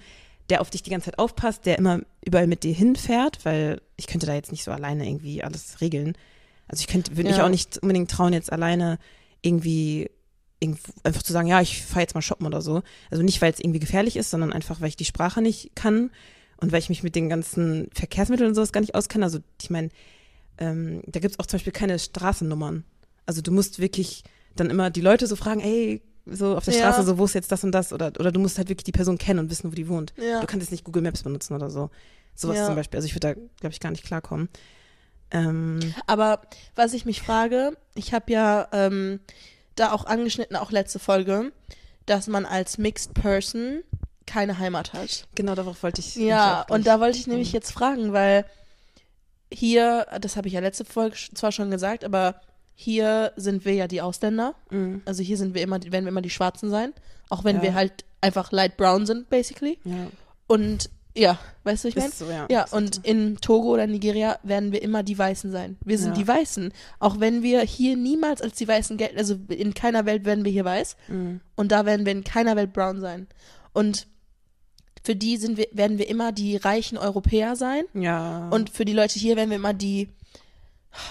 der 0.49 0.61
auf 0.61 0.69
dich 0.69 0.83
die 0.83 0.89
ganze 0.89 1.05
Zeit 1.05 1.19
aufpasst, 1.19 1.65
der 1.65 1.77
immer 1.77 2.01
überall 2.23 2.47
mit 2.47 2.63
dir 2.63 2.73
hinfährt, 2.73 3.43
weil 3.45 3.81
ich 3.97 4.07
könnte 4.07 4.25
da 4.25 4.33
jetzt 4.33 4.51
nicht 4.51 4.63
so 4.63 4.71
alleine 4.71 5.07
irgendwie 5.07 5.43
alles 5.43 5.81
regeln. 5.81 6.15
Also 6.67 6.81
ich 6.81 6.87
könnte, 6.87 7.17
würde 7.17 7.29
ja. 7.29 7.35
mich 7.35 7.43
auch 7.43 7.49
nicht 7.49 7.77
unbedingt 7.79 8.11
trauen, 8.11 8.33
jetzt 8.33 8.51
alleine 8.51 8.99
irgendwie, 9.41 10.09
einfach 11.03 11.23
zu 11.23 11.33
sagen, 11.33 11.47
ja, 11.47 11.61
ich 11.61 11.83
fahre 11.83 12.01
jetzt 12.01 12.15
mal 12.15 12.21
shoppen 12.21 12.47
oder 12.47 12.61
so. 12.61 12.81
Also 13.09 13.23
nicht, 13.23 13.41
weil 13.41 13.51
es 13.51 13.59
irgendwie 13.59 13.79
gefährlich 13.79 14.17
ist, 14.17 14.29
sondern 14.29 14.53
einfach, 14.53 14.81
weil 14.81 14.89
ich 14.89 14.97
die 14.97 15.05
Sprache 15.05 15.41
nicht 15.41 15.75
kann 15.75 16.11
und 16.57 16.71
weil 16.71 16.79
ich 16.79 16.89
mich 16.89 17.03
mit 17.03 17.15
den 17.15 17.29
ganzen 17.29 17.89
Verkehrsmitteln 17.93 18.49
und 18.49 18.55
sowas 18.55 18.73
gar 18.73 18.81
nicht 18.81 18.95
auskenne. 18.95 19.25
Also 19.25 19.39
ich 19.61 19.69
meine, 19.69 19.89
ähm, 20.57 21.01
da 21.07 21.19
gibt 21.19 21.33
es 21.33 21.39
auch 21.39 21.45
zum 21.45 21.57
Beispiel 21.57 21.73
keine 21.73 21.97
Straßennummern. 21.97 22.83
Also 23.25 23.41
du 23.41 23.51
musst 23.51 23.79
wirklich 23.79 24.23
dann 24.55 24.69
immer 24.69 24.89
die 24.89 25.01
Leute 25.01 25.27
so 25.27 25.35
fragen, 25.35 25.61
ey, 25.61 26.01
so 26.25 26.57
auf 26.57 26.65
der 26.65 26.73
ja. 26.73 26.79
Straße, 26.81 27.05
so 27.05 27.17
wo 27.17 27.25
ist 27.25 27.35
jetzt 27.35 27.51
das 27.51 27.63
und 27.63 27.71
das 27.71 27.93
oder 27.93 28.11
oder 28.19 28.31
du 28.31 28.39
musst 28.39 28.57
halt 28.57 28.69
wirklich 28.69 28.83
die 28.83 28.91
Person 28.91 29.17
kennen 29.17 29.39
und 29.39 29.49
wissen, 29.49 29.71
wo 29.71 29.75
die 29.75 29.87
wohnt. 29.87 30.13
Ja. 30.17 30.41
Du 30.41 30.47
kannst 30.47 30.65
jetzt 30.65 30.71
nicht 30.71 30.83
Google 30.83 31.01
Maps 31.01 31.23
benutzen 31.23 31.53
oder 31.53 31.69
so. 31.69 31.89
Sowas 32.35 32.57
ja. 32.57 32.65
zum 32.65 32.75
Beispiel. 32.75 32.97
Also 32.97 33.05
ich 33.05 33.15
würde 33.15 33.27
da, 33.27 33.33
glaube 33.33 33.73
ich, 33.73 33.79
gar 33.79 33.91
nicht 33.91 34.03
klarkommen. 34.03 34.49
Ähm. 35.31 35.93
Aber 36.07 36.41
was 36.75 36.93
ich 36.93 37.05
mich 37.05 37.21
frage, 37.21 37.77
ich 37.95 38.13
habe 38.13 38.31
ja 38.31 38.67
ähm, 38.71 39.19
da 39.75 39.91
auch 39.91 40.05
angeschnitten, 40.05 40.55
auch 40.55 40.71
letzte 40.71 40.99
Folge, 40.99 41.51
dass 42.05 42.27
man 42.27 42.45
als 42.45 42.77
Mixed 42.77 43.13
Person 43.13 43.83
keine 44.25 44.59
Heimat 44.59 44.93
hat. 44.93 45.27
Genau, 45.35 45.55
darauf 45.55 45.81
wollte 45.83 46.01
ich. 46.01 46.15
Ja, 46.15 46.65
und 46.69 46.87
da 46.87 46.99
wollte 46.99 47.17
ich 47.17 47.27
nämlich 47.27 47.51
jetzt 47.51 47.71
fragen, 47.71 48.13
weil 48.13 48.45
hier, 49.51 50.05
das 50.21 50.35
habe 50.35 50.47
ich 50.47 50.53
ja 50.53 50.59
letzte 50.59 50.85
Folge 50.85 51.17
zwar 51.33 51.51
schon 51.51 51.71
gesagt, 51.71 52.03
aber 52.03 52.41
hier 52.75 53.33
sind 53.35 53.65
wir 53.65 53.73
ja 53.73 53.87
die 53.87 54.01
Ausländer. 54.01 54.55
Mhm. 54.69 55.01
Also 55.05 55.23
hier 55.23 55.37
sind 55.37 55.53
wir 55.53 55.61
immer, 55.61 55.81
werden 55.83 56.05
wir 56.05 56.09
immer 56.09 56.21
die 56.21 56.29
Schwarzen 56.29 56.69
sein. 56.69 56.93
Auch 57.29 57.43
wenn 57.43 57.57
ja. 57.57 57.61
wir 57.63 57.73
halt 57.73 58.05
einfach 58.21 58.51
light 58.51 58.77
brown 58.77 59.05
sind, 59.05 59.29
basically. 59.29 59.79
Ja. 59.83 60.07
Und 60.47 60.89
ja, 61.19 61.37
weißt 61.63 61.83
du, 61.83 61.87
ich 61.89 61.95
meine? 61.95 62.11
So, 62.11 62.29
ja. 62.29 62.47
ja 62.49 62.65
und 62.71 63.05
in 63.05 63.37
Togo 63.37 63.73
oder 63.73 63.87
Nigeria 63.87 64.39
werden 64.43 64.71
wir 64.71 64.81
immer 64.81 65.03
die 65.03 65.17
Weißen 65.17 65.51
sein. 65.51 65.77
Wir 65.83 65.97
sind 65.97 66.11
ja. 66.11 66.23
die 66.23 66.27
Weißen. 66.27 66.71
Auch 66.99 67.19
wenn 67.19 67.43
wir 67.43 67.61
hier 67.61 67.97
niemals 67.97 68.41
als 68.41 68.55
die 68.55 68.67
Weißen 68.67 68.97
gelten, 68.97 69.17
also 69.17 69.37
in 69.49 69.73
keiner 69.73 70.05
Welt 70.05 70.25
werden 70.25 70.45
wir 70.45 70.51
hier 70.51 70.65
weiß. 70.65 70.95
Mhm. 71.09 71.41
Und 71.55 71.71
da 71.71 71.85
werden 71.85 72.05
wir 72.05 72.13
in 72.13 72.23
keiner 72.23 72.55
Welt 72.55 72.73
brown 72.73 73.01
sein. 73.01 73.27
Und 73.73 74.07
für 75.03 75.15
die 75.15 75.37
sind 75.37 75.57
wir, 75.57 75.67
werden 75.71 75.97
wir 75.97 76.09
immer 76.09 76.31
die 76.31 76.55
reichen 76.55 76.97
Europäer 76.97 77.55
sein. 77.55 77.83
Ja. 77.93 78.49
Und 78.49 78.69
für 78.69 78.85
die 78.85 78.93
Leute 78.93 79.19
hier 79.19 79.35
werden 79.35 79.49
wir 79.49 79.57
immer 79.57 79.73
die 79.73 80.09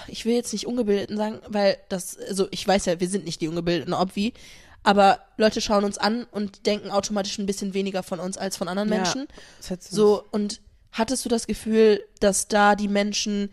ich 0.07 0.25
will 0.25 0.33
jetzt 0.33 0.51
nicht 0.51 0.67
Ungebildeten 0.67 1.17
sagen, 1.17 1.39
weil 1.47 1.77
das, 1.87 2.17
also 2.17 2.47
ich 2.51 2.67
weiß 2.67 2.85
ja, 2.85 2.99
wir 2.99 3.07
sind 3.07 3.25
nicht 3.25 3.41
die 3.41 3.47
Ungebildeten, 3.47 3.93
obvi, 3.93 4.33
aber 4.83 5.19
Leute 5.37 5.61
schauen 5.61 5.83
uns 5.83 5.97
an 5.97 6.25
und 6.31 6.65
denken 6.65 6.91
automatisch 6.91 7.37
ein 7.37 7.45
bisschen 7.45 7.73
weniger 7.73 8.03
von 8.03 8.19
uns 8.19 8.37
als 8.37 8.57
von 8.57 8.67
anderen 8.67 8.89
Menschen. 8.89 9.27
Ja, 9.69 9.77
so, 9.79 10.23
und 10.31 10.61
hattest 10.91 11.25
du 11.25 11.29
das 11.29 11.47
Gefühl, 11.47 12.03
dass 12.19 12.47
da 12.47 12.75
die 12.75 12.87
Menschen 12.87 13.49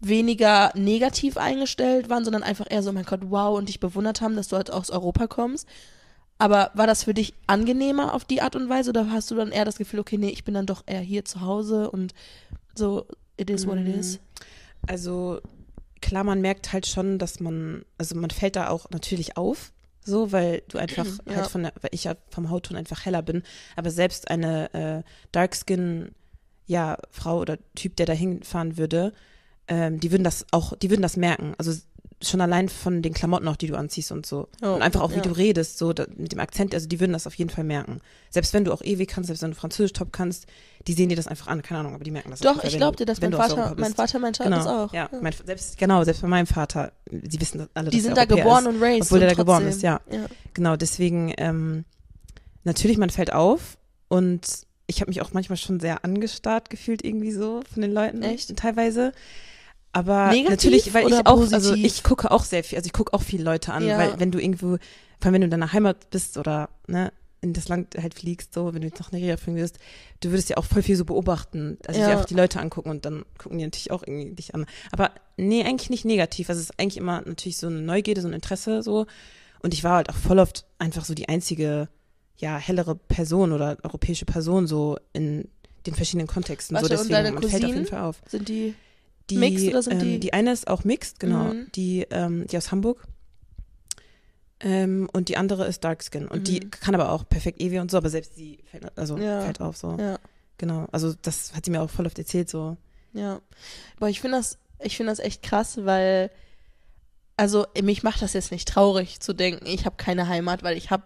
weniger 0.00 0.72
negativ 0.74 1.36
eingestellt 1.36 2.08
waren, 2.08 2.24
sondern 2.24 2.42
einfach 2.42 2.66
eher 2.68 2.82
so, 2.82 2.92
mein 2.92 3.04
Gott, 3.04 3.20
wow, 3.24 3.56
und 3.56 3.68
dich 3.68 3.80
bewundert 3.80 4.20
haben, 4.20 4.34
dass 4.34 4.48
du 4.48 4.56
halt 4.56 4.70
aus 4.70 4.90
Europa 4.90 5.26
kommst? 5.26 5.68
Aber 6.38 6.70
war 6.72 6.86
das 6.86 7.04
für 7.04 7.12
dich 7.12 7.34
angenehmer 7.46 8.14
auf 8.14 8.24
die 8.24 8.40
Art 8.40 8.56
und 8.56 8.70
Weise 8.70 8.90
oder 8.90 9.10
hast 9.10 9.30
du 9.30 9.34
dann 9.34 9.52
eher 9.52 9.66
das 9.66 9.76
Gefühl, 9.76 10.00
okay, 10.00 10.16
nee, 10.16 10.30
ich 10.30 10.42
bin 10.42 10.54
dann 10.54 10.64
doch 10.64 10.84
eher 10.86 11.00
hier 11.00 11.26
zu 11.26 11.42
Hause 11.42 11.90
und 11.90 12.14
so, 12.74 13.06
it 13.36 13.50
is 13.50 13.66
what 13.66 13.76
it 13.76 13.88
is? 13.88 14.20
Also 14.86 15.42
klar, 16.00 16.24
man 16.24 16.40
merkt 16.40 16.72
halt 16.72 16.86
schon, 16.86 17.18
dass 17.18 17.40
man, 17.40 17.84
also 17.98 18.14
man 18.14 18.30
fällt 18.30 18.56
da 18.56 18.70
auch 18.70 18.88
natürlich 18.88 19.36
auf, 19.36 19.72
so, 20.04 20.32
weil 20.32 20.62
du 20.68 20.78
einfach 20.78 21.06
Ja. 21.28 21.36
halt 21.36 21.46
von 21.48 21.62
der, 21.62 21.72
weil 21.80 21.90
ich 21.92 22.04
ja 22.04 22.14
vom 22.30 22.50
Hautton 22.50 22.76
einfach 22.76 23.04
heller 23.04 23.22
bin. 23.22 23.42
Aber 23.76 23.90
selbst 23.90 24.30
eine 24.30 24.72
äh, 24.74 25.02
Darkskin, 25.32 26.12
ja, 26.66 26.96
Frau 27.10 27.38
oder 27.40 27.58
Typ, 27.74 27.96
der 27.96 28.06
da 28.06 28.12
hinfahren 28.12 28.76
würde, 28.76 29.12
ähm, 29.68 30.00
die 30.00 30.10
würden 30.10 30.24
das 30.24 30.46
auch, 30.50 30.76
die 30.76 30.90
würden 30.90 31.02
das 31.02 31.16
merken. 31.16 31.54
Also 31.58 31.72
schon 32.22 32.40
allein 32.40 32.68
von 32.68 33.00
den 33.00 33.14
Klamotten 33.14 33.48
auch, 33.48 33.56
die 33.56 33.66
du 33.66 33.76
anziehst 33.76 34.12
und 34.12 34.26
so. 34.26 34.48
Oh, 34.62 34.74
und 34.74 34.82
einfach 34.82 35.00
auch, 35.00 35.12
wie 35.12 35.16
ja. 35.16 35.22
du 35.22 35.30
redest, 35.30 35.78
so 35.78 35.92
da, 35.92 36.06
mit 36.16 36.32
dem 36.32 36.40
Akzent, 36.40 36.74
also 36.74 36.86
die 36.86 37.00
würden 37.00 37.12
das 37.12 37.26
auf 37.26 37.34
jeden 37.34 37.50
Fall 37.50 37.64
merken. 37.64 38.00
Selbst 38.28 38.52
wenn 38.52 38.64
du 38.64 38.72
auch 38.72 38.82
ewig 38.82 39.08
kannst, 39.08 39.28
selbst 39.28 39.42
wenn 39.42 39.52
du 39.52 39.56
Französisch 39.56 39.94
top 39.94 40.12
kannst, 40.12 40.46
die 40.86 40.92
sehen 40.92 41.08
dir 41.08 41.16
das 41.16 41.26
einfach 41.26 41.46
an, 41.46 41.62
keine 41.62 41.80
Ahnung, 41.80 41.94
aber 41.94 42.04
die 42.04 42.10
merken 42.10 42.30
das 42.30 42.40
Doch, 42.40 42.60
Fall, 42.60 42.68
ich 42.68 42.76
glaube 42.76 42.96
dir 42.96 43.06
das. 43.06 43.22
wenn 43.22 43.30
Mein 43.30 43.38
du 43.38 43.44
aus 43.44 43.52
Vater, 43.52 43.74
mein. 43.76 43.94
Vater 43.94 44.44
Genau, 44.44 44.56
das 44.56 44.66
auch. 44.66 44.92
ja. 44.92 45.08
Mein, 45.20 45.32
selbst, 45.44 45.78
genau, 45.78 46.04
selbst 46.04 46.20
bei 46.20 46.28
meinem 46.28 46.46
Vater, 46.46 46.92
die 47.10 47.40
wissen 47.40 47.58
das 47.58 47.68
alle, 47.74 47.90
Die 47.90 47.96
dass 47.96 48.04
sind 48.04 48.16
er 48.18 48.26
da 48.26 48.34
Europäer 48.34 48.44
geboren 48.44 48.66
ist. 48.66 48.74
und 48.74 48.82
raised. 48.82 49.02
Obwohl 49.02 49.18
und 49.18 49.22
er 49.22 49.28
da 49.30 49.34
geboren 49.34 49.66
ist, 49.66 49.82
ja. 49.82 50.00
ja. 50.10 50.26
Genau, 50.52 50.76
deswegen, 50.76 51.32
ähm, 51.38 51.84
natürlich, 52.64 52.98
man 52.98 53.10
fällt 53.10 53.32
auf 53.32 53.78
und 54.08 54.66
ich 54.86 55.00
habe 55.00 55.10
mich 55.10 55.22
auch 55.22 55.32
manchmal 55.32 55.56
schon 55.56 55.80
sehr 55.80 56.04
angestarrt 56.04 56.68
gefühlt 56.68 57.04
irgendwie 57.04 57.30
so 57.32 57.62
von 57.72 57.80
den 57.80 57.92
Leuten. 57.92 58.22
Echt? 58.22 58.54
Teilweise. 58.56 59.12
Aber 59.92 60.28
Negativ 60.28 60.50
natürlich, 60.50 60.94
weil 60.94 61.08
ich 61.08 61.26
auch, 61.26 61.40
also 61.40 61.70
positiv? 61.70 61.84
ich 61.84 62.02
gucke 62.04 62.30
auch 62.30 62.44
sehr 62.44 62.62
viel, 62.62 62.78
also 62.78 62.86
ich 62.86 62.92
gucke 62.92 63.12
auch 63.12 63.22
viele 63.22 63.42
Leute 63.42 63.72
an, 63.72 63.84
Ja. 63.84 63.98
weil 63.98 64.20
wenn 64.20 64.30
du 64.30 64.38
irgendwo, 64.40 64.76
vor 64.76 64.78
allem 65.24 65.34
wenn 65.34 65.40
du 65.40 65.44
in 65.46 65.50
deiner 65.50 65.72
Heimat 65.72 66.10
bist 66.10 66.38
oder 66.38 66.68
ne, 66.86 67.12
in 67.40 67.54
das 67.54 67.68
Land 67.68 67.96
halt 68.00 68.14
fliegst, 68.14 68.54
so, 68.54 68.72
wenn 68.74 68.82
du 68.82 68.86
jetzt 68.86 69.00
nach 69.00 69.10
Nigeria 69.12 69.36
fliegen 69.36 69.56
wirst, 69.56 69.78
du 70.20 70.30
würdest 70.30 70.48
ja 70.50 70.58
auch 70.58 70.64
voll 70.64 70.82
viel 70.82 70.94
so 70.94 71.04
beobachten, 71.04 71.78
also 71.86 71.98
Ja. 71.98 72.06
dir 72.06 72.12
einfach 72.12 72.26
die 72.26 72.34
Leute 72.34 72.60
angucken 72.60 72.90
und 72.90 73.04
dann 73.04 73.24
gucken 73.38 73.58
die 73.58 73.64
natürlich 73.64 73.90
auch 73.90 74.02
irgendwie 74.06 74.30
dich 74.34 74.54
an. 74.54 74.66
Aber 74.92 75.10
nee, 75.36 75.64
eigentlich 75.64 75.90
nicht 75.90 76.04
negativ. 76.04 76.50
Also 76.50 76.60
es 76.60 76.70
ist 76.70 76.78
eigentlich 76.78 76.98
immer 76.98 77.22
natürlich 77.22 77.56
so 77.56 77.66
eine 77.66 77.80
Neugierde, 77.80 78.20
so 78.20 78.28
ein 78.28 78.34
Interesse 78.34 78.82
so. 78.82 79.06
Und 79.62 79.74
ich 79.74 79.82
war 79.82 79.96
halt 79.96 80.10
auch 80.10 80.14
voll 80.16 80.38
oft 80.38 80.66
einfach 80.78 81.04
so 81.04 81.14
die 81.14 81.28
einzige, 81.28 81.88
ja, 82.36 82.56
hellere 82.58 82.94
Person 82.94 83.52
oder 83.52 83.76
europäische 83.82 84.24
Person 84.24 84.66
so 84.66 84.98
in 85.12 85.48
den 85.86 85.94
verschiedenen 85.94 86.26
Kontexten. 86.28 86.74
Warte, 86.76 86.86
so 86.88 86.92
und 86.92 86.98
deswegen, 87.10 87.12
deine 87.24 87.32
man 87.32 87.42
fällt 87.42 87.64
auf 87.64 87.74
jeden 87.74 87.86
Fall 87.86 88.02
auf. 88.02 88.22
Sind 88.28 88.48
die. 88.48 88.74
Die, 89.30 89.36
Mixed 89.38 89.68
oder 89.68 89.82
sind 89.82 89.94
ähm, 89.94 90.00
die- 90.00 90.20
die 90.20 90.32
eine 90.32 90.52
ist 90.52 90.66
auch 90.68 90.84
mixed, 90.84 91.18
genau. 91.20 91.54
Mhm. 91.54 91.72
Die, 91.74 92.06
ähm, 92.10 92.46
die 92.46 92.56
aus 92.56 92.70
Hamburg. 92.72 93.04
Ähm, 94.62 95.08
und 95.12 95.28
die 95.28 95.36
andere 95.38 95.66
ist 95.66 95.84
Dark 95.84 96.02
Skin. 96.04 96.28
Und 96.28 96.46
die 96.48 96.60
Mhm. 96.60 96.70
kann 96.70 96.94
aber 96.94 97.12
auch 97.12 97.26
perfekt 97.28 97.60
Evi 97.60 97.78
und 97.78 97.90
so, 97.90 97.96
aber 97.96 98.10
selbst 98.10 98.34
sie 98.36 98.58
fällt, 98.70 98.96
also 98.98 99.16
Ja. 99.16 99.40
fällt 99.42 99.60
auf 99.60 99.76
so. 99.76 99.96
Ja. 99.98 100.18
Genau. 100.58 100.86
Also 100.92 101.14
das 101.22 101.54
hat 101.54 101.64
sie 101.64 101.70
mir 101.70 101.80
auch 101.80 101.88
voll 101.88 102.06
oft 102.06 102.18
erzählt, 102.18 102.50
so. 102.50 102.76
Ja. 103.14 103.40
Aber 103.96 104.10
ich 104.10 104.20
finde 104.20 104.36
das, 104.36 104.58
ich 104.80 104.96
finde 104.98 105.12
das 105.12 105.18
echt 105.18 105.42
krass, 105.42 105.78
weil, 105.84 106.30
also 107.38 107.66
mich 107.82 108.02
macht 108.02 108.20
das 108.20 108.34
jetzt 108.34 108.52
nicht 108.52 108.68
traurig 108.68 109.20
zu 109.20 109.32
denken, 109.32 109.64
ich 109.66 109.86
habe 109.86 109.96
keine 109.96 110.28
Heimat, 110.28 110.62
weil 110.62 110.76
ich 110.76 110.90
habe 110.90 111.04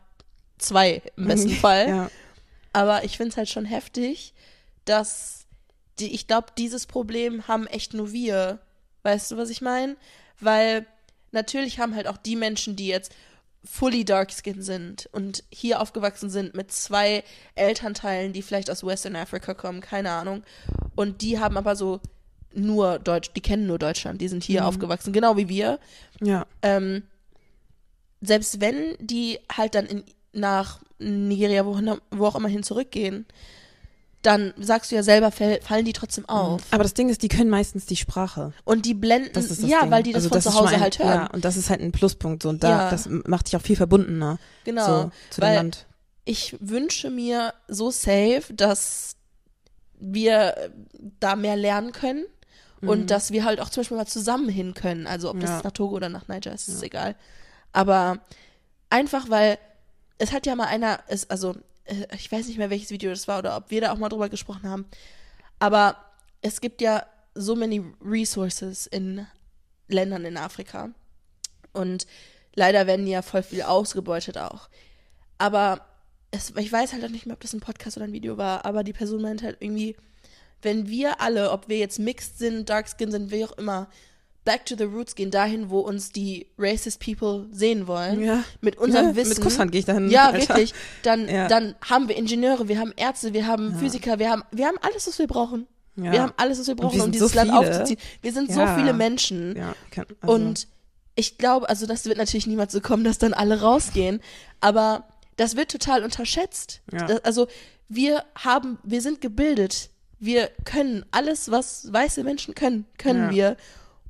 zwei 0.58 1.00
im 1.16 1.26
besten 1.28 1.50
Fall. 1.66 1.88
Ja. 1.88 2.10
Aber 2.72 3.04
ich 3.04 3.16
finde 3.16 3.30
es 3.30 3.36
halt 3.36 3.48
schon 3.48 3.64
heftig, 3.66 4.34
dass 4.84 5.43
die, 5.98 6.14
ich 6.14 6.26
glaube, 6.26 6.48
dieses 6.58 6.86
Problem 6.86 7.46
haben 7.48 7.66
echt 7.66 7.94
nur 7.94 8.12
wir. 8.12 8.58
Weißt 9.02 9.30
du, 9.30 9.36
was 9.36 9.50
ich 9.50 9.60
meine? 9.60 9.96
Weil 10.40 10.86
natürlich 11.32 11.78
haben 11.78 11.94
halt 11.94 12.06
auch 12.08 12.16
die 12.16 12.36
Menschen, 12.36 12.76
die 12.76 12.88
jetzt 12.88 13.12
fully 13.64 14.04
dark 14.04 14.30
skin 14.30 14.60
sind 14.62 15.08
und 15.12 15.42
hier 15.50 15.80
aufgewachsen 15.80 16.28
sind 16.28 16.54
mit 16.54 16.70
zwei 16.70 17.24
Elternteilen, 17.54 18.32
die 18.32 18.42
vielleicht 18.42 18.70
aus 18.70 18.84
Western 18.84 19.16
Africa 19.16 19.54
kommen, 19.54 19.80
keine 19.80 20.10
Ahnung. 20.10 20.42
Und 20.94 21.22
die 21.22 21.38
haben 21.38 21.56
aber 21.56 21.74
so 21.74 22.00
nur 22.52 22.98
Deutsch, 22.98 23.30
die 23.34 23.40
kennen 23.40 23.66
nur 23.66 23.78
Deutschland, 23.78 24.20
die 24.20 24.28
sind 24.28 24.44
hier 24.44 24.60
Mhm. 24.62 24.66
aufgewachsen, 24.66 25.12
genau 25.12 25.36
wie 25.36 25.48
wir. 25.48 25.78
Ja. 26.20 26.46
Ähm, 26.62 27.04
selbst 28.20 28.60
wenn 28.60 28.96
die 29.00 29.38
halt 29.50 29.74
dann 29.74 29.86
in, 29.86 30.04
nach 30.32 30.80
Nigeria, 30.98 31.64
wo, 31.66 31.78
wo 32.10 32.26
auch 32.26 32.36
immer 32.36 32.48
hin 32.48 32.62
zurückgehen, 32.62 33.26
dann 34.24 34.54
sagst 34.58 34.90
du 34.90 34.96
ja 34.96 35.02
selber, 35.02 35.30
fall, 35.30 35.60
fallen 35.62 35.84
die 35.84 35.92
trotzdem 35.92 36.28
auf. 36.28 36.62
Aber 36.70 36.82
das 36.82 36.94
Ding 36.94 37.08
ist, 37.08 37.22
die 37.22 37.28
können 37.28 37.50
meistens 37.50 37.86
die 37.86 37.96
Sprache. 37.96 38.52
Und 38.64 38.86
die 38.86 38.94
blenden, 38.94 39.30
Das 39.34 39.50
ist 39.50 39.62
das 39.62 39.68
ja, 39.70 39.82
Ding. 39.82 39.90
weil 39.90 40.02
die 40.02 40.12
das 40.12 40.24
also 40.24 40.28
von 40.30 40.36
das 40.36 40.44
zu 40.44 40.50
ist 40.50 40.56
Hause 40.56 40.74
ein, 40.74 40.80
halt 40.80 40.98
hören. 40.98 41.08
Ja, 41.08 41.26
und 41.28 41.44
das 41.44 41.56
ist 41.56 41.68
halt 41.70 41.80
ein 41.80 41.92
Pluspunkt. 41.92 42.42
So. 42.42 42.48
Und 42.48 42.64
da, 42.64 42.68
Ja. 42.70 42.90
das 42.90 43.06
macht 43.08 43.46
dich 43.46 43.56
auch 43.56 43.62
viel 43.62 43.76
verbundener. 43.76 44.38
genau. 44.64 44.86
So, 44.86 45.10
zu 45.30 45.40
dem 45.40 45.46
weil 45.46 45.54
Land. 45.56 45.86
ich 46.24 46.56
wünsche 46.60 47.10
mir 47.10 47.52
so 47.68 47.90
safe, 47.90 48.42
dass 48.52 49.16
wir 50.00 50.54
da 51.20 51.36
mehr 51.36 51.56
lernen 51.56 51.92
können 51.92 52.24
und 52.80 53.10
dass 53.10 53.30
wir 53.30 53.44
halt 53.44 53.60
auch 53.60 53.70
zum 53.70 53.80
Beispiel 53.82 53.96
mal 53.96 54.06
zusammen 54.06 54.48
hin 54.50 54.74
können. 54.74 55.06
Also 55.06 55.30
ob 55.30 55.36
das 55.40 55.44
Mhm. 55.44 55.50
Ja. 55.52 55.56
jetzt 55.56 55.64
nach 55.64 55.72
Togo 55.72 55.96
oder 55.96 56.08
nach 56.10 56.28
Niger 56.28 56.52
ist, 56.52 56.68
ist 56.68 56.80
Ja. 56.80 56.86
egal. 56.86 57.14
Aber 57.72 58.18
einfach, 58.90 59.30
weil 59.30 59.58
es 60.18 60.32
hat 60.32 60.46
ja 60.46 60.54
mal 60.54 60.66
einer, 60.66 61.00
es, 61.08 61.28
also 61.30 61.54
ich 62.14 62.30
weiß 62.30 62.46
nicht 62.46 62.58
mehr, 62.58 62.70
welches 62.70 62.90
Video 62.90 63.10
das 63.10 63.28
war 63.28 63.38
oder 63.38 63.56
ob 63.56 63.70
wir 63.70 63.80
da 63.80 63.92
auch 63.92 63.98
mal 63.98 64.08
drüber 64.08 64.28
gesprochen 64.28 64.68
haben. 64.68 64.86
Aber 65.58 65.96
es 66.40 66.60
gibt 66.60 66.80
ja 66.80 67.06
so 67.34 67.54
many 67.54 67.82
resources 68.02 68.86
in 68.86 69.26
Ländern 69.88 70.24
in 70.24 70.36
Afrika. 70.36 70.90
Und 71.72 72.06
leider 72.54 72.86
werden 72.86 73.06
die 73.06 73.12
ja 73.12 73.22
voll 73.22 73.42
viel 73.42 73.62
ausgebeutet 73.62 74.38
auch. 74.38 74.68
Aber 75.38 75.84
es, 76.30 76.52
ich 76.56 76.72
weiß 76.72 76.92
halt 76.92 77.04
auch 77.04 77.10
nicht 77.10 77.26
mehr, 77.26 77.34
ob 77.34 77.40
das 77.40 77.52
ein 77.52 77.60
Podcast 77.60 77.96
oder 77.96 78.06
ein 78.06 78.12
Video 78.12 78.38
war, 78.38 78.64
aber 78.64 78.84
die 78.84 78.92
Person 78.92 79.22
meint 79.22 79.42
halt 79.42 79.58
irgendwie, 79.60 79.96
wenn 80.62 80.88
wir 80.88 81.20
alle, 81.20 81.50
ob 81.50 81.68
wir 81.68 81.78
jetzt 81.78 81.98
mixed 81.98 82.38
sind, 82.38 82.68
dark 82.68 82.88
skin 82.88 83.10
sind, 83.10 83.30
wie 83.30 83.44
auch 83.44 83.52
immer, 83.52 83.88
back 84.44 84.66
to 84.66 84.76
the 84.76 84.84
roots 84.84 85.14
gehen, 85.14 85.30
dahin, 85.30 85.70
wo 85.70 85.80
uns 85.80 86.12
die 86.12 86.46
racist 86.58 87.00
people 87.00 87.46
sehen 87.50 87.86
wollen, 87.86 88.22
Ja. 88.22 88.44
mit 88.60 88.76
unserem 88.76 89.08
ja, 89.08 89.16
Wissen. 89.16 89.30
Mit 89.30 89.40
Kusshand 89.40 89.72
gehe 89.72 89.78
ich 89.80 89.84
dahin. 89.86 90.10
Ja, 90.10 90.26
Alter. 90.30 90.48
wirklich. 90.48 90.74
Dann, 91.02 91.28
Ja. 91.28 91.48
dann 91.48 91.74
haben 91.88 92.08
wir 92.08 92.16
Ingenieure, 92.16 92.68
wir 92.68 92.78
haben 92.78 92.92
Ärzte, 92.96 93.32
wir 93.32 93.46
haben. 93.46 93.74
Physiker, 93.78 94.18
wir 94.18 94.30
haben, 94.30 94.42
wir 94.52 94.66
haben 94.66 94.78
alles, 94.82 95.06
was 95.06 95.18
wir 95.18 95.26
brauchen. 95.26 95.66
Wir 95.96 96.22
haben 96.22 96.32
alles, 96.36 96.58
was 96.58 96.66
wir 96.66 96.74
brauchen, 96.74 96.96
wir 96.96 97.04
um 97.04 97.12
dieses 97.12 97.30
so 97.32 97.36
Land 97.36 97.52
aufzuziehen. 97.52 98.00
Wir 98.20 98.32
sind 98.32 98.52
so 98.52 98.66
viele 98.76 98.92
Menschen. 98.92 99.54
kann, 99.92 100.06
also, 100.20 100.34
Und 100.34 100.66
ich 101.14 101.38
glaube, 101.38 101.68
also 101.68 101.86
das 101.86 102.04
wird 102.06 102.18
natürlich 102.18 102.48
niemals 102.48 102.72
so 102.72 102.80
kommen, 102.80 103.04
dass 103.04 103.18
dann 103.18 103.32
alle 103.32 103.60
rausgehen. 103.60 104.20
Aber 104.60 105.06
das 105.36 105.54
wird 105.56 105.70
total 105.70 106.02
unterschätzt. 106.02 106.80
Das, 106.90 107.24
also 107.24 107.46
wir 107.88 108.24
haben, 108.34 108.78
wir 108.82 109.00
sind 109.02 109.20
gebildet. 109.20 109.90
Wir 110.18 110.50
können 110.64 111.04
alles, 111.12 111.50
was 111.52 111.92
weiße 111.92 112.24
Menschen 112.24 112.54
können, 112.54 112.86
können 112.98 113.30
wir. 113.30 113.56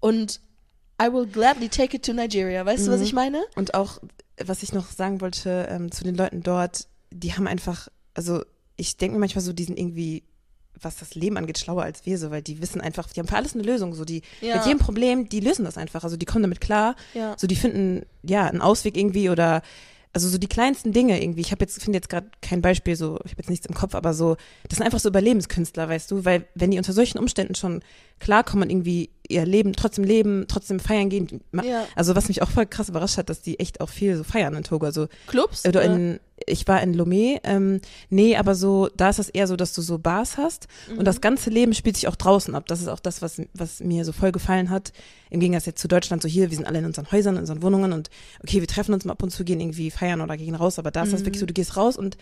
Und 0.04 0.40
I 1.02 1.12
will 1.12 1.26
gladly 1.26 1.68
take 1.68 1.96
it 1.96 2.04
to 2.04 2.12
Nigeria. 2.12 2.64
Weißt 2.64 2.86
du, 2.86 2.90
was 2.92 3.00
Mhm. 3.00 3.06
ich 3.06 3.12
meine? 3.14 3.42
Und 3.56 3.74
auch, 3.74 4.00
was 4.44 4.62
ich 4.62 4.72
noch 4.72 4.90
sagen 4.90 5.20
wollte 5.20 5.66
ähm, 5.70 5.90
zu 5.90 6.04
den 6.04 6.14
Leuten 6.14 6.42
dort, 6.42 6.86
die 7.10 7.32
haben 7.34 7.46
einfach, 7.46 7.88
also 8.14 8.42
ich 8.76 8.96
denke 8.96 9.14
mir 9.14 9.20
manchmal 9.20 9.42
so, 9.42 9.52
die 9.52 9.64
sind 9.64 9.78
irgendwie, 9.78 10.22
was 10.80 10.96
das 10.96 11.14
Leben 11.14 11.36
angeht, 11.36 11.58
schlauer 11.58 11.82
als 11.84 12.04
wir 12.06 12.18
so, 12.18 12.30
weil 12.30 12.42
die 12.42 12.60
wissen 12.60 12.80
einfach, 12.80 13.08
die 13.12 13.20
haben 13.20 13.28
für 13.28 13.36
alles 13.36 13.54
eine 13.54 13.62
Lösung. 13.62 13.94
So, 13.94 14.04
die 14.04 14.22
Ja. 14.40 14.56
mit 14.56 14.66
jedem 14.66 14.78
Problem, 14.78 15.28
die 15.28 15.40
lösen 15.40 15.64
das 15.64 15.78
einfach. 15.78 16.04
Also 16.04 16.16
die 16.16 16.26
kommen 16.26 16.42
damit 16.42 16.60
klar. 16.60 16.96
Ja. 17.14 17.34
So, 17.38 17.46
die 17.46 17.56
finden 17.56 18.04
ja 18.22 18.44
einen 18.46 18.60
Ausweg 18.60 18.96
irgendwie 18.96 19.30
oder 19.30 19.62
also 20.12 20.28
so 20.28 20.38
die 20.38 20.46
kleinsten 20.48 20.92
Dinge 20.92 21.20
irgendwie. 21.20 21.40
Ich 21.40 21.50
habe 21.50 21.64
jetzt 21.64 21.82
finde 21.82 21.96
jetzt 21.96 22.08
gerade 22.08 22.28
kein 22.40 22.60
Beispiel, 22.62 22.94
so 22.94 23.18
ich 23.24 23.32
habe 23.32 23.40
jetzt 23.42 23.50
nichts 23.50 23.66
im 23.66 23.74
Kopf, 23.74 23.94
aber 23.96 24.14
so 24.14 24.36
das 24.68 24.76
sind 24.78 24.84
einfach 24.86 25.00
so 25.00 25.08
Überlebenskünstler, 25.08 25.88
weißt 25.88 26.10
du, 26.10 26.24
weil 26.24 26.46
wenn 26.54 26.70
die 26.70 26.78
unter 26.78 26.92
solchen 26.92 27.18
Umständen 27.18 27.54
schon 27.56 27.82
klarkommen 28.20 28.64
und 28.64 28.70
irgendwie 28.70 29.10
ihr 29.28 29.46
Leben 29.46 29.72
trotzdem 29.72 30.04
leben, 30.04 30.44
trotzdem 30.48 30.78
feiern 30.80 31.08
gehen. 31.08 31.40
Ja. 31.52 31.86
Also 31.96 32.14
was 32.14 32.28
mich 32.28 32.42
auch 32.42 32.50
voll 32.50 32.66
krass 32.66 32.88
überrascht 32.90 33.16
hat, 33.16 33.30
dass 33.30 33.40
die 33.40 33.58
echt 33.58 33.80
auch 33.80 33.88
viel 33.88 34.16
so 34.16 34.24
feiern 34.24 34.54
in 34.54 34.64
Togo. 34.64 34.84
Also 34.84 35.08
Clubs? 35.26 35.64
oder 35.66 35.82
in, 35.82 36.20
ich 36.46 36.68
war 36.68 36.82
in 36.82 36.94
Lomé, 36.94 37.40
ähm, 37.44 37.80
nee, 38.10 38.36
aber 38.36 38.54
so, 38.54 38.88
da 38.96 39.08
ist 39.08 39.18
es 39.18 39.30
eher 39.30 39.46
so, 39.46 39.56
dass 39.56 39.72
du 39.72 39.80
so 39.80 39.98
Bars 39.98 40.36
hast 40.36 40.68
Mhm. 40.90 40.98
und 40.98 41.04
das 41.06 41.22
ganze 41.22 41.48
Leben 41.48 41.72
spielt 41.72 41.96
sich 41.96 42.06
auch 42.08 42.16
draußen 42.16 42.54
ab. 42.54 42.66
Das 42.66 42.82
ist 42.82 42.88
auch 42.88 43.00
das, 43.00 43.22
was, 43.22 43.40
was 43.54 43.80
mir 43.80 44.04
so 44.04 44.12
voll 44.12 44.30
gefallen 44.32 44.68
hat. 44.68 44.92
Im 45.30 45.40
Gegensatz 45.40 45.64
jetzt 45.66 45.80
zu 45.80 45.88
Deutschland, 45.88 46.20
so 46.22 46.28
hier, 46.28 46.50
wir 46.50 46.56
sind 46.56 46.66
alle 46.66 46.80
in 46.80 46.84
unseren 46.84 47.10
Häusern, 47.10 47.36
in 47.36 47.40
unseren 47.40 47.62
Wohnungen 47.62 47.92
und 47.94 48.10
okay, 48.42 48.60
wir 48.60 48.68
treffen 48.68 48.92
uns 48.92 49.06
mal 49.06 49.12
ab 49.12 49.22
und 49.22 49.30
zu, 49.30 49.42
gehen 49.44 49.58
irgendwie 49.60 49.90
feiern 49.90 50.20
oder 50.20 50.36
gehen 50.36 50.54
raus, 50.54 50.78
aber 50.78 50.90
da 50.90 51.02
ist 51.04 51.12
das 51.14 51.22
Mhm. 51.22 51.26
wirklich 51.26 51.40
so, 51.40 51.46
du 51.46 51.54
gehst 51.54 51.76
raus 51.78 51.96
und 51.96 52.18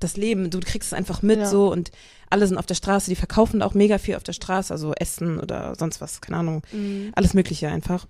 das 0.00 0.16
Leben, 0.16 0.50
du 0.50 0.60
kriegst 0.60 0.88
es 0.88 0.92
einfach 0.92 1.22
mit 1.22 1.38
Ja. 1.40 1.46
so 1.46 1.70
und 1.72 1.90
alle 2.30 2.46
sind 2.46 2.58
auf 2.58 2.66
der 2.66 2.74
Straße, 2.74 3.08
die 3.10 3.16
verkaufen 3.16 3.62
auch 3.62 3.74
mega 3.74 3.98
viel 3.98 4.16
auf 4.16 4.22
der 4.24 4.32
Straße, 4.32 4.72
also 4.72 4.92
Essen 4.94 5.38
oder 5.38 5.74
sonst 5.78 6.00
was, 6.00 6.20
keine 6.20 6.38
Ahnung 6.38 6.62
Mhm. 6.72 7.12
alles 7.14 7.34
Mögliche 7.34 7.68
einfach. 7.68 8.06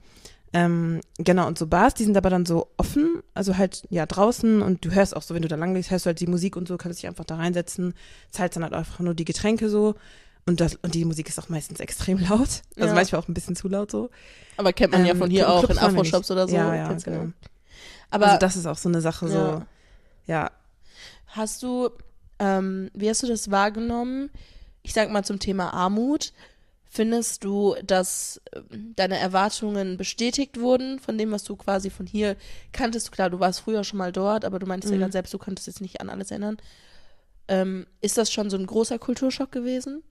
Ähm, 0.53 1.01
genau, 1.18 1.49
und 1.49 1.59
so 1.59 1.66
Bars, 1.66 1.95
die 1.95 2.05
sind 2.05 2.16
aber 2.16 2.30
dann 2.30 2.47
so 2.47 2.68
offen, 2.76 3.22
also 3.35 3.59
halt, 3.59 3.82
ja, 3.91 4.07
draußen 4.07 4.62
und 4.62 4.85
du 4.85 4.93
hörst 4.93 5.16
auch 5.16 5.22
so, 5.22 5.35
wenn 5.35 5.43
du 5.43 5.49
da 5.49 5.57
lang 5.57 5.74
gehst, 5.74 5.91
hörst 5.91 6.07
du 6.07 6.09
halt 6.09 6.20
die 6.20 6.28
Musik 6.28 6.57
und 6.57 6.68
so, 6.68 6.76
kannst 6.76 7.01
dich 7.03 7.09
einfach 7.09 7.24
da 7.24 7.35
reinsetzen, 7.37 7.93
zahlst 8.30 8.55
dann 8.57 8.62
halt 8.62 8.72
einfach 8.72 9.01
nur 9.01 9.14
die 9.14 9.24
Getränke 9.24 9.68
so 9.68 9.97
und 10.47 10.61
das, 10.61 10.76
und 10.76 10.95
die 10.95 11.05
Musik 11.05 11.28
ist 11.28 11.41
auch 11.41 11.49
meistens 11.49 11.80
extrem 11.80 12.18
laut, 12.30 12.62
also 12.76 12.87
Ja. 12.89 12.95
manchmal 12.95 13.20
auch 13.20 13.26
ein 13.28 13.35
bisschen 13.35 13.57
zu 13.57 13.66
laut 13.68 13.91
so. 13.91 14.11
Aber 14.57 14.72
kennt 14.72 14.93
man 14.93 15.05
ja 15.05 15.11
Ähm, 15.12 15.18
von 15.18 15.30
hier 15.30 15.51
auch, 15.53 15.64
in 15.68 15.76
Afro-Shops 15.78 16.30
oder 16.30 16.47
so. 16.47 16.55
Ja, 16.55 16.72
ja, 16.74 16.95
du 16.95 17.03
genau. 17.03 17.26
Aber 18.11 18.26
also 18.26 18.39
das 18.39 18.55
ist 18.55 18.66
auch 18.66 18.78
so 18.78 18.89
eine 18.89 19.01
Sache, 19.01 19.26
so, 19.26 19.35
Ja. 19.35 19.66
ja, 20.26 20.51
Hast 21.37 21.62
du, 21.64 21.91
ähm, 22.39 22.91
wie 22.95 23.09
hast 23.09 23.22
du 23.22 23.26
das 23.26 23.51
wahrgenommen? 23.51 24.30
Ich 24.82 24.93
sag 24.93 25.11
mal 25.11 25.24
zum 25.24 25.41
Thema 25.41 25.72
Armut. 25.72 26.32
Findest 26.89 27.43
du, 27.43 27.74
dass 27.85 28.41
ähm, 28.55 28.93
deine 28.95 29.18
Erwartungen 29.18 29.97
bestätigt 29.97 30.61
wurden 30.61 31.01
von 31.01 31.18
dem, 31.18 31.32
was 31.32 31.43
du 31.43 31.57
quasi 31.57 31.91
von 31.91 32.07
hier 32.07 32.37
kanntest? 32.70 33.11
Klar, 33.11 33.30
du 33.30 33.41
warst 33.41 33.61
früher 33.61 33.82
schon 33.82 33.99
mal 33.99 34.12
dort, 34.12 34.45
aber 34.45 34.61
du 34.61 34.66
meintest 34.66 34.93
ja 34.93 34.97
Mhm. 34.97 35.01
gerade 35.01 35.12
selbst, 35.12 35.35
du 35.35 35.39
konntest 35.39 35.66
jetzt 35.66 35.80
nicht 35.80 36.01
an 36.01 36.09
alles 36.09 36.30
erinnern. 36.30 36.57
Ähm, 37.49 37.87
ist 38.01 38.16
das 38.16 38.30
schon 38.32 38.49
so 38.49 38.57
ein 38.57 38.66
großer 38.66 39.01
Kulturschock 39.01 39.51
gewesen? 39.51 40.05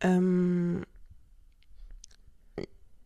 Ähm, 0.00 0.84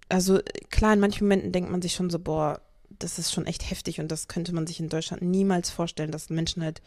also 0.09 0.39
klar, 0.71 0.93
in 0.93 1.01
manchen 1.01 1.25
Momenten 1.25 1.51
denkt 1.51 1.71
man 1.71 1.83
sich 1.83 1.95
schon 1.95 2.11
so, 2.11 2.21
boah, 2.21 2.61
das 2.99 3.19
ist 3.19 3.33
schon 3.33 3.47
echt 3.47 3.71
heftig 3.71 4.01
und 4.01 4.09
das 4.09 4.29
könnte 4.29 4.55
man 4.55 4.67
sich 4.67 4.81
in 4.81 4.89
Deutschland 4.89 5.23
niemals 5.23 5.71
vorstellen, 5.71 6.11
dass 6.11 6.31
Menschen 6.31 6.63
halt 6.63 6.83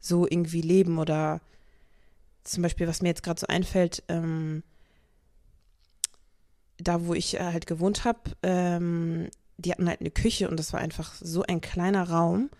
so 0.00 0.26
irgendwie 0.28 0.60
leben 0.60 0.98
oder 0.98 1.40
zum 2.44 2.62
Beispiel, 2.62 2.88
was 2.88 3.02
mir 3.02 3.08
jetzt 3.08 3.22
gerade 3.22 3.40
so 3.40 3.46
einfällt, 3.46 4.02
ähm, 4.08 4.62
da 6.78 7.06
wo 7.06 7.14
ich 7.14 7.34
äh, 7.34 7.52
halt 7.52 7.66
gewohnt 7.66 8.04
habe, 8.04 8.20
ähm, 8.42 9.30
die 9.58 9.70
hatten 9.70 9.88
halt 9.88 10.00
eine 10.00 10.10
Küche 10.10 10.48
und 10.48 10.58
das 10.58 10.72
war 10.72 10.80
einfach 10.80 11.14
so 11.14 11.42
ein 11.42 11.60
kleiner 11.60 12.08
Raum, 12.08 12.50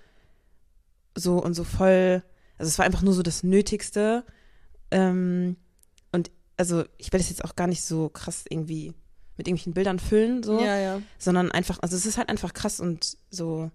so 1.16 1.42
und 1.42 1.55
so 1.55 1.64
voll, 1.64 2.22
also 2.59 2.68
es 2.68 2.78
war 2.78 2.86
einfach 2.86 3.03
nur 3.03 3.14
so 3.14 3.22
das 3.22 3.42
Nötigste. 3.42 4.24
Ähm, 4.90 5.57
und 6.12 6.30
also 6.57 6.84
ich 6.98 7.12
will 7.12 7.18
das 7.18 7.30
jetzt 7.30 7.44
auch 7.44 7.57
gar 7.57 7.66
nicht 7.66 7.82
so 7.82 8.09
krass 8.09 8.44
irgendwie 8.48 8.94
mit 9.43 9.49
irgendwelchen 9.49 9.74
Bildern 9.74 9.99
füllen, 9.99 10.43
so, 10.43 10.61
Ja, 10.61 10.78
ja. 10.78 11.03
sondern 11.18 11.51
einfach, 11.51 11.78
also 11.82 11.97
es 11.97 12.07
ist 12.07 12.16
halt 12.18 12.28
einfach 12.28 12.55
krass 12.55 12.78
und 12.80 13.16
so. 13.30 13.70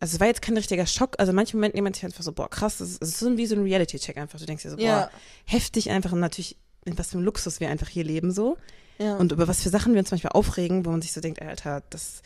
Also 0.00 0.16
es 0.16 0.20
war 0.20 0.26
jetzt 0.26 0.42
kein 0.42 0.56
richtiger 0.56 0.86
Schock. 0.86 1.14
Also 1.18 1.30
in 1.30 1.36
manchen 1.36 1.56
Momenten 1.58 1.76
denkt 1.76 1.84
man 1.84 1.94
sich 1.94 2.04
einfach 2.04 2.22
so, 2.22 2.32
boah, 2.32 2.48
krass, 2.50 2.78
das 2.78 2.96
ist, 2.96 3.18
so 3.18 3.36
wie 3.36 3.46
so 3.46 3.54
ein 3.54 3.62
Reality-Check 3.62 4.16
einfach. 4.18 4.38
Du 4.38 4.46
denkst 4.46 4.62
dir 4.64 4.70
so, 4.70 4.76
boah, 4.76 4.82
Ja, 4.82 5.10
heftig 5.46 5.90
einfach 5.90 6.12
und 6.12 6.20
natürlich, 6.20 6.56
in 6.84 6.98
was 6.98 7.08
für 7.10 7.16
einem 7.16 7.24
Luxus 7.24 7.60
wir 7.60 7.68
einfach 7.70 7.88
hier 7.88 8.04
leben 8.04 8.30
so. 8.32 8.56
ja. 8.98 9.16
Und 9.16 9.32
über 9.32 9.48
was 9.48 9.62
für 9.62 9.70
Sachen 9.70 9.92
wir 9.94 10.00
uns 10.00 10.10
manchmal 10.10 10.32
aufregen, 10.32 10.84
wo 10.84 10.90
man 10.90 11.00
sich 11.02 11.12
so 11.12 11.20
denkt, 11.20 11.40
Alter, 11.40 11.82
das 11.90 12.22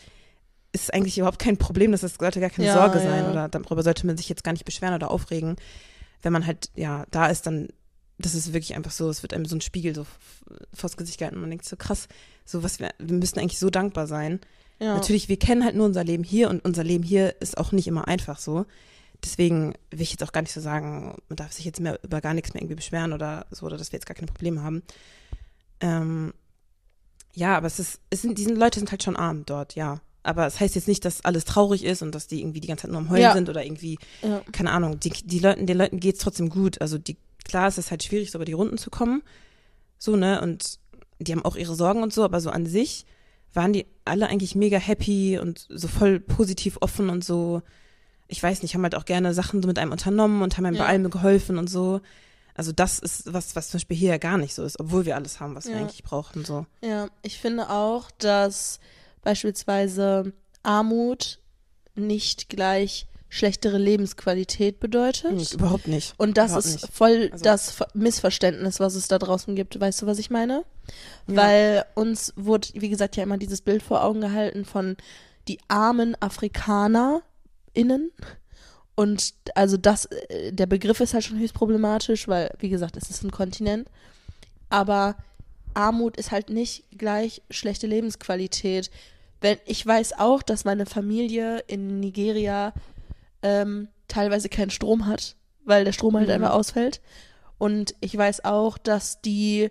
ist 0.73 0.93
eigentlich 0.93 1.19
überhaupt 1.19 1.39
kein 1.39 1.57
Problem, 1.57 1.93
das 1.93 2.01
sollte 2.03 2.41
gar 2.41 2.51
keine 2.51 2.67
Ja, 2.69 2.75
Sorge 2.75 2.99
sein 2.99 3.31
oder 3.31 3.49
darüber 3.49 3.83
sollte 3.83 4.07
man 4.07 4.17
sich 4.17 4.29
jetzt 4.29 4.45
gar 4.45 4.53
nicht 4.53 4.65
beschweren 4.65 4.95
oder 4.95 5.11
aufregen. 5.11 5.57
Wenn 6.23 6.33
man 6.33 6.47
halt, 6.47 6.71
ja, 6.75 7.05
da 7.11 7.27
ist, 7.29 7.47
dann, 7.47 7.69
das 8.19 8.35
ist 8.35 8.53
wirklich 8.53 8.75
einfach 8.75 8.91
so, 8.91 9.09
es 9.11 9.23
wird 9.23 9.33
einem 9.33 9.45
so 9.47 9.57
ein 9.57 9.61
Spiegel 9.61 9.95
so 9.95 10.07
vors 10.75 10.97
Gesicht 10.97 11.19
gehalten 11.19 11.37
und 11.37 11.43
man 11.43 11.51
denkt 11.51 11.64
so, 11.64 11.77
krass, 11.77 12.09
so 12.45 12.62
was 12.62 12.81
wir, 12.81 12.91
wir 12.99 13.14
müssen 13.16 13.39
eigentlich 13.39 13.59
so 13.59 13.71
dankbar 13.71 14.07
sein. 14.07 14.41
ja. 14.81 14.95
Natürlich, 14.95 15.29
wir 15.29 15.39
kennen 15.39 15.64
halt 15.64 15.77
nur 15.77 15.87
unser 15.87 16.05
Leben 16.05 16.25
hier 16.25 16.51
und 16.51 16.64
unser 16.64 16.85
Leben 16.85 17.05
hier 17.05 17.37
ist 17.41 17.59
auch 17.59 17.73
nicht 17.73 17.87
immer 17.87 18.09
einfach 18.09 18.39
so. 18.39 18.66
Deswegen 19.25 19.75
will 19.91 20.03
ich 20.03 20.12
jetzt 20.12 20.23
auch 20.23 20.33
gar 20.33 20.43
nicht 20.43 20.53
so 20.53 20.61
sagen, 20.61 21.16
man 21.29 21.37
darf 21.37 21.53
sich 21.53 21.64
jetzt 21.64 21.81
mehr 21.81 21.99
über 22.05 22.21
gar 22.21 22.35
nichts 22.35 22.55
mehr 22.55 22.62
irgendwie 22.62 22.77
beschweren 22.77 23.12
oder 23.12 23.47
so, 23.51 23.66
oder 23.66 23.77
dass 23.77 23.91
wir 23.93 23.97
jetzt 23.99 24.07
gar 24.07 24.14
keine 24.14 24.29
Probleme 24.29 24.62
haben. 24.62 24.83
Ähm, 25.81 26.33
ja, 27.35 27.57
aber 27.57 27.66
es 27.66 27.79
ist, 27.79 28.01
es 28.11 28.23
sind, 28.23 28.39
diese 28.39 28.53
Leute 28.55 28.79
sind 28.81 28.91
halt 28.91 29.03
schon 29.03 29.16
arm 29.16 29.45
dort, 29.47 29.75
ja. 29.75 30.01
Aber 30.25 30.47
es 30.47 30.61
heißt 30.61 30.75
jetzt 30.75 30.89
nicht, 30.89 31.05
dass 31.05 31.25
alles 31.25 31.45
traurig 31.45 31.85
ist 31.85 32.03
und 32.03 32.14
dass 32.14 32.27
die 32.27 32.41
irgendwie 32.41 32.61
die 32.61 32.69
ganze 32.69 32.83
Zeit 32.83 32.91
nur 32.91 33.01
am 33.01 33.11
Heulen 33.11 33.23
Ja. 33.23 33.33
sind 33.33 33.49
oder 33.49 33.64
irgendwie, 33.64 33.99
ja. 34.23 34.43
keine 34.53 34.73
Ahnung, 34.73 35.01
die, 35.01 35.11
die 35.11 35.39
Leuten, 35.39 35.66
den 35.66 35.79
Leuten 35.79 36.01
geht's 36.01 36.21
trotzdem 36.21 36.49
gut. 36.49 36.81
Also 36.81 36.99
die, 36.99 37.16
klar, 37.45 37.68
es 37.68 37.78
ist 37.78 37.91
halt 37.91 38.03
schwierig, 38.03 38.30
so 38.30 38.39
über 38.39 38.45
die 38.45 38.53
Runden 38.53 38.78
zu 38.78 38.91
kommen. 38.91 39.22
So, 39.99 40.16
ne? 40.16 40.41
Und 40.41 40.78
die 41.20 41.32
haben 41.32 41.45
auch 41.45 41.57
ihre 41.57 41.74
Sorgen 41.74 42.03
und 42.03 42.12
so, 42.12 42.24
aber 42.24 42.41
so 42.41 42.51
an 42.51 42.66
sich 42.66 43.05
waren 43.55 43.72
die 43.72 43.86
alle 44.05 44.28
eigentlich 44.28 44.55
mega 44.55 44.78
happy 44.78 45.39
und 45.39 45.66
so 45.68 45.89
voll 45.89 46.20
positiv 46.20 46.78
offen 46.80 47.09
und 47.11 47.24
so. 47.24 47.62
Ich 48.28 48.43
weiß 48.43 48.62
nicht, 48.62 48.74
haben 48.74 48.82
halt 48.82 48.95
auch 48.95 49.07
gerne 49.07 49.32
Sachen 49.34 49.62
so 49.62 49.68
mit 49.68 49.78
einem 49.78 49.93
unternommen 49.93 50.43
und 50.43 50.57
haben 50.57 50.66
einem 50.66 50.76
Ja. 50.76 50.82
bei 50.84 50.89
allem 50.89 51.11
geholfen 51.11 51.59
und 51.59 51.68
so. 51.68 52.01
Also 52.55 52.72
das 52.72 52.99
ist 52.99 53.32
was, 53.32 53.57
was 53.57 53.70
zum 53.70 53.78
Beispiel 53.78 53.97
hier 53.97 54.11
ja 54.11 54.18
gar 54.18 54.36
nicht 54.36 54.55
so 54.55 54.64
ist, 54.64 54.78
obwohl 54.80 55.07
wir 55.07 55.14
alles 55.16 55.41
haben, 55.41 55.55
was 55.55 55.66
wir 55.66 55.74
Ja. 55.74 55.78
eigentlich 55.80 56.03
brauchen. 56.03 56.45
So. 56.45 56.66
Ja, 56.82 57.09
ich 57.22 57.39
finde 57.39 57.70
auch, 57.70 58.11
dass 58.18 58.80
beispielsweise 59.22 60.32
Armut 60.62 61.39
nicht 61.95 62.49
gleich 62.49 63.07
schlechtere 63.31 63.76
Lebensqualität 63.79 64.81
bedeutet. 64.81 65.31
Hm, 65.31 65.59
überhaupt 65.59 65.87
nicht. 65.89 66.14
Und 66.16 66.39
das 66.39 66.51
Überhaupt 66.53 66.66
ist 66.66 66.83
nicht. 66.83 66.93
voll 66.95 67.29
Also- 67.33 67.45
das 67.45 67.70
Ver- 67.70 67.89
Missverständnis, 67.95 68.81
was 68.81 68.95
es 68.95 69.09
da 69.09 69.18
draußen 69.18 69.55
gibt. 69.55 69.79
Weißt 69.79 70.01
du, 70.03 70.07
was 70.07 70.18
ich 70.18 70.31
meine? 70.31 70.64
Ja. 71.26 71.37
Weil 71.37 71.85
uns 71.95 72.33
wurde, 72.37 72.68
wie 72.74 72.89
gesagt, 72.89 73.16
ja 73.16 73.22
immer 73.22 73.37
dieses 73.39 73.61
Bild 73.61 73.83
vor 73.83 74.03
Augen 74.03 74.20
gehalten 74.22 74.64
von 74.64 74.97
die 75.47 75.59
armen 75.68 76.16
AfrikanerInnen. 76.20 78.11
Und 78.95 79.35
also 79.55 79.76
das, 79.76 80.07
äh, 80.07 80.53
der 80.53 80.66
Begriff 80.66 81.01
ist 81.01 81.14
halt 81.14 81.24
schon 81.24 81.39
höchst 81.39 81.55
problematisch, 81.55 82.26
weil, 82.29 82.51
wie 82.59 82.68
gesagt, 82.68 82.97
es 82.97 83.11
ist 83.11 83.22
ein 83.22 83.31
Kontinent. 83.31 83.89
Aber 84.70 85.16
Armut 85.74 86.16
ist 86.16 86.31
halt 86.33 86.51
nicht 86.51 86.85
gleich 86.97 87.43
schlechte 87.51 87.87
Lebensqualität. 87.87 88.91
Wenn, 89.41 89.59
ich 89.66 89.87
weiß 89.87 90.14
auch, 90.18 90.43
dass 90.43 90.64
meine 90.64 90.85
Familie 90.87 91.61
in 91.68 92.01
Nigeria 92.01 92.72
ähm, 93.43 93.89
teilweise 94.09 94.49
keinen 94.49 94.70
Strom 94.70 95.07
hat, 95.07 95.36
weil 95.64 95.84
der 95.84 95.93
Strom 95.93 96.16
halt 96.16 96.28
Mhm. 96.28 96.34
einfach 96.34 96.51
ausfällt. 96.53 97.01
Und 97.59 97.95
ich 98.01 98.16
weiß 98.16 98.45
auch, 98.45 98.78
dass 98.78 99.20
die 99.20 99.70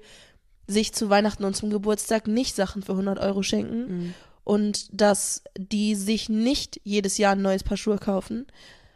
sich 0.68 0.94
zu 0.94 1.10
Weihnachten 1.10 1.46
und 1.46 1.56
zum 1.56 1.70
Geburtstag 1.70 2.28
nicht 2.28 2.56
Sachen 2.56 2.84
für 2.84 2.94
100 2.96 3.20
Euro 3.20 3.42
schenken 3.44 3.80
Mhm. 4.08 4.14
und 4.44 4.88
dass 4.92 5.44
die 5.58 5.96
sich 5.96 6.28
nicht 6.30 6.80
jedes 6.84 7.18
Jahr 7.18 7.34
ein 7.34 7.42
neues 7.42 7.64
Paar 7.64 7.78
Schuhe 7.78 7.98
kaufen. 7.98 8.46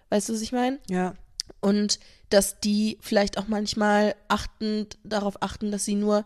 Weißt 0.10 0.28
du, 0.30 0.34
was 0.34 0.42
ich 0.42 0.52
meine? 0.52 0.80
Ja. 0.90 1.14
Und 1.62 2.00
dass 2.30 2.60
die 2.60 2.98
vielleicht 3.02 3.38
auch 3.38 3.48
manchmal 3.48 4.16
achtend 4.28 4.98
darauf 5.04 5.42
achten, 5.42 5.72
dass 5.72 5.86
sie 5.86 5.96
nur 5.96 6.26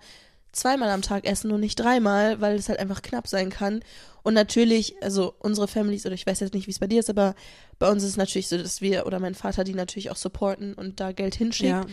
zweimal 0.55 0.89
am 0.89 1.01
Tag 1.01 1.25
essen 1.25 1.51
und 1.51 1.59
nicht 1.59 1.79
dreimal, 1.79 2.41
weil 2.41 2.55
es 2.55 2.69
halt 2.69 2.79
einfach 2.79 3.01
knapp 3.01 3.27
sein 3.27 3.49
kann. 3.49 3.81
Und 4.23 4.33
natürlich, 4.33 4.95
also 5.03 5.35
unsere 5.39 5.67
Families, 5.67 6.05
oder 6.05 6.15
ich 6.15 6.25
weiß 6.25 6.39
jetzt 6.39 6.53
nicht, 6.53 6.67
wie 6.67 6.71
es 6.71 6.79
bei 6.79 6.87
dir 6.87 6.99
ist, 6.99 7.09
aber 7.09 7.35
bei 7.77 7.89
uns 7.91 8.03
ist 8.03 8.09
es 8.11 8.17
natürlich 8.17 8.47
so, 8.47 8.57
dass 8.57 8.81
wir 8.81 9.05
oder 9.05 9.19
mein 9.19 9.35
Vater 9.35 9.63
die 9.63 9.73
natürlich 9.75 10.09
auch 10.09 10.15
supporten 10.15 10.73
und 10.73 10.99
da 10.99 11.11
Geld 11.11 11.35
hinschickt. 11.35 11.69
Ja. 11.69 11.85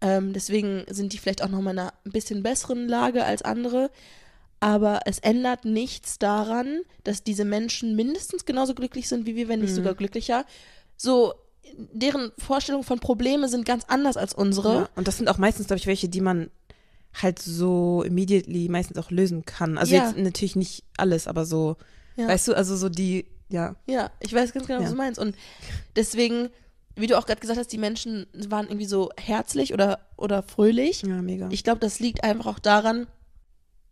Ähm, 0.00 0.32
deswegen 0.34 0.84
sind 0.90 1.12
die 1.14 1.18
vielleicht 1.18 1.42
auch 1.42 1.48
nochmal 1.48 1.72
in 1.72 1.78
einer 1.78 1.94
ein 2.04 2.12
bisschen 2.12 2.42
besseren 2.42 2.88
Lage 2.88 3.24
als 3.24 3.42
andere. 3.42 3.90
Aber 4.60 5.00
es 5.06 5.18
ändert 5.18 5.64
nichts 5.64 6.18
daran, 6.18 6.80
dass 7.02 7.22
diese 7.22 7.44
Menschen 7.44 7.96
mindestens 7.96 8.44
genauso 8.44 8.74
glücklich 8.74 9.08
sind 9.08 9.26
wie 9.26 9.36
wir, 9.36 9.48
wenn 9.48 9.60
nicht 9.60 9.70
Mhm. 9.70 9.76
sogar 9.76 9.94
glücklicher. 9.94 10.44
So, 10.96 11.34
deren 11.76 12.32
Vorstellungen 12.38 12.84
von 12.84 12.98
Probleme 12.98 13.48
sind 13.48 13.64
ganz 13.66 13.84
anders 13.88 14.16
als 14.16 14.34
unsere. 14.34 14.74
Ja. 14.74 14.88
Und 14.96 15.08
das 15.08 15.16
sind 15.18 15.28
auch 15.28 15.38
meistens, 15.38 15.66
glaube 15.66 15.78
ich, 15.78 15.86
welche, 15.86 16.08
die 16.08 16.20
man 16.20 16.50
halt 17.14 17.38
so 17.40 18.02
immediately 18.02 18.68
meistens 18.68 18.98
auch 18.98 19.10
lösen 19.10 19.44
kann. 19.44 19.78
Also 19.78 19.94
Ja. 19.94 20.04
jetzt 20.04 20.16
natürlich 20.16 20.56
nicht 20.56 20.84
alles, 20.96 21.26
aber 21.28 21.44
so, 21.46 21.76
Ja. 22.16 22.28
weißt 22.28 22.48
du, 22.48 22.54
also 22.54 22.76
so 22.76 22.88
die, 22.88 23.26
ja. 23.48 23.76
Ja, 23.86 24.10
ich 24.20 24.32
weiß 24.32 24.52
ganz 24.52 24.66
genau, 24.66 24.80
was 24.80 24.86
Ja. 24.86 24.90
du 24.90 24.96
meinst. 24.96 25.18
Und 25.20 25.36
deswegen, 25.96 26.48
wie 26.96 27.06
du 27.06 27.16
auch 27.18 27.26
gerade 27.26 27.40
gesagt 27.40 27.58
hast, 27.58 27.72
die 27.72 27.78
Menschen 27.78 28.26
waren 28.48 28.66
irgendwie 28.66 28.86
so 28.86 29.10
herzlich 29.16 29.72
oder, 29.72 30.00
oder 30.16 30.42
fröhlich. 30.42 31.02
Ja, 31.02 31.22
mega. 31.22 31.48
Ich 31.50 31.62
glaube, 31.64 31.80
das 31.80 32.00
liegt 32.00 32.24
einfach 32.24 32.46
auch 32.46 32.58
daran, 32.58 33.06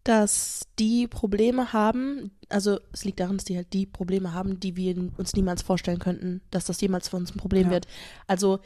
dass 0.05 0.63
die 0.81 1.07
Probleme 1.07 1.73
haben, 1.73 2.33
also 2.49 2.81
es 2.93 3.05
liegt 3.05 3.21
daran, 3.21 3.37
dass 3.37 3.45
die 3.45 3.55
halt 3.57 3.73
die 3.73 3.87
Probleme 3.87 4.35
haben, 4.35 4.59
die 4.59 4.75
wir 4.77 4.97
uns 5.17 5.35
niemals 5.35 5.63
vorstellen 5.63 6.01
könnten, 6.01 6.41
dass 6.51 6.65
das 6.65 6.81
jemals 6.81 7.09
für 7.09 7.17
uns 7.17 7.33
ein 7.33 7.39
Problem 7.39 7.67
Ja. 7.67 7.71
wird. 7.71 7.87
Also 8.27 8.59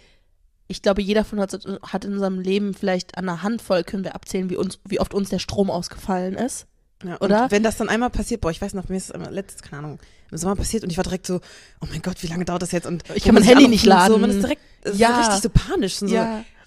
ich 0.68 0.82
glaube, 0.82 1.00
jeder 1.02 1.24
von 1.24 1.38
uns 1.38 1.52
hat- 1.82 2.04
in 2.04 2.12
unserem 2.14 2.40
Leben 2.40 2.74
vielleicht 2.74 3.16
an 3.16 3.28
einer 3.28 3.42
Handvoll 3.42 3.84
können 3.84 4.04
wir 4.04 4.14
abzählen, 4.14 4.50
wie 4.50 4.56
uns, 4.56 4.78
wie 4.84 5.00
oft 5.00 5.14
uns 5.14 5.28
der 5.30 5.38
Strom 5.38 5.70
ausgefallen 5.70 6.34
ist. 6.34 6.66
ja, 7.04 7.20
oder? 7.20 7.44
Und 7.44 7.50
wenn 7.50 7.62
das 7.62 7.76
dann 7.76 7.88
einmal 7.88 8.10
passiert, 8.10 8.40
boah, 8.40 8.50
ich 8.50 8.60
weiß 8.60 8.74
noch, 8.74 8.88
mir 8.88 8.96
ist 8.96 9.14
einmal 9.14 9.32
letztes, 9.32 9.62
keine 9.62 9.78
Ahnung, 9.78 9.98
im 10.30 10.38
Sommer 10.38 10.56
passiert 10.56 10.82
und 10.82 10.90
ich 10.90 10.96
war 10.96 11.04
direkt 11.04 11.26
so, 11.26 11.36
oh 11.80 11.86
mein 11.90 12.02
Gott, 12.02 12.22
wie 12.22 12.26
lange 12.26 12.44
dauert 12.44 12.62
das 12.62 12.72
jetzt? 12.72 12.86
Und 12.86 13.04
Ich 13.14 13.22
kann 13.24 13.34
mein 13.34 13.44
Handy 13.44 13.68
nicht 13.68 13.84
und 13.86 13.90
So, 13.92 13.96
laden. 13.96 14.20
man 14.20 14.30
ist 14.30 14.42
direkt 14.42 14.62
es 14.82 14.98
Ja. 14.98 15.10
ist 15.20 15.26
richtig 15.28 15.42
so 15.42 15.50
panisch 15.50 16.00
und 16.02 16.08
so, 16.08 16.16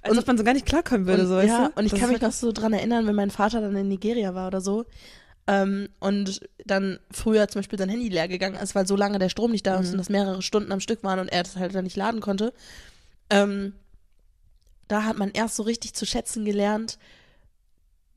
als 0.02 0.18
ob 0.18 0.28
man 0.28 0.38
so 0.38 0.44
gar 0.46 0.54
nicht 0.54 0.66
klarkommen 0.66 1.08
würde, 1.08 1.24
und, 1.24 1.28
so, 1.30 1.36
weißt 1.36 1.48
ja, 1.50 1.68
du? 1.68 1.74
und 1.80 1.86
ich 1.86 1.92
Das 1.92 2.00
kann 2.00 2.10
ist 2.10 2.14
mich 2.14 2.22
noch 2.22 2.32
so 2.32 2.52
dran 2.54 2.72
erinnern, 2.74 3.06
wenn 3.08 3.16
mein 3.16 3.32
Vater 3.32 3.60
dann 3.60 3.76
in 3.76 3.88
Nigeria 3.90 4.34
war 4.34 4.48
oder 4.48 4.62
so. 4.62 4.86
Ähm, 5.48 5.90
und 6.00 6.42
dann 6.66 7.00
früher 7.12 7.48
zum 7.48 7.60
Beispiel 7.60 7.80
sein 7.80 7.90
Handy 7.90 8.08
leer 8.08 8.28
gegangen 8.28 8.56
ist, 8.62 8.76
weil 8.76 8.86
so 8.88 8.96
lange 8.96 9.18
der 9.20 9.30
Strom 9.30 9.52
nicht 9.52 9.66
da 9.66 9.80
ist 9.80 9.88
Mhm. 9.88 9.92
und 9.94 9.98
das 9.98 10.10
mehrere 10.10 10.42
Stunden 10.44 10.72
am 10.72 10.80
Stück 10.80 11.04
waren 11.04 11.20
und 11.20 11.28
er 11.30 11.44
das 11.44 11.56
halt 11.58 11.74
dann 11.76 11.84
nicht 11.86 11.98
laden 11.98 12.22
konnte. 12.22 12.54
Ähm, 13.32 13.74
da 14.90 15.04
hat 15.06 15.18
man 15.18 15.32
erst 15.32 15.56
so 15.56 15.64
richtig 15.64 15.94
zu 15.94 16.06
schätzen 16.06 16.44
gelernt, 16.44 16.98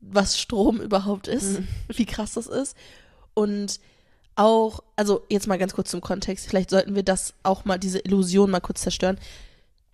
was 0.01 0.37
Strom 0.37 0.81
überhaupt 0.81 1.29
ist, 1.29 1.59
Mhm. 1.59 1.67
wie 1.95 2.05
krass 2.05 2.33
das 2.33 2.47
ist. 2.47 2.75
Und 3.33 3.79
auch, 4.35 4.83
also 4.95 5.23
jetzt 5.29 5.47
mal 5.47 5.57
ganz 5.57 5.73
kurz 5.73 5.91
zum 5.91 6.01
Kontext, 6.01 6.47
vielleicht 6.47 6.71
sollten 6.71 6.95
wir 6.95 7.03
das 7.03 7.33
auch 7.43 7.63
mal, 7.65 7.77
diese 7.77 7.99
Illusion 7.99 8.49
mal 8.49 8.59
kurz 8.59 8.81
zerstören. 8.81 9.17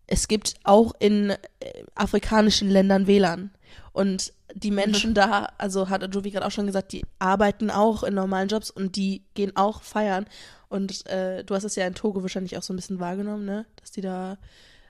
Es 0.07 0.27
gibt 0.27 0.55
auch 0.63 0.93
in 0.99 1.29
äh, 1.31 1.37
afrikanischen 1.93 2.69
Ländern 2.69 3.05
WLAN. 3.05 3.51
Und 3.91 4.33
die 4.55 4.71
Menschen 4.71 5.13
da, 5.21 5.49
also 5.57 5.89
hat 5.89 6.03
Jovi 6.15 6.31
gerade 6.31 6.47
auch 6.47 6.51
schon 6.51 6.65
gesagt, 6.65 6.93
die 6.93 7.05
arbeiten 7.19 7.69
auch 7.69 8.03
in 8.03 8.15
normalen 8.15 8.47
Jobs 8.47 8.71
und 8.71 8.95
die 8.95 9.23
gehen 9.35 9.55
auch 9.55 9.83
feiern. 9.83 10.25
Und 10.69 11.05
äh, 11.07 11.43
du 11.43 11.53
hast 11.53 11.65
es 11.65 11.75
ja 11.75 11.85
in 11.85 11.95
Togo 11.95 12.21
wahrscheinlich 12.21 12.57
auch 12.57 12.63
so 12.63 12.71
ein 12.73 12.77
bisschen 12.77 12.99
wahrgenommen, 12.99 13.45
ne? 13.45 13.65
Dass 13.75 13.91
die 13.91 14.01
da 14.01 14.37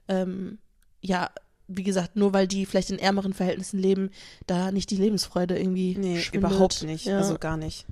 ähm, 0.08 0.60
ja 1.02 1.30
wie 1.70 1.84
gesagt, 1.84 2.16
nur 2.16 2.34
weil 2.34 2.48
die 2.48 2.66
vielleicht 2.66 2.90
in 2.90 3.00
ärmeren 3.00 3.34
Verhältnissen 3.34 3.80
leben, 3.80 4.10
da 4.48 4.72
nicht 4.72 4.90
die 4.92 4.98
Lebensfreude 4.98 5.58
irgendwie 5.58 5.96
Nee, 5.98 6.20
schwindet. 6.20 6.50
überhaupt 6.52 6.84
nicht. 6.84 7.06
Ja. 7.06 7.18
Also 7.20 7.38
gar 7.38 7.56
nicht. 7.58 7.86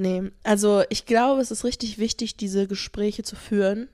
Nee, 0.00 0.30
also 0.44 0.84
ich 0.90 1.06
glaube, 1.06 1.40
es 1.40 1.50
ist 1.50 1.64
richtig 1.64 1.98
wichtig, 1.98 2.36
diese 2.36 2.68
Gespräche 2.68 3.24
zu 3.24 3.34
führen 3.34 3.88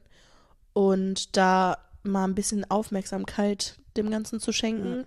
und 0.75 1.35
da 1.35 1.79
mal 2.03 2.25
ein 2.25 2.35
bisschen 2.35 2.71
Aufmerksamkeit 2.71 3.79
dem 3.97 4.11
Ganzen 4.11 4.39
zu 4.39 4.53
schenken, 4.53 4.99
Ja. 4.99 5.05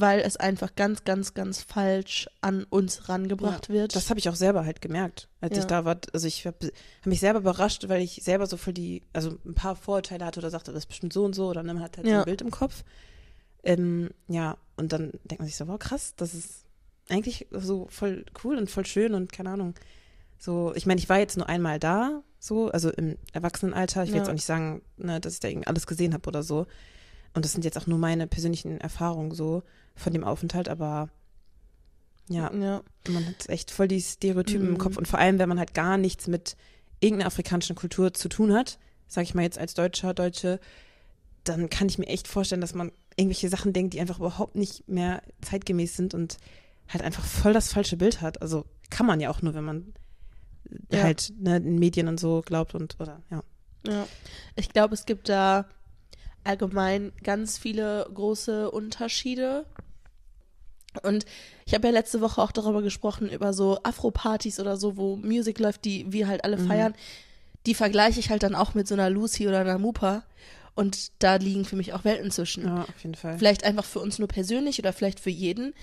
Weil 0.00 0.20
es 0.20 0.36
einfach 0.36 0.74
ganz, 0.74 1.04
ganz, 1.04 1.34
ganz 1.34 1.62
falsch 1.62 2.28
an 2.40 2.64
uns 2.64 3.08
rangebracht 3.08 3.68
wird. 3.68 3.94
Das 3.96 4.10
habe 4.10 4.18
ich 4.20 4.28
auch 4.28 4.34
selber 4.34 4.64
halt 4.64 4.80
gemerkt, 4.80 5.28
als 5.40 5.54
Ja. 5.56 5.60
ich 5.60 5.66
da 5.66 5.84
war. 5.84 5.98
Also 6.12 6.26
ich 6.26 6.46
habe 6.46 6.56
hab 7.00 7.06
mich 7.06 7.20
selber 7.20 7.38
überrascht, 7.40 7.88
weil 7.88 8.02
ich 8.02 8.20
selber 8.22 8.46
so 8.46 8.56
voll 8.56 8.72
die, 8.72 9.02
also 9.12 9.38
ein 9.44 9.54
paar 9.54 9.76
Vorurteile 9.76 10.24
hatte 10.24 10.40
oder 10.40 10.50
sagte, 10.50 10.72
das 10.72 10.84
ist 10.84 10.86
bestimmt 10.88 11.12
so 11.12 11.24
und 11.24 11.34
so 11.34 11.48
oder 11.48 11.62
dann 11.62 11.80
hat 11.80 11.96
halt 11.96 12.06
so 12.06 12.12
Ja. 12.12 12.20
ein 12.20 12.24
Bild 12.24 12.40
im 12.42 12.50
Kopf. 12.50 12.84
Ähm, 13.62 14.10
ja, 14.28 14.56
und 14.76 14.92
dann 14.92 15.10
denkt 15.24 15.40
man 15.40 15.46
sich 15.46 15.56
so, 15.56 15.66
wow, 15.68 15.78
krass, 15.78 16.14
das 16.16 16.34
ist 16.34 16.64
eigentlich 17.08 17.46
so 17.50 17.86
voll 17.90 18.24
cool 18.44 18.56
und 18.56 18.70
voll 18.70 18.86
schön 18.86 19.14
und 19.14 19.32
keine 19.32 19.50
Ahnung. 19.50 19.74
So, 20.38 20.72
ich 20.76 20.86
meine, 20.86 21.00
ich 21.00 21.08
war 21.08 21.18
jetzt 21.18 21.36
nur 21.36 21.48
einmal 21.48 21.78
da, 21.80 22.22
so, 22.38 22.70
also 22.70 22.90
im 22.90 23.16
Erwachsenenalter. 23.32 24.04
Ich 24.04 24.10
will 24.10 24.16
Ja. 24.16 24.20
jetzt 24.22 24.28
auch 24.28 24.34
nicht 24.34 24.44
sagen, 24.44 24.82
ne, 24.96 25.20
dass 25.20 25.34
ich 25.34 25.40
da 25.40 25.48
irgendwie 25.48 25.66
alles 25.66 25.86
gesehen 25.86 26.14
habe 26.14 26.28
oder 26.28 26.42
so. 26.44 26.66
Und 27.34 27.44
das 27.44 27.52
sind 27.52 27.64
jetzt 27.64 27.78
auch 27.78 27.86
nur 27.86 27.98
meine 27.98 28.26
persönlichen 28.26 28.80
Erfahrungen 28.80 29.32
so 29.32 29.62
von 29.94 30.12
dem 30.12 30.24
Aufenthalt, 30.24 30.68
aber 30.68 31.08
ja, 32.28 32.52
ja. 32.54 32.82
man 33.08 33.26
hat 33.26 33.48
echt 33.48 33.70
voll 33.70 33.88
die 33.88 34.00
Stereotypen 34.00 34.66
Mhm. 34.66 34.72
im 34.74 34.78
Kopf 34.78 34.96
und 34.96 35.08
vor 35.08 35.18
allem, 35.18 35.38
wenn 35.38 35.48
man 35.48 35.58
halt 35.58 35.74
gar 35.74 35.96
nichts 35.96 36.26
mit 36.26 36.56
irgendeiner 37.00 37.28
afrikanischen 37.28 37.76
Kultur 37.76 38.12
zu 38.12 38.28
tun 38.28 38.52
hat, 38.52 38.78
sage 39.06 39.24
ich 39.24 39.34
mal 39.34 39.42
jetzt 39.42 39.58
als 39.58 39.74
Deutscher, 39.74 40.12
Deutsche, 40.14 40.60
dann 41.44 41.70
kann 41.70 41.88
ich 41.88 41.98
mir 41.98 42.06
echt 42.06 42.28
vorstellen, 42.28 42.60
dass 42.60 42.74
man 42.74 42.92
irgendwelche 43.16 43.48
Sachen 43.48 43.72
denkt, 43.72 43.94
die 43.94 44.00
einfach 44.00 44.18
überhaupt 44.18 44.56
nicht 44.56 44.86
mehr 44.88 45.22
zeitgemäß 45.40 45.96
sind 45.96 46.12
und 46.12 46.36
halt 46.88 47.02
einfach 47.02 47.24
voll 47.24 47.52
das 47.52 47.72
falsche 47.72 47.96
Bild 47.96 48.20
hat. 48.20 48.42
Also 48.42 48.64
kann 48.90 49.06
man 49.06 49.20
ja 49.20 49.30
auch 49.30 49.40
nur, 49.42 49.54
wenn 49.54 49.64
man 49.64 49.94
Ja. 50.92 51.02
halt 51.04 51.32
ne, 51.38 51.56
in 51.56 51.78
Medien 51.78 52.08
und 52.08 52.20
so 52.20 52.42
glaubt 52.44 52.74
und 52.74 52.96
oder 53.00 53.22
ja. 53.30 53.42
Ja, 53.86 54.06
ich 54.56 54.68
glaube, 54.70 54.92
es 54.94 55.06
gibt 55.06 55.28
da 55.30 55.66
allgemein 56.48 57.12
ganz 57.22 57.58
viele 57.58 58.08
große 58.12 58.70
Unterschiede. 58.70 59.66
Und 61.02 61.26
ich 61.66 61.74
habe 61.74 61.86
ja 61.86 61.92
letzte 61.92 62.20
Woche 62.20 62.40
auch 62.42 62.50
darüber 62.50 62.82
gesprochen, 62.82 63.28
über 63.28 63.52
so 63.52 63.78
Afro-Partys 63.82 64.58
oder 64.58 64.76
so, 64.76 64.96
wo 64.96 65.16
Musik 65.16 65.58
läuft, 65.60 65.84
die 65.84 66.10
wir 66.12 66.26
halt 66.26 66.44
alle 66.44 66.56
Mhm. 66.56 66.66
feiern. 66.66 66.94
Die 67.66 67.74
vergleiche 67.74 68.18
ich 68.18 68.30
halt 68.30 68.42
dann 68.42 68.54
auch 68.54 68.74
mit 68.74 68.88
so 68.88 68.94
einer 68.94 69.10
Lucy 69.10 69.46
oder 69.46 69.60
einer 69.60 69.78
Mupa. 69.78 70.24
Und 70.74 71.10
da 71.18 71.36
liegen 71.36 71.64
für 71.64 71.76
mich 71.76 71.92
auch 71.92 72.04
Welten 72.04 72.30
zwischen. 72.30 72.64
Ja, 72.64 72.82
auf 72.82 73.02
jeden 73.02 73.14
Fall. 73.16 73.36
Vielleicht 73.36 73.64
einfach 73.64 73.84
für 73.84 73.98
uns 74.00 74.18
nur 74.18 74.28
persönlich 74.28 74.78
oder 74.78 74.92
vielleicht 74.92 75.20
für 75.20 75.30
jeden. 75.30 75.74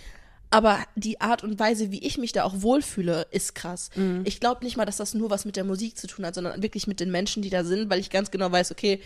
Aber 0.50 0.80
die 0.96 1.20
Art 1.22 1.44
und 1.44 1.60
Weise, 1.60 1.92
wie 1.92 2.00
ich 2.00 2.18
mich 2.18 2.32
da 2.32 2.44
auch 2.44 2.62
wohlfühle, 2.62 3.28
ist 3.32 3.56
krass. 3.56 3.90
Mhm. 3.96 4.22
Ich 4.26 4.40
glaube 4.40 4.64
nicht 4.64 4.78
mal, 4.78 4.86
dass 4.86 4.98
das 4.98 5.14
nur 5.14 5.30
was 5.30 5.44
mit 5.46 5.56
der 5.58 5.66
Musik 5.66 5.98
zu 5.98 6.08
tun 6.08 6.26
hat, 6.26 6.36
sondern 6.36 6.62
wirklich 6.64 6.88
mit 6.88 7.00
den 7.00 7.12
Menschen, 7.12 7.42
die 7.44 7.50
da 7.50 7.64
sind, 7.64 7.90
weil 7.90 8.00
ich 8.00 8.10
ganz 8.10 8.32
genau 8.32 8.52
weiß, 8.52 8.72
okay, 8.72 9.02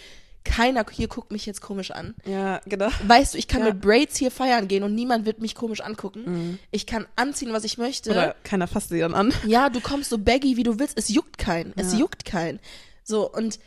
keiner 0.46 0.86
hier 0.92 1.08
guckt 1.08 1.32
mich 1.32 1.46
jetzt 1.46 1.62
komisch 1.62 1.92
an. 1.92 2.16
Ja, 2.26 2.62
genau. 2.66 2.88
Weißt 3.06 3.34
du, 3.34 3.38
ich 3.38 3.48
kann 3.48 3.62
Ja. 3.62 3.68
mit 3.74 3.82
Braids 3.82 4.18
hier 4.18 4.32
feiern 4.32 4.68
gehen 4.68 4.84
und 4.84 4.96
niemand 4.96 5.26
wird 5.26 5.40
mich 5.40 5.54
komisch 5.56 5.82
angucken. 5.82 6.58
Ich 6.72 6.86
kann 6.86 7.06
anziehen, 7.16 7.52
was 7.54 7.64
ich 7.64 7.78
möchte. 7.78 8.12
Oder 8.12 8.36
keiner 8.44 8.68
fasst 8.68 8.90
sie 8.90 9.00
dann 9.00 9.14
an. 9.14 9.34
Ja, 9.46 9.70
du 9.70 9.80
kommst 9.82 10.10
so 10.10 10.18
baggy, 10.18 10.58
wie 10.58 10.64
du 10.64 10.80
willst. 10.80 10.98
Es 10.98 11.10
juckt 11.10 11.38
keinen. 11.38 11.74
Es 11.76 11.94
Ja. 11.94 12.00
juckt 12.00 12.26
keinen. 12.26 12.60
So, 13.04 13.30
und 13.32 13.60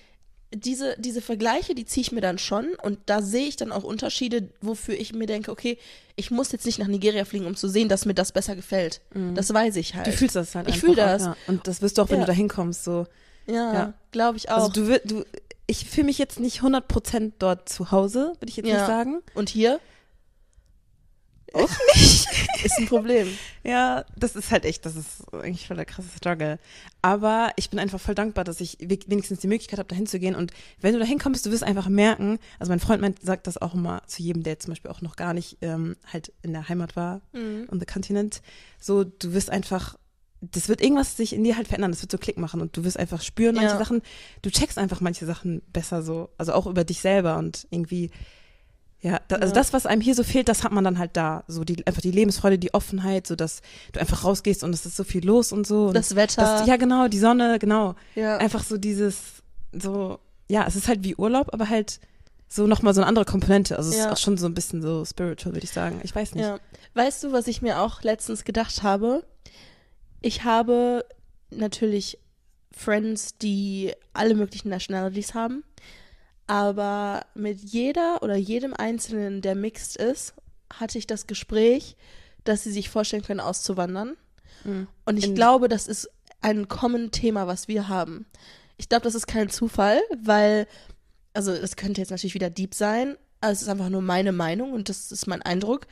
diese, 0.54 0.96
diese 0.98 1.22
Vergleiche, 1.22 1.74
die 1.74 1.86
ziehe 1.86 2.02
ich 2.02 2.12
mir 2.12 2.20
dann 2.20 2.38
schon. 2.38 2.74
Und 2.82 2.98
da 3.06 3.22
sehe 3.22 3.46
ich 3.46 3.56
dann 3.56 3.72
auch 3.72 3.84
Unterschiede, 3.84 4.50
wofür 4.60 4.94
ich 4.94 5.14
mir 5.14 5.26
denke, 5.26 5.50
okay, 5.50 5.78
ich 6.16 6.30
muss 6.30 6.52
jetzt 6.52 6.66
nicht 6.66 6.78
nach 6.78 6.88
Nigeria 6.88 7.24
fliegen, 7.24 7.46
um 7.46 7.56
zu 7.56 7.68
sehen, 7.68 7.88
dass 7.88 8.04
mir 8.04 8.12
das 8.14 8.32
besser 8.32 8.54
gefällt. 8.56 9.00
Das 9.34 9.52
weiß 9.52 9.76
ich 9.76 9.94
halt. 9.94 10.06
Du 10.08 10.12
fühlst 10.12 10.36
das 10.36 10.54
halt 10.54 10.68
Ich 10.68 10.74
einfach 10.74 10.88
fühl 10.88 11.00
auch, 11.00 11.06
das. 11.06 11.22
Ja. 11.22 11.36
Und 11.46 11.66
das 11.66 11.80
wirst 11.80 11.96
du 11.96 12.02
auch, 12.02 12.10
wenn 12.10 12.18
Ja. 12.20 12.24
du 12.26 12.32
da 12.32 12.36
hinkommst, 12.36 12.84
so. 12.84 13.06
ja, 13.46 13.72
Ja. 13.72 13.94
glaube 14.10 14.36
ich 14.36 14.50
auch. 14.50 14.68
Also 14.68 14.68
du, 14.72 15.00
du 15.04 15.24
ich 15.72 15.86
fühle 15.88 16.04
mich 16.06 16.18
jetzt 16.18 16.38
nicht 16.38 16.60
100% 16.60 17.32
dort 17.38 17.68
zu 17.68 17.90
Hause, 17.90 18.34
würde 18.38 18.48
ich 18.50 18.56
jetzt 18.56 18.66
Ja. 18.68 18.74
nicht 18.76 18.86
sagen. 18.86 19.22
und 19.34 19.48
hier? 19.48 19.80
Auch 21.54 21.68
nicht. 21.94 22.26
ist 22.64 22.78
ein 22.78 22.86
Problem. 22.86 23.28
Ja, 23.62 24.06
das 24.16 24.36
ist 24.36 24.50
halt 24.50 24.64
echt, 24.64 24.86
das 24.86 24.96
ist 24.96 25.22
eigentlich 25.34 25.66
voll 25.66 25.76
der 25.76 25.84
krasse 25.84 26.08
Struggle. 26.16 26.58
Aber 27.02 27.50
ich 27.56 27.68
bin 27.68 27.78
einfach 27.78 28.00
voll 28.00 28.14
dankbar, 28.14 28.44
dass 28.44 28.60
ich 28.62 28.78
we- 28.80 28.98
wenigstens 29.06 29.40
die 29.40 29.48
Möglichkeit 29.48 29.78
habe, 29.78 29.88
da 29.88 29.94
hinzugehen. 29.96 30.34
Und 30.34 30.52
wenn 30.80 30.94
du 30.94 30.98
da 30.98 31.04
hinkommst, 31.04 31.44
du 31.44 31.50
wirst 31.50 31.62
einfach 31.62 31.88
merken, 31.88 32.38
also 32.58 32.70
mein 32.72 32.80
Freund 32.80 33.02
meint, 33.02 33.20
sagt 33.20 33.46
das 33.46 33.58
auch 33.60 33.74
immer 33.74 34.02
zu 34.06 34.22
jedem, 34.22 34.42
der 34.44 34.60
zum 34.60 34.70
Beispiel 34.72 34.90
auch 34.90 35.02
noch 35.02 35.16
gar 35.16 35.34
nicht 35.34 35.58
ähm, 35.60 35.96
halt 36.10 36.32
in 36.42 36.52
der 36.54 36.68
Heimat 36.70 36.96
war, 36.96 37.20
Mhm. 37.32 37.68
on 37.70 37.80
the 37.80 37.86
continent, 37.86 38.40
so, 38.80 39.04
du 39.04 39.34
wirst 39.34 39.50
einfach, 39.50 39.98
das 40.50 40.68
wird 40.68 40.80
irgendwas 40.82 41.16
sich 41.16 41.32
in 41.34 41.44
dir 41.44 41.56
halt 41.56 41.68
verändern, 41.68 41.92
das 41.92 42.02
wird 42.02 42.10
so 42.10 42.18
Klick 42.18 42.36
machen 42.36 42.60
und 42.60 42.76
du 42.76 42.82
wirst 42.84 42.98
einfach 42.98 43.22
spüren, 43.22 43.54
manche 43.54 43.70
Ja. 43.74 43.78
Sachen, 43.78 44.02
du 44.42 44.50
checkst 44.50 44.76
einfach 44.76 45.00
manche 45.00 45.24
Sachen 45.24 45.62
besser 45.72 46.02
so, 46.02 46.30
also 46.36 46.52
auch 46.52 46.66
über 46.66 46.82
dich 46.84 47.00
selber 47.00 47.38
und 47.38 47.66
irgendwie, 47.70 48.10
ja, 49.00 49.20
da, 49.28 49.36
also 49.36 49.48
Ja. 49.48 49.52
das, 49.60 49.72
was 49.72 49.86
einem 49.86 50.00
hier 50.00 50.14
so 50.16 50.24
fehlt, 50.24 50.48
das 50.48 50.64
hat 50.64 50.72
man 50.72 50.82
dann 50.84 50.98
halt 50.98 51.16
da, 51.16 51.44
so 51.46 51.62
die, 51.64 51.86
einfach 51.86 52.02
die 52.02 52.10
Lebensfreude, 52.10 52.58
die 52.58 52.74
Offenheit, 52.74 53.26
so 53.26 53.36
dass 53.36 53.60
du 53.92 54.00
einfach 54.00 54.24
rausgehst 54.24 54.64
und 54.64 54.72
es 54.74 54.84
ist 54.84 54.96
so 54.96 55.04
viel 55.04 55.24
los 55.24 55.52
und 55.52 55.66
so. 55.66 55.86
Und 55.88 55.94
Das 55.94 56.16
Wetter. 56.16 56.42
das, 56.42 56.66
ja, 56.66 56.76
genau, 56.76 57.06
die 57.08 57.18
Sonne, 57.18 57.58
genau, 57.60 57.94
ja. 58.16 58.36
einfach 58.38 58.64
so 58.64 58.78
dieses, 58.78 59.42
so, 59.72 60.18
ja, 60.48 60.66
es 60.66 60.74
ist 60.76 60.88
halt 60.88 61.04
wie 61.04 61.14
Urlaub, 61.16 61.50
aber 61.52 61.68
halt 61.68 62.00
so 62.48 62.66
nochmal 62.66 62.92
so 62.94 63.00
eine 63.00 63.06
andere 63.08 63.24
Komponente, 63.24 63.78
also 63.78 63.90
es 63.90 63.96
Ja. 63.96 64.06
ist 64.06 64.12
auch 64.12 64.18
schon 64.18 64.36
so 64.36 64.46
ein 64.46 64.54
bisschen 64.54 64.82
so 64.82 65.04
spiritual, 65.04 65.54
würde 65.54 65.64
ich 65.64 65.70
sagen, 65.72 66.00
ich 66.02 66.14
weiß 66.14 66.34
nicht. 66.34 66.44
Ja. 66.44 66.58
Weißt 66.94 67.24
du, 67.24 67.32
was 67.32 67.46
ich 67.46 67.62
mir 67.62 67.80
auch 67.80 68.02
letztens 68.02 68.44
gedacht 68.44 68.82
habe? 68.82 69.24
Ich 70.22 70.44
habe 70.44 71.04
natürlich 71.50 72.18
Friends, 72.74 73.36
die 73.38 73.92
alle 74.14 74.34
möglichen 74.34 74.70
Nationalities 74.70 75.34
haben, 75.34 75.64
aber 76.46 77.26
mit 77.34 77.60
jeder 77.60 78.22
oder 78.22 78.36
jedem 78.36 78.74
Einzelnen, 78.74 79.42
der 79.42 79.54
mixed 79.54 79.96
ist, 79.96 80.34
hatte 80.72 80.98
ich 80.98 81.06
das 81.06 81.26
Gespräch, 81.26 81.96
dass 82.44 82.64
sie 82.64 82.72
sich 82.72 82.88
vorstellen 82.88 83.22
können, 83.22 83.40
auszuwandern. 83.40 84.16
Mhm. 84.64 84.88
Und 85.04 85.16
ich 85.18 85.26
In- 85.28 85.34
glaube, 85.34 85.68
das 85.68 85.86
ist 85.86 86.08
ein 86.40 86.68
common 86.68 87.10
Thema, 87.10 87.46
was 87.46 87.68
wir 87.68 87.88
haben. 87.88 88.26
Ich 88.78 88.88
glaube, 88.88 89.04
das 89.04 89.14
ist 89.14 89.26
kein 89.26 89.48
Zufall, 89.50 90.00
weil, 90.22 90.66
also 91.34 91.56
das 91.56 91.76
könnte 91.76 92.00
jetzt 92.00 92.10
natürlich 92.10 92.34
wieder 92.34 92.50
deep 92.50 92.74
sein, 92.74 93.16
aber 93.40 93.52
es 93.52 93.62
ist 93.62 93.68
einfach 93.68 93.90
nur 93.90 94.02
meine 94.02 94.32
Meinung 94.32 94.72
und 94.72 94.88
das 94.88 95.12
ist 95.12 95.26
mein 95.26 95.42
Eindruck. 95.42 95.86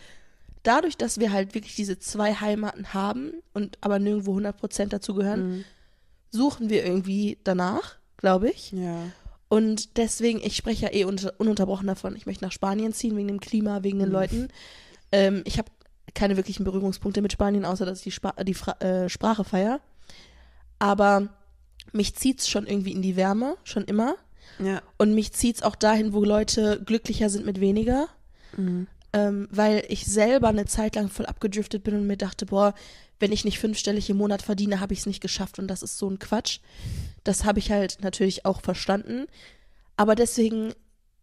Dadurch, 0.63 0.97
dass 0.97 1.19
wir 1.19 1.33
halt 1.33 1.55
wirklich 1.55 1.75
diese 1.75 1.99
zwei 1.99 2.35
Heimaten 2.35 2.93
haben 2.93 3.33
und 3.55 3.79
aber 3.81 3.99
nirgendwo 3.99 4.35
100% 4.37 4.89
dazu 4.89 5.15
gehören, 5.15 5.49
Mhm. 5.59 5.65
suchen 6.31 6.69
wir 6.71 6.85
irgendwie 6.85 7.39
danach, 7.45 7.97
glaube 8.19 8.51
ich. 8.51 8.73
Ja. 8.73 9.05
Und 9.49 9.97
deswegen, 9.97 10.41
ich 10.43 10.57
spreche 10.57 10.87
ja 10.87 10.93
eh 10.93 11.05
unter, 11.05 11.33
ununterbrochen 11.39 11.87
davon, 11.87 12.15
ich 12.15 12.27
möchte 12.27 12.45
nach 12.45 12.53
Spanien 12.53 12.93
ziehen, 12.93 13.17
wegen 13.17 13.29
dem 13.29 13.41
Klima, 13.41 13.83
wegen 13.83 13.99
den 13.99 14.09
Mhm. 14.09 14.15
Leuten. 14.15 14.49
Ähm, 15.13 15.43
ich 15.45 15.59
habe 15.59 15.71
keine 16.15 16.37
wirklichen 16.37 16.65
Berührungspunkte 16.65 17.23
mit 17.23 17.33
Spanien, 17.33 17.65
außer 17.65 17.85
dass 17.87 17.99
ich 17.99 18.05
die, 18.05 18.11
Spa 18.13 18.33
die 18.45 18.55
Fra 18.55 18.73
äh, 18.81 19.09
Sprache 19.09 19.45
feier. 19.45 19.81
Aber 20.79 21.29
mich 21.93 22.15
zieht's 22.17 22.49
schon 22.49 22.67
irgendwie 22.67 22.93
in 22.93 23.03
die 23.03 23.17
Wärme, 23.17 23.57
schon 23.65 23.85
immer. 23.85 24.17
Ja. 24.59 24.83
Und 24.99 25.15
mich 25.15 25.33
zieht's 25.33 25.63
auch 25.63 25.75
dahin, 25.75 26.13
wo 26.13 26.25
Leute 26.25 26.81
glücklicher 26.85 27.31
sind 27.31 27.47
mit 27.47 27.61
weniger. 27.61 28.09
Mhm. 28.57 28.87
Ähm, 29.13 29.49
weil 29.51 29.85
ich 29.89 30.07
selber 30.07 30.49
eine 30.49 30.67
Zeit 30.67 30.95
lang 30.95 31.09
voll 31.09 31.27
abgedriftet 31.27 31.83
bin 31.83 31.95
und 31.95 32.07
mir 32.07 32.17
dachte, 32.17 32.47
boah, 32.47 32.75
wenn 33.19 33.33
ich 33.33 33.45
nicht 33.45 33.59
fünfstellig 33.59 34.09
im 34.09 34.17
Monat 34.17 34.43
verdiene, 34.43 34.81
habe 34.81 34.93
ich 34.93 35.01
es 35.01 35.07
nicht 35.07 35.21
geschafft 35.21 35.59
und 35.59 35.69
das 35.69 35.83
ist 35.83 35.99
so 35.99 36.09
ein 36.09 36.19
Quatsch. 36.19 36.61
Das 37.25 37.45
habe 37.45 37.59
ich 37.59 37.71
halt 37.71 37.99
natürlich 38.03 38.47
auch 38.47 38.61
verstanden. 38.61 39.27
Aber 39.97 40.15
deswegen, 40.15 40.73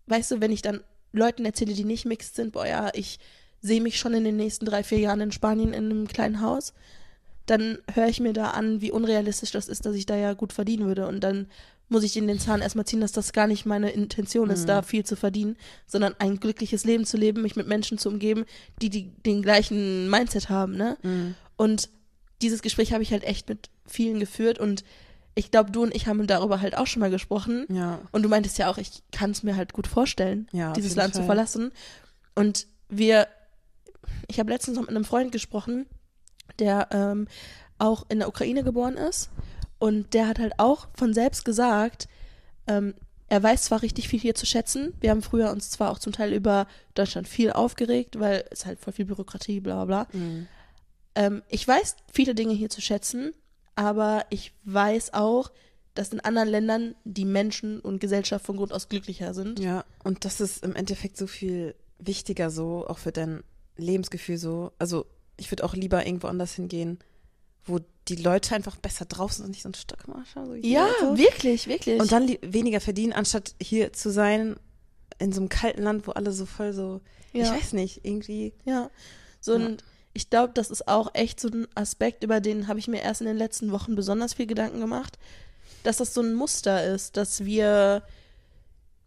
weißt 0.05 0.31
du, 0.31 0.41
wenn 0.41 0.51
ich 0.51 0.61
dann 0.61 0.81
Leuten 1.11 1.45
erzähle, 1.45 1.73
die 1.73 1.85
nicht 1.85 2.05
mixed 2.05 2.35
sind, 2.35 2.51
boah 2.51 2.67
ja, 2.67 2.91
ich 2.93 3.19
sehe 3.61 3.81
mich 3.81 3.97
schon 3.97 4.13
in 4.13 4.23
den 4.23 4.37
nächsten 4.37 4.65
drei, 4.65 4.83
vier 4.83 4.99
Jahren 4.99 5.21
in 5.21 5.31
Spanien 5.31 5.73
in 5.73 5.85
einem 5.85 6.07
kleinen 6.07 6.41
Haus, 6.41 6.73
dann 7.47 7.79
höre 7.93 8.07
ich 8.07 8.19
mir 8.19 8.33
da 8.33 8.51
an, 8.51 8.81
wie 8.81 8.91
unrealistisch 8.91 9.51
das 9.51 9.67
ist, 9.67 9.85
dass 9.85 9.95
ich 9.95 10.05
da 10.05 10.15
ja 10.15 10.33
gut 10.33 10.53
verdienen 10.53 10.85
würde. 10.85 11.07
Und 11.07 11.21
dann 11.21 11.47
muss 11.89 12.03
ich 12.03 12.17
in 12.17 12.27
den 12.27 12.39
Zahn 12.39 12.61
erstmal 12.61 12.85
ziehen, 12.85 12.99
dass 13.01 13.11
das 13.13 13.31
gar 13.33 13.47
nicht 13.47 13.65
meine 13.65 13.91
Intention 13.91 14.49
ist, 14.49 14.63
Mhm. 14.63 14.67
da 14.67 14.81
viel 14.81 15.05
zu 15.05 15.15
verdienen, 15.15 15.55
sondern 15.85 16.15
ein 16.19 16.39
glückliches 16.39 16.83
Leben 16.83 17.05
zu 17.05 17.15
leben, 17.17 17.41
mich 17.41 17.55
mit 17.55 17.67
Menschen 17.67 17.97
zu 17.97 18.09
umgeben, 18.09 18.45
die, 18.81 18.89
die 18.89 19.09
den 19.25 19.41
gleichen 19.41 20.09
Mindset 20.09 20.49
haben, 20.49 20.75
ne? 20.75 20.97
Mhm. 21.03 21.35
Und 21.55 21.89
dieses 22.41 22.61
Gespräch 22.61 22.93
habe 22.93 23.03
ich 23.03 23.11
halt 23.11 23.23
echt 23.23 23.47
mit 23.49 23.69
vielen 23.85 24.19
geführt 24.19 24.59
und 24.59 24.83
ich 25.33 25.49
glaube, 25.51 25.71
du 25.71 25.83
und 25.83 25.95
ich 25.95 26.07
haben 26.07 26.25
darüber 26.27 26.61
halt 26.61 26.75
auch 26.77 26.87
schon 26.87 26.99
mal 26.99 27.11
gesprochen. 27.11 27.65
Ja. 27.69 27.99
Und 28.11 28.23
du 28.23 28.29
meintest 28.29 28.57
ja 28.57 28.69
auch, 28.71 28.77
ich 28.79 29.03
kann 29.11 29.31
es 29.31 29.43
mir 29.43 29.55
halt 29.55 29.71
gut 29.71 29.85
vorstellen, 29.87 30.47
Ja, 30.51 30.73
dieses 30.73 30.95
Land 30.95 31.13
zu 31.13 31.23
verlassen. 31.23 31.71
Und 32.35 32.65
wir, 32.89 33.27
ich 34.27 34.39
habe 34.39 34.49
letztens 34.51 34.75
noch 34.77 34.83
mit 34.83 34.91
einem 34.91 35.05
Freund 35.05 35.31
gesprochen, 35.31 35.85
der 36.59 36.87
ähm, 36.91 37.27
auch 37.77 38.05
in 38.09 38.17
der 38.19 38.27
Ukraine 38.29 38.63
geboren 38.63 38.95
ist. 38.95 39.29
Und 39.79 40.13
der 40.13 40.27
hat 40.27 40.39
halt 40.39 40.53
auch 40.57 40.87
von 40.93 41.13
selbst 41.13 41.45
gesagt, 41.45 42.07
ähm, 42.67 42.93
er 43.29 43.43
weiß 43.43 43.65
zwar 43.65 43.81
richtig 43.81 44.07
viel 44.07 44.19
hier 44.19 44.35
zu 44.35 44.45
schätzen. 44.45 44.93
Wir 45.01 45.11
haben 45.11 45.21
früher 45.21 45.51
uns 45.51 45.69
zwar 45.69 45.91
auch 45.91 45.99
zum 45.99 46.13
Teil 46.13 46.33
über 46.33 46.67
Deutschland 46.95 47.27
viel 47.27 47.51
aufgeregt, 47.51 48.19
weil 48.19 48.45
es 48.51 48.65
halt 48.65 48.79
voll 48.79 48.93
viel 48.93 49.05
Bürokratie, 49.05 49.59
bla 49.59 49.83
bla 49.83 50.05
bla. 50.05 50.19
Mhm. 50.19 50.47
Ähm, 51.15 51.43
ich 51.49 51.67
weiß 51.67 51.97
viele 52.11 52.35
Dinge 52.35 52.53
hier 52.53 52.69
zu 52.69 52.81
schätzen, 52.81 53.33
aber 53.75 54.25
ich 54.29 54.53
weiß 54.63 55.13
auch, 55.13 55.51
dass 55.93 56.09
in 56.09 56.19
anderen 56.19 56.47
Ländern 56.47 56.95
die 57.03 57.25
Menschen 57.25 57.79
und 57.79 57.99
Gesellschaft 57.99 58.45
von 58.45 58.57
Grund 58.57 58.71
aus 58.71 58.87
glücklicher 58.87 59.33
sind. 59.33 59.59
Ja, 59.59 59.83
und 60.03 60.25
das 60.25 60.39
ist 60.39 60.63
im 60.63 60.75
Endeffekt 60.75 61.17
so 61.17 61.27
viel 61.27 61.75
wichtiger 61.99 62.49
so, 62.49 62.85
auch 62.87 62.99
für 62.99 63.11
dein 63.11 63.43
Lebensgefühl 63.77 64.37
so. 64.37 64.71
Also 64.79 65.05
ich 65.37 65.51
würde 65.51 65.63
auch 65.63 65.73
lieber 65.73 66.05
irgendwo 66.05 66.27
anders 66.27 66.53
hingehen, 66.53 66.99
wo 67.67 67.79
die 68.07 68.15
Leute 68.15 68.55
einfach 68.55 68.77
besser 68.77 69.05
drauf 69.05 69.33
sind 69.33 69.45
und 69.45 69.51
nicht 69.51 69.63
so 69.63 69.69
ein 69.69 69.73
Stockmarscher. 69.73 70.45
So 70.45 70.53
Ja, 70.55 70.87
so. 70.99 71.17
wirklich, 71.17 71.67
wirklich. 71.67 71.99
Und 71.99 72.11
dann 72.11 72.27
weniger 72.41 72.79
verdienen, 72.79 73.13
anstatt 73.13 73.53
hier 73.61 73.91
zu 73.93 74.09
sein, 74.11 74.55
in 75.19 75.31
so 75.33 75.41
einem 75.41 75.49
kalten 75.49 75.83
Land, 75.83 76.07
wo 76.07 76.11
alle 76.11 76.31
so 76.31 76.45
voll 76.45 76.73
so, 76.73 77.01
ja. 77.33 77.43
ich 77.43 77.51
weiß 77.63 77.73
nicht, 77.73 78.01
irgendwie. 78.05 78.53
Ja. 78.65 78.89
So 79.41 79.57
Ja. 79.57 79.65
und 79.65 79.83
ich 80.13 80.29
glaube, 80.29 80.53
das 80.53 80.71
ist 80.71 80.87
auch 80.87 81.09
echt 81.13 81.39
so 81.39 81.47
ein 81.49 81.67
Aspekt, 81.75 82.23
über 82.23 82.39
den 82.39 82.67
habe 82.67 82.79
ich 82.79 82.87
mir 82.87 83.01
erst 83.01 83.21
in 83.21 83.27
den 83.27 83.37
letzten 83.37 83.71
Wochen 83.71 83.95
besonders 83.95 84.33
viel 84.33 84.47
Gedanken 84.47 84.79
gemacht, 84.79 85.17
dass 85.83 85.97
das 85.97 86.13
so 86.13 86.21
ein 86.21 86.33
Muster 86.33 86.83
ist, 86.85 87.17
dass 87.17 87.45
wir 87.45 88.01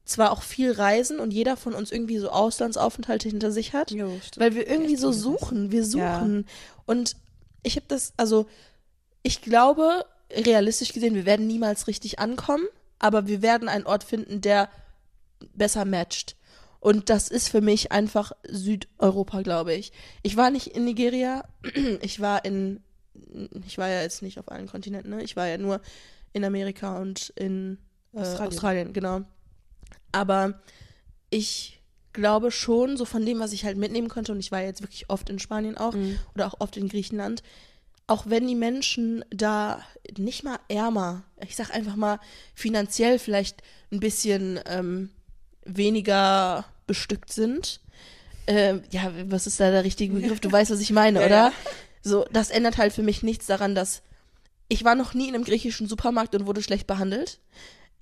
zwar 0.05 0.33
auch 0.33 0.43
viel 0.43 0.73
reisen 0.73 1.19
und 1.21 1.33
jeder 1.33 1.57
von 1.57 1.75
uns 1.75 1.91
irgendwie 1.93 2.19
so 2.19 2.31
Auslandsaufenthalte 2.31 3.29
hinter 3.29 3.53
sich 3.53 3.73
hat, 3.73 3.91
Jo, 3.93 4.21
weil 4.37 4.55
wir 4.55 4.69
irgendwie 4.69 4.97
so 4.97 5.13
suchen, 5.13 5.71
wir 5.71 5.83
Ja. 5.83 5.87
suchen. 6.19 6.47
Und 6.87 7.17
ich 7.63 7.77
habe 7.77 7.87
das, 7.89 8.13
also 8.17 8.47
ich 9.23 9.43
glaube, 9.43 10.05
realistisch 10.31 10.93
gesehen, 10.93 11.15
wir 11.15 11.27
werden 11.27 11.47
niemals 11.47 11.87
richtig 11.87 12.19
ankommen, 12.19 12.65
aber 12.99 13.27
wir 13.27 13.43
werden 13.43 13.69
einen 13.69 13.87
Ort 13.87 14.05
finden, 14.05 14.41
der 14.41 14.69
besser 15.55 15.85
matcht. 15.85 16.37
Und 16.81 17.11
das 17.11 17.29
ist 17.29 17.49
für 17.49 17.61
mich 17.61 17.93
einfach 17.93 18.33
Südeuropa, 18.49 19.43
glaube 19.43 19.75
ich. 19.75 19.93
Ich 20.23 20.37
war 20.37 20.51
nicht 20.51 20.69
in 20.69 20.85
Nigeria, 20.85 21.45
ich 22.01 22.21
war 22.21 22.45
in, 22.45 22.83
ich 23.67 23.77
war 23.77 23.89
ja 23.89 24.01
jetzt 24.03 24.23
nicht 24.23 24.39
auf 24.39 24.51
allen 24.51 24.67
Kontinenten, 24.67 25.11
ne? 25.11 25.23
ich 25.23 25.37
war 25.37 25.47
ja 25.47 25.59
nur 25.59 25.81
in 26.33 26.45
Amerika 26.45 26.99
und 26.99 27.31
in 27.37 27.79
äh, 28.15 28.21
Australien. 28.21 28.49
Australien. 28.49 28.93
genau. 28.93 29.21
Aber 30.13 30.61
ich 31.29 31.80
glaube 32.13 32.51
schon, 32.51 32.97
so 32.97 33.05
von 33.05 33.25
dem, 33.25 33.39
was 33.41 33.53
ich 33.53 33.65
halt 33.65 33.77
mitnehmen 33.77 34.09
konnte, 34.09 34.33
und 34.33 34.41
ich 34.41 34.51
war 34.53 34.63
jetzt 34.63 34.83
wirklich 34.83 35.09
oft 35.11 35.31
in 35.31 35.39
Spanien 35.39 35.77
auch 35.79 35.95
Mhm. 35.95 36.19
oder 36.35 36.47
auch 36.47 36.55
oft 36.61 36.77
in 36.77 36.89
Griechenland, 36.89 37.43
auch 38.07 38.25
wenn 38.27 38.47
die 38.49 38.57
Menschen 38.57 39.25
da 39.31 39.81
nicht 40.19 40.43
mal 40.43 40.59
ärmer, 40.69 41.23
ich 41.47 41.55
sag 41.55 41.73
einfach 41.73 41.95
mal 41.97 42.19
finanziell 42.55 43.19
vielleicht 43.21 43.63
ein 43.93 44.01
bisschen 44.01 44.59
ähm, 44.67 45.11
weniger 45.65 46.65
bestückt 46.87 47.33
sind. 47.33 47.81
Ähm, 48.47 48.83
ja, 48.91 49.13
was 49.29 49.47
ist 49.47 49.61
da 49.61 49.71
der 49.71 49.85
richtige 49.85 50.15
Begriff? 50.15 50.41
Du 50.41 50.51
weißt, 50.51 50.71
was 50.71 50.81
ich 50.81 50.91
meine, 50.91 51.21
Ja, 51.21 51.27
oder? 51.27 51.37
ja. 51.37 51.53
So, 52.03 52.25
das 52.33 52.51
ändert 52.51 52.79
halt 52.79 52.93
für 52.93 53.03
mich 53.03 53.23
nichts 53.23 53.47
daran, 53.47 53.75
dass 53.75 54.03
ich 54.69 54.85
war 54.85 54.95
noch 54.95 55.15
nie 55.15 55.29
in 55.29 55.35
einem 55.35 55.45
griechischen 55.45 55.87
Supermarkt 55.87 56.35
und 56.35 56.47
wurde 56.47 56.63
schlecht 56.63 56.87
behandelt. 56.87 57.39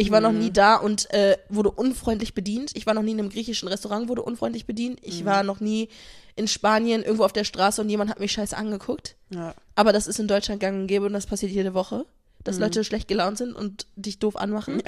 Ich 0.01 0.11
war 0.13 0.21
noch 0.21 0.31
Mhm. 0.33 0.39
nie 0.39 0.51
da 0.53 0.77
und 0.77 1.13
äh, 1.13 1.37
wurde 1.49 1.71
unfreundlich 1.73 2.33
bedient. 2.33 2.71
Ich 2.75 2.87
war 2.87 2.95
noch 2.95 3.03
nie 3.03 3.11
in 3.13 3.19
einem 3.19 3.31
griechischen 3.31 3.69
Restaurant, 3.69 4.09
wurde 4.09 4.23
unfreundlich 4.23 4.65
bedient. 4.65 5.01
Ich 5.03 5.21
Mhm. 5.23 5.27
war 5.27 5.43
noch 5.43 5.59
nie 5.61 5.89
in 6.37 6.47
Spanien 6.49 7.03
irgendwo 7.03 7.25
auf 7.25 7.33
der 7.33 7.43
Straße 7.45 7.81
und 7.83 7.89
jemand 7.91 8.09
hat 8.11 8.21
mich 8.21 8.31
scheiße 8.33 8.57
angeguckt. 8.57 9.17
Ja. 9.31 9.55
Aber 9.75 9.93
das 9.93 10.07
ist 10.07 10.21
in 10.21 10.29
Deutschland 10.29 10.61
gang 10.61 10.77
und 10.83 10.87
gäbe 10.87 11.05
und 11.07 11.13
das 11.13 11.27
passiert 11.27 11.51
jede 11.51 11.75
Woche, 11.75 12.07
dass 12.45 12.57
Mhm. 12.57 12.63
Leute 12.63 12.85
schlecht 12.85 13.09
gelaunt 13.09 13.39
sind 13.39 13.55
und 13.55 13.87
dich 13.97 14.21
doof 14.21 14.37
anmachen. 14.37 14.81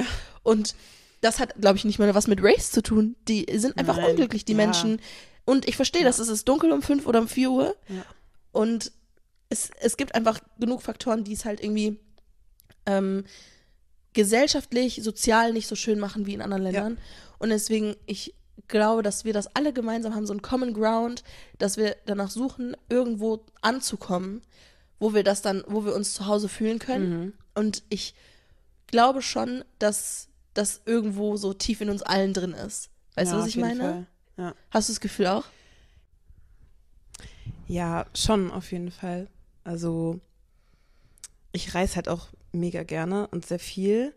Und 0.45 0.75
das 1.23 1.41
hat, 1.41 1.61
glaube 1.61 1.77
ich, 1.77 1.85
nicht 1.85 1.99
mal 1.99 2.15
was 2.15 2.29
mit 2.29 2.41
Race 2.41 2.71
zu 2.71 2.81
tun. 2.81 3.17
Die 3.27 3.47
sind 3.59 3.77
einfach 3.79 3.97
Nein. 3.97 4.11
unglücklich, 4.13 4.45
die 4.45 4.53
Ja. 4.53 4.59
Menschen. 4.59 5.01
Und 5.45 5.67
ich 5.69 5.75
verstehe, 5.75 6.03
Ja. 6.03 6.07
dass 6.07 6.21
es 6.21 6.29
ist 6.29 6.49
dunkel 6.49 6.71
um 6.71 6.83
fünf 6.83 7.07
oder 7.09 7.19
um 7.21 7.27
vier 7.27 7.51
Uhr. 7.51 7.75
Ja. 7.89 8.05
Und 8.53 8.93
es, 9.49 9.71
es 9.81 9.97
gibt 9.97 10.15
einfach 10.15 10.39
genug 10.61 10.83
Faktoren, 10.83 11.25
die 11.25 11.33
es 11.33 11.45
halt 11.45 11.61
irgendwie 11.61 11.99
ähm, 12.87 13.25
gesellschaftlich, 14.13 15.01
sozial 15.03 15.53
nicht 15.53 15.69
so 15.69 15.77
schön 15.77 15.99
machen 15.99 16.27
wie 16.27 16.35
in 16.35 16.43
anderen 16.43 16.65
Ja. 16.65 16.71
Ländern. 16.71 16.99
Und 17.39 17.51
deswegen, 17.51 17.97
ich 18.07 18.35
glaube, 18.69 19.03
dass 19.03 19.25
wir 19.25 19.33
das 19.33 19.55
alle 19.55 19.73
gemeinsam 19.73 20.15
haben, 20.15 20.27
so 20.27 20.35
ein 20.35 20.43
Common 20.43 20.75
Ground, 20.75 21.25
dass 21.59 21.77
wir 21.77 21.97
danach 22.07 22.31
suchen, 22.31 22.77
irgendwo 22.89 23.45
anzukommen, 23.63 24.43
wo 24.99 25.15
wir 25.15 25.25
das 25.25 25.43
dann, 25.43 25.65
wo 25.67 25.85
wir 25.85 25.95
uns 25.95 26.15
zu 26.15 26.27
Hause 26.27 26.49
fühlen 26.49 26.79
können. 26.79 27.19
Mhm. 27.19 27.33
Und 27.55 27.83
ich 27.89 28.15
glaube 28.87 29.23
schon, 29.23 29.65
dass 29.79 30.29
das 30.55 30.83
irgendwo 30.85 31.37
so 31.37 31.53
tief 31.55 31.81
in 31.81 31.91
uns 31.91 32.03
allen 32.03 32.35
drin 32.35 32.53
ist. 32.53 32.91
Weißt 33.15 33.31
ja, 33.31 33.37
du, 33.37 33.43
was 33.43 33.49
ich 33.49 33.57
meine? 33.57 34.07
Ja. 34.37 34.55
Hast 34.71 34.89
du 34.89 34.93
das 34.93 35.01
Gefühl 35.01 35.27
auch? 35.27 35.45
Ja, 37.67 38.07
schon 38.15 38.51
auf 38.51 38.73
jeden 38.73 38.91
Fall. 38.91 39.29
Also 39.65 40.21
ich 41.53 41.75
reise 41.75 41.97
halt 41.97 42.09
auch 42.09 42.29
mega 42.53 42.83
gerne 42.83 43.29
und 43.29 43.47
sehr 43.47 43.59
viel. 43.59 44.15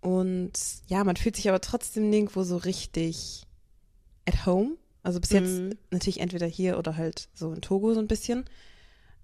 Und 0.00 0.52
ja, 0.86 1.02
man 1.04 1.16
fühlt 1.16 1.36
sich 1.36 1.48
aber 1.48 1.60
trotzdem 1.60 2.10
nirgendwo 2.10 2.42
so 2.44 2.56
richtig 2.56 3.42
at 4.26 4.46
home. 4.46 4.76
Also 5.02 5.20
bis 5.20 5.30
jetzt 5.30 5.60
Mhm. 5.60 5.78
natürlich 5.90 6.20
entweder 6.20 6.46
hier 6.46 6.78
oder 6.78 6.96
halt 6.96 7.28
so 7.34 7.52
in 7.52 7.60
Togo 7.60 7.94
so 7.94 8.00
ein 8.00 8.08
bisschen. 8.08 8.44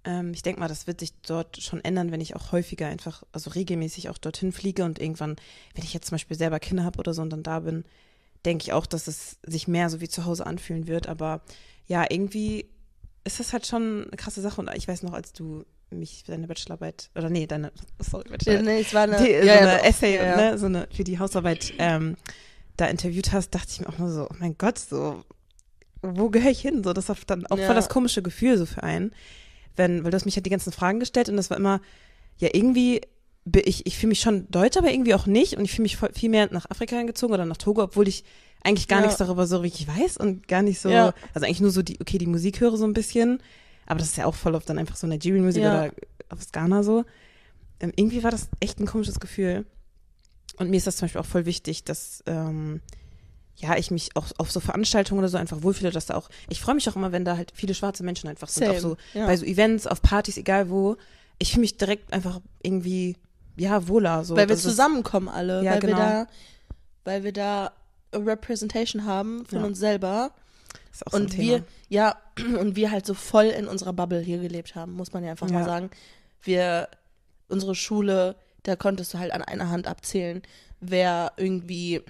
Ähm, 0.05 0.33
ich 0.33 0.43
denke 0.43 0.61
mal, 0.61 0.69
das 0.69 0.87
wird 0.87 1.01
sich 1.01 1.13
dort 1.23 1.61
schon 1.63 1.85
ändern, 1.85 2.11
wenn 2.11 2.21
ich 2.21 2.35
auch 2.35 2.53
häufiger 2.53 2.87
einfach, 2.89 3.23
also 3.33 3.51
regelmäßig 3.51 4.09
auch 4.09 4.19
dorthin 4.19 4.53
fliege 4.53 4.85
und 4.85 5.01
irgendwann, 5.01 5.37
wenn 5.75 5.85
ich 5.85 5.95
jetzt 5.95 6.07
zum 6.07 6.15
Beispiel 6.17 6.37
selber 6.37 6.59
Kinder 6.61 6.85
habe 6.85 6.99
oder 6.99 7.15
so 7.15 7.23
und 7.23 7.31
dann 7.31 7.43
da 7.45 7.61
bin, 7.61 7.85
denke 8.45 8.63
ich 8.65 8.73
auch, 8.73 8.87
dass 8.87 9.07
es 9.07 9.39
sich 9.45 9.69
mehr 9.69 9.91
so 9.91 10.01
wie 10.01 10.09
zu 10.09 10.25
Hause 10.25 10.47
anfühlen 10.47 10.89
wird. 10.89 11.07
Aber 11.09 11.43
ja, 11.87 12.05
irgendwie 12.09 12.69
ist 13.25 13.39
das 13.39 13.53
halt 13.53 13.67
schon 13.67 14.05
eine 14.07 14.17
krasse 14.17 14.41
Sache. 14.41 14.61
Und 14.61 14.71
ich 14.75 14.89
weiß 14.89 15.05
noch, 15.05 15.13
als 15.13 15.33
du 15.33 15.65
mich 15.93 16.23
für 16.25 16.33
deine 16.33 16.47
Bachelorarbeit, 16.47 17.11
oder 17.17 17.31
nee, 17.31 17.47
deine, 17.47 17.73
sorry, 17.99 18.29
Bachelorarbeit, 18.29 18.65
Nee, 18.67 18.81
es 18.81 18.93
war 18.95 19.03
eine, 19.03 19.17
die, 19.17 19.31
ja, 19.31 19.41
so 19.41 19.47
ja, 19.47 19.57
eine. 19.61 19.85
Essay, 19.85 20.17
Ja, 20.17 20.25
ja. 20.25 20.37
Ne, 20.37 20.59
so 20.59 20.67
eine, 20.67 20.89
für 20.95 21.05
die 21.05 21.19
Hausarbeit 21.19 21.73
ähm, 21.79 22.17
da 22.77 22.87
interviewt 22.87 23.33
hast, 23.33 23.51
dachte 23.55 23.69
ich 23.71 23.81
mir 23.81 23.89
auch 23.89 23.99
nur 23.99 24.11
so, 24.11 24.25
oh 24.31 24.35
mein 24.39 24.57
Gott, 24.59 24.79
so, 24.79 25.23
wo 26.03 26.31
gehöre 26.31 26.51
ich 26.51 26.61
hin? 26.61 26.83
So, 26.83 26.93
das 26.93 27.09
war 27.09 27.17
dann 27.27 27.47
auch 27.47 27.59
Ja. 27.59 27.67
voll 27.67 27.75
das 27.75 27.89
komische 27.89 28.23
Gefühl 28.23 28.59
so 28.59 28.67
für 28.67 28.83
einen. 28.83 29.13
Wenn, 29.77 30.05
weil 30.05 30.11
du 30.11 30.17
hast 30.17 30.25
mich 30.27 30.37
halt 30.37 30.45
die 30.47 30.51
ganzen 30.51 30.73
Fragen 30.73 31.01
gestellt 31.01 31.29
und 31.29 31.37
das 31.37 31.49
war 31.51 31.57
immer, 31.57 31.81
ja, 32.39 32.49
irgendwie, 32.53 33.01
ich, 33.65 33.87
ich 33.87 33.97
fühle 33.99 34.09
mich 34.11 34.21
schon 34.21 34.47
deutsch, 34.51 34.77
aber 34.77 34.91
irgendwie 34.93 35.15
auch 35.15 35.27
nicht 35.27 35.57
und 35.57 35.65
ich 35.65 35.71
fühle 35.73 35.85
mich 35.85 35.97
voll, 35.97 36.11
viel 36.13 36.29
mehr 36.29 36.49
nach 36.53 36.69
Afrika 36.71 36.97
hingezogen 36.97 37.33
oder 37.35 37.47
nach 37.47 37.57
Togo, 37.57 37.83
obwohl 37.83 38.07
ich 38.09 38.25
eigentlich 38.65 38.87
gar 38.89 39.01
Ja. 39.01 39.07
nichts 39.07 39.19
darüber 39.19 39.47
so 39.47 39.59
richtig 39.59 39.89
weiß 39.89 40.17
und 40.19 40.47
gar 40.49 40.63
nicht 40.63 40.79
so, 40.81 40.91
Ja. 40.91 41.15
also 41.35 41.47
eigentlich 41.47 41.61
nur 41.61 41.71
so 41.71 41.83
die, 41.83 41.99
okay, 42.01 42.19
die 42.19 42.27
Musik 42.27 42.61
höre 42.61 42.77
so 42.77 42.85
ein 42.85 42.93
bisschen, 42.93 43.43
aber 43.87 43.99
das 43.99 44.09
ist 44.09 44.17
ja 44.17 44.27
auch 44.27 44.35
voll 44.35 44.55
oft 44.55 44.69
dann 44.69 44.79
einfach 44.79 44.97
so 44.97 45.07
Nigerian 45.07 45.45
Musik 45.45 45.63
Ja. 45.63 45.85
oder 45.85 45.93
aus 46.31 46.53
Ghana 46.53 46.83
so. 46.83 47.05
Ähm, 47.81 47.93
irgendwie 47.97 48.23
war 48.23 48.31
das 48.31 48.49
echt 48.61 48.79
ein 48.81 48.87
komisches 48.87 49.21
Gefühl. 49.21 49.67
Und 50.59 50.71
mir 50.71 50.77
ist 50.77 50.87
das 50.87 50.97
zum 50.97 51.07
Beispiel 51.07 51.21
auch 51.21 51.27
voll 51.27 51.47
wichtig, 51.47 51.85
dass 51.85 52.23
ähm, 52.27 52.81
ja, 53.57 53.77
ich 53.77 53.91
mich 53.91 54.17
auch 54.17 54.27
auf 54.39 54.51
so 54.51 54.61
Veranstaltungen 54.61 55.19
oder 55.19 55.29
so 55.29 55.37
einfach 55.37 55.63
wohlfühle, 55.63 55.91
dass 55.91 56.07
da 56.07 56.15
auch, 56.15 56.29
ich 56.49 56.61
freue 56.61 56.75
mich 56.75 56.89
auch 56.89 56.97
immer, 56.97 57.13
wenn 57.13 57.25
da 57.25 57.37
halt 57.37 57.53
viele 57.55 57.75
schwarze 57.75 58.03
Menschen 58.03 58.29
einfach 58.29 58.49
sind, 58.49 58.65
Same, 58.65 58.75
auf 58.77 58.81
so, 58.81 58.97
ja. 59.15 59.27
bei 59.27 59.37
so 59.37 59.45
Events, 59.45 59.87
auf 59.87 60.01
Partys, 60.03 60.37
egal 60.37 60.71
wo. 60.71 60.97
Ich 61.39 61.51
fühle 61.51 61.63
mich 61.63 61.77
direkt 61.77 62.13
einfach 62.13 62.41
irgendwie, 62.63 63.17
ja, 63.57 63.89
wohler. 63.89 64.25
So. 64.25 64.37
weil 64.37 64.49
wir 64.49 64.55
ist- 64.57 64.63
zusammenkommen 64.63 65.29
alle, 65.29 65.63
Ja, 65.65 65.73
weil 65.73 65.81
genau. 65.81 65.97
wir 65.97 66.03
da, 66.05 66.27
weil 67.05 67.25
wir 67.25 67.33
da 67.33 67.73
a 68.13 68.19
Representation 68.19 69.05
haben 69.05 69.45
von 69.47 69.61
Ja. 69.61 69.65
uns 69.67 69.79
selber 69.79 70.33
ist 70.93 71.07
auch 71.07 71.13
so 71.13 71.17
ein 71.19 71.25
und 71.25 71.31
Thema. 71.31 71.43
wir, 71.43 71.65
ja, 71.89 72.17
und 72.61 72.77
wir 72.77 72.91
halt 72.91 73.07
so 73.07 73.15
voll 73.15 73.47
in 73.47 73.67
unserer 73.67 73.93
Bubble 73.93 74.21
hier 74.21 74.39
gelebt 74.39 74.75
haben, 74.75 74.93
muss 74.93 75.13
man 75.13 75.25
ja 75.25 75.31
einfach 75.33 75.49
mal 75.51 75.61
Ja. 75.61 75.65
sagen. 75.65 75.91
Wir, 76.43 76.89
unsere 77.49 77.75
Schule, 77.75 78.37
da 78.63 78.77
konntest 78.77 79.15
du 79.15 79.19
halt 79.19 79.33
an 79.33 79.43
einer 79.43 79.71
Hand 79.71 79.87
abzählen, 79.87 80.43
wer 80.81 81.33
irgendwie 81.37 82.03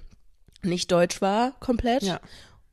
nicht 0.63 0.91
deutsch 0.93 1.21
war, 1.21 1.53
komplett. 1.61 2.03
Ja. 2.03 2.21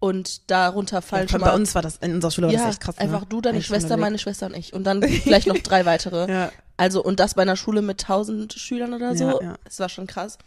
Und 0.02 0.50
darunter 0.50 0.98
ja, 0.98 1.02
fallen 1.02 1.28
vor 1.28 1.40
schon 1.40 1.42
mal 1.42 1.50
bei 1.50 1.56
uns 1.56 1.76
war 1.76 1.82
das, 1.82 1.98
in 1.98 2.14
unserer 2.14 2.32
Schule 2.32 2.48
war 2.48 2.54
ja, 2.54 2.60
das 2.62 2.76
echt 2.76 2.82
krass. 2.82 2.98
einfach 3.00 3.22
ne? 3.22 3.28
du, 3.28 3.42
deine 3.42 3.56
Eigentlich 3.56 3.68
Schwester, 3.68 3.98
meine 3.98 4.18
Schwester 4.18 4.46
und 4.46 4.56
ich. 4.56 4.72
Und 4.74 4.86
dann 4.86 5.04
vielleicht 5.04 5.48
noch 5.48 5.58
drei 5.58 5.86
weitere. 5.86 6.32
Ja, 6.32 6.52
Also, 6.78 7.04
und 7.04 7.20
das 7.20 7.34
bei 7.34 7.42
einer 7.42 7.58
Schule 7.58 7.82
mit 7.82 8.02
1000 8.04 8.54
Schülern 8.54 8.94
oder 8.94 9.14
so. 9.16 9.26
Ja, 9.26 9.42
ja. 9.42 9.56
Es 9.66 9.80
war 9.82 9.90
schon 9.90 10.08
krass. 10.08 10.38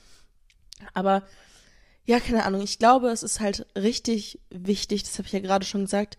Aber, 0.95 1.23
ja, 2.07 2.21
keine 2.21 2.45
Ahnung. 2.45 2.63
Ich 2.63 2.79
glaube, 2.79 3.09
es 3.11 3.23
ist 3.23 3.41
halt 3.41 3.67
richtig 3.77 4.41
wichtig, 4.51 5.03
das 5.05 5.19
habe 5.19 5.27
ich 5.27 5.33
ja 5.33 5.41
gerade 5.41 5.65
schon 5.65 5.83
gesagt, 5.83 6.19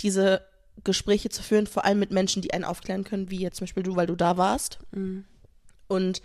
diese 0.00 0.44
Gespräche 0.84 1.28
zu 1.28 1.42
führen, 1.42 1.66
vor 1.66 1.84
allem 1.84 1.98
mit 1.98 2.10
Menschen, 2.10 2.42
die 2.42 2.52
einen 2.52 2.64
aufklären 2.64 3.04
können, 3.04 3.30
wie 3.30 3.38
jetzt 3.40 3.58
zum 3.58 3.66
Beispiel 3.66 3.82
du, 3.82 3.94
weil 3.96 4.06
du 4.06 4.16
da 4.16 4.36
warst. 4.36 4.78
Mhm. 4.92 5.24
Und 5.86 6.22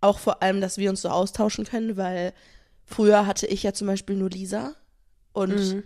auch 0.00 0.18
vor 0.18 0.42
allem, 0.42 0.60
dass 0.60 0.78
wir 0.78 0.90
uns 0.90 1.02
so 1.02 1.10
austauschen 1.10 1.64
können, 1.64 1.96
weil 1.96 2.32
früher 2.84 3.26
hatte 3.26 3.46
ich 3.46 3.62
ja 3.62 3.72
zum 3.72 3.86
Beispiel 3.86 4.16
nur 4.16 4.30
Lisa 4.30 4.74
und 5.32 5.54
Mhm. 5.54 5.84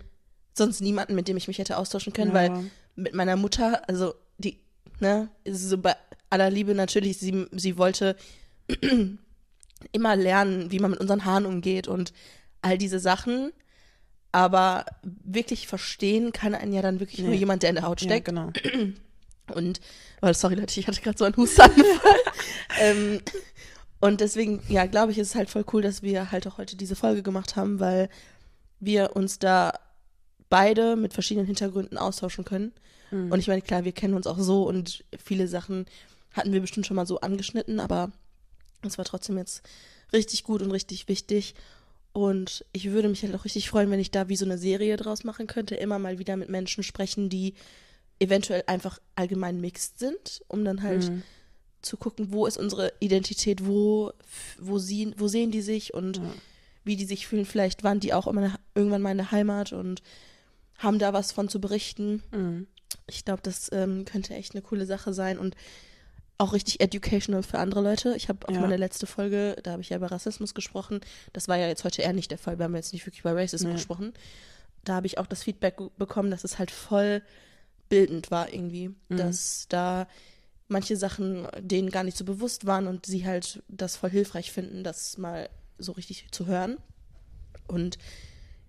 sonst 0.53 0.81
niemanden, 0.81 1.13
mit 1.13 1.27
dem 1.27 1.37
ich 1.37 1.47
mich 1.47 1.59
hätte 1.59 1.77
austauschen 1.77 2.13
können, 2.13 2.33
weil 2.33 2.49
Ja. 2.49 2.63
mit 2.95 3.13
meiner 3.13 3.35
Mutter, 3.35 3.87
also 3.87 4.15
die, 4.39 4.59
ne, 4.99 5.29
ist 5.43 5.61
so 5.69 5.77
bei 5.77 5.95
aller 6.31 6.49
Liebe 6.49 6.73
natürlich, 6.73 7.17
sie, 7.19 7.45
sie 7.51 7.77
wollte 7.77 8.15
immer 9.91 10.15
lernen, 10.15 10.71
wie 10.71 10.79
man 10.79 10.91
mit 10.91 10.99
unseren 10.99 11.25
Haaren 11.25 11.45
umgeht 11.45 11.87
und 11.87 12.13
all 12.61 12.77
diese 12.77 12.99
Sachen. 12.99 13.51
Aber 14.31 14.85
wirklich 15.03 15.67
verstehen 15.67 16.31
kann 16.31 16.53
einen 16.53 16.73
ja 16.73 16.81
dann 16.81 16.99
wirklich 16.99 17.19
nur 17.19 17.29
Nee. 17.29 17.37
jemand, 17.37 17.63
der 17.63 17.69
in 17.69 17.75
der 17.75 17.85
Haut 17.85 18.01
Ja, 18.01 18.07
steckt. 18.07 18.25
genau. 18.25 18.51
Und, 19.55 19.79
oh, 20.21 20.33
sorry 20.33 20.55
Leute, 20.55 20.77
ich 20.77 20.87
hatte 20.87 20.99
gerade 21.01 21.17
so 21.17 21.23
einen 21.23 21.37
Hustanfall. 21.37 22.15
ähm, 22.81 23.21
und 24.01 24.19
deswegen, 24.19 24.61
ja, 24.67 24.85
glaube 24.87 25.13
ich, 25.13 25.17
ist 25.19 25.29
es 25.29 25.35
halt 25.35 25.49
voll 25.49 25.63
cool, 25.71 25.81
dass 25.81 26.03
wir 26.03 26.31
halt 26.31 26.45
auch 26.47 26.57
heute 26.57 26.75
diese 26.75 26.97
Folge 26.97 27.23
gemacht 27.23 27.55
haben, 27.55 27.79
weil 27.79 28.09
wir 28.81 29.15
uns 29.15 29.39
da 29.39 29.71
beide 30.49 30.97
mit 30.97 31.13
verschiedenen 31.13 31.45
Hintergründen 31.47 31.97
austauschen 31.97 32.43
können. 32.43 32.73
Mhm. 33.09 33.31
Und 33.31 33.39
ich 33.39 33.47
meine, 33.47 33.61
klar, 33.61 33.85
wir 33.85 33.93
kennen 33.93 34.15
uns 34.15 34.27
auch 34.27 34.37
so 34.37 34.67
und 34.67 35.05
viele 35.17 35.47
Sachen 35.47 35.85
hatten 36.33 36.51
wir 36.51 36.59
bestimmt 36.59 36.85
schon 36.85 36.97
mal 36.97 37.07
so 37.07 37.21
angeschnitten, 37.21 37.79
aber 37.79 38.11
es 38.83 38.97
war 38.97 39.05
trotzdem 39.05 39.37
jetzt 39.37 39.61
richtig 40.13 40.43
gut 40.43 40.61
und 40.61 40.71
richtig 40.71 41.07
wichtig. 41.07 41.55
Und 42.13 42.65
ich 42.71 42.89
würde 42.91 43.09
mich 43.09 43.21
halt 43.23 43.35
auch 43.35 43.45
richtig 43.45 43.69
freuen, 43.69 43.91
wenn 43.91 43.99
ich 43.99 44.09
da 44.11 44.27
wie 44.29 44.35
so 44.35 44.45
eine 44.45 44.57
Serie 44.57 44.97
draus 44.97 45.23
machen 45.23 45.45
könnte, 45.47 45.75
immer 45.75 45.99
mal 45.99 46.17
wieder 46.19 46.35
mit 46.35 46.49
Menschen 46.49 46.83
sprechen, 46.83 47.29
die 47.29 47.53
eventuell 48.19 48.63
einfach 48.65 48.99
allgemein 49.15 49.61
mixed 49.61 49.99
sind, 49.99 50.41
um 50.47 50.65
dann 50.65 50.81
halt 50.81 51.11
Mhm. 51.11 51.21
zu 51.83 51.97
gucken, 51.97 52.31
wo 52.31 52.47
ist 52.47 52.57
unsere 52.57 52.91
Identität, 52.99 53.65
wo, 53.67 54.11
wo, 54.57 54.79
sie, 54.79 55.13
wo 55.17 55.27
sehen 55.27 55.51
die 55.51 55.61
sich 55.61 55.93
und 55.93 56.17
Ja. 56.17 56.33
wie 56.83 56.95
die 56.95 57.05
sich 57.05 57.27
fühlen. 57.27 57.45
Vielleicht 57.45 57.83
waren 57.83 57.99
die 57.99 58.13
auch 58.13 58.25
immer 58.25 58.57
irgendwann 58.73 59.03
mal 59.03 59.11
in 59.11 59.17
der 59.17 59.31
Heimat 59.31 59.71
und 59.73 60.01
haben 60.79 60.97
da 60.97 61.13
was 61.13 61.31
von 61.31 61.49
zu 61.49 61.61
berichten. 61.61 62.23
Mhm. 62.31 62.65
Ich 63.05 63.25
glaube, 63.25 63.41
das 63.43 63.69
ähm, 63.71 64.05
könnte 64.05 64.33
echt 64.33 64.53
eine 64.55 64.63
coole 64.63 64.87
Sache 64.87 65.13
sein 65.13 65.37
und 65.37 65.55
auch 66.39 66.53
richtig 66.53 66.81
educational 66.81 67.41
für 67.43 67.57
andere 67.59 67.81
Leute. 67.81 68.15
Ich 68.15 68.29
habe 68.29 68.47
auf 68.47 68.53
Ja. 68.53 68.61
meine 68.61 68.77
letzte 68.77 69.07
Folge, 69.07 69.55
da 69.63 69.71
habe 69.71 69.81
ich 69.81 69.89
ja 69.89 69.97
über 69.97 70.11
Rassismus 70.11 70.53
gesprochen. 70.53 71.01
Das 71.33 71.47
war 71.47 71.57
ja 71.57 71.67
jetzt 71.67 71.83
heute 71.83 72.01
eher 72.03 72.13
nicht 72.13 72.29
der 72.31 72.37
Fall. 72.37 72.59
Wir 72.59 72.65
haben 72.65 72.75
jetzt 72.75 72.93
nicht 72.93 73.05
wirklich 73.05 73.21
über 73.21 73.35
Racism 73.35 73.67
Nee. 73.67 73.73
gesprochen. 73.73 74.13
Da 74.83 74.95
habe 74.95 75.07
ich 75.07 75.17
auch 75.17 75.25
das 75.25 75.43
Feedback 75.43 75.77
bekommen, 75.97 76.29
dass 76.31 76.43
es 76.43 76.59
halt 76.59 76.69
voll 76.71 77.21
bildend 77.89 78.29
war 78.31 78.53
irgendwie, 78.53 78.89
Mhm. 79.09 79.17
dass 79.17 79.65
da 79.69 80.07
manche 80.67 80.95
Sachen 80.97 81.47
denen 81.59 81.89
gar 81.89 82.03
nicht 82.03 82.17
so 82.17 82.25
bewusst 82.25 82.65
waren 82.65 82.87
und 82.87 83.05
sie 83.05 83.25
halt 83.25 83.63
das 83.69 83.95
voll 83.95 84.09
hilfreich 84.11 84.51
finden, 84.51 84.83
das 84.83 85.17
mal 85.17 85.49
so 85.79 85.93
richtig 85.93 86.27
zu 86.31 86.45
hören. 86.45 86.77
Und 87.67 87.97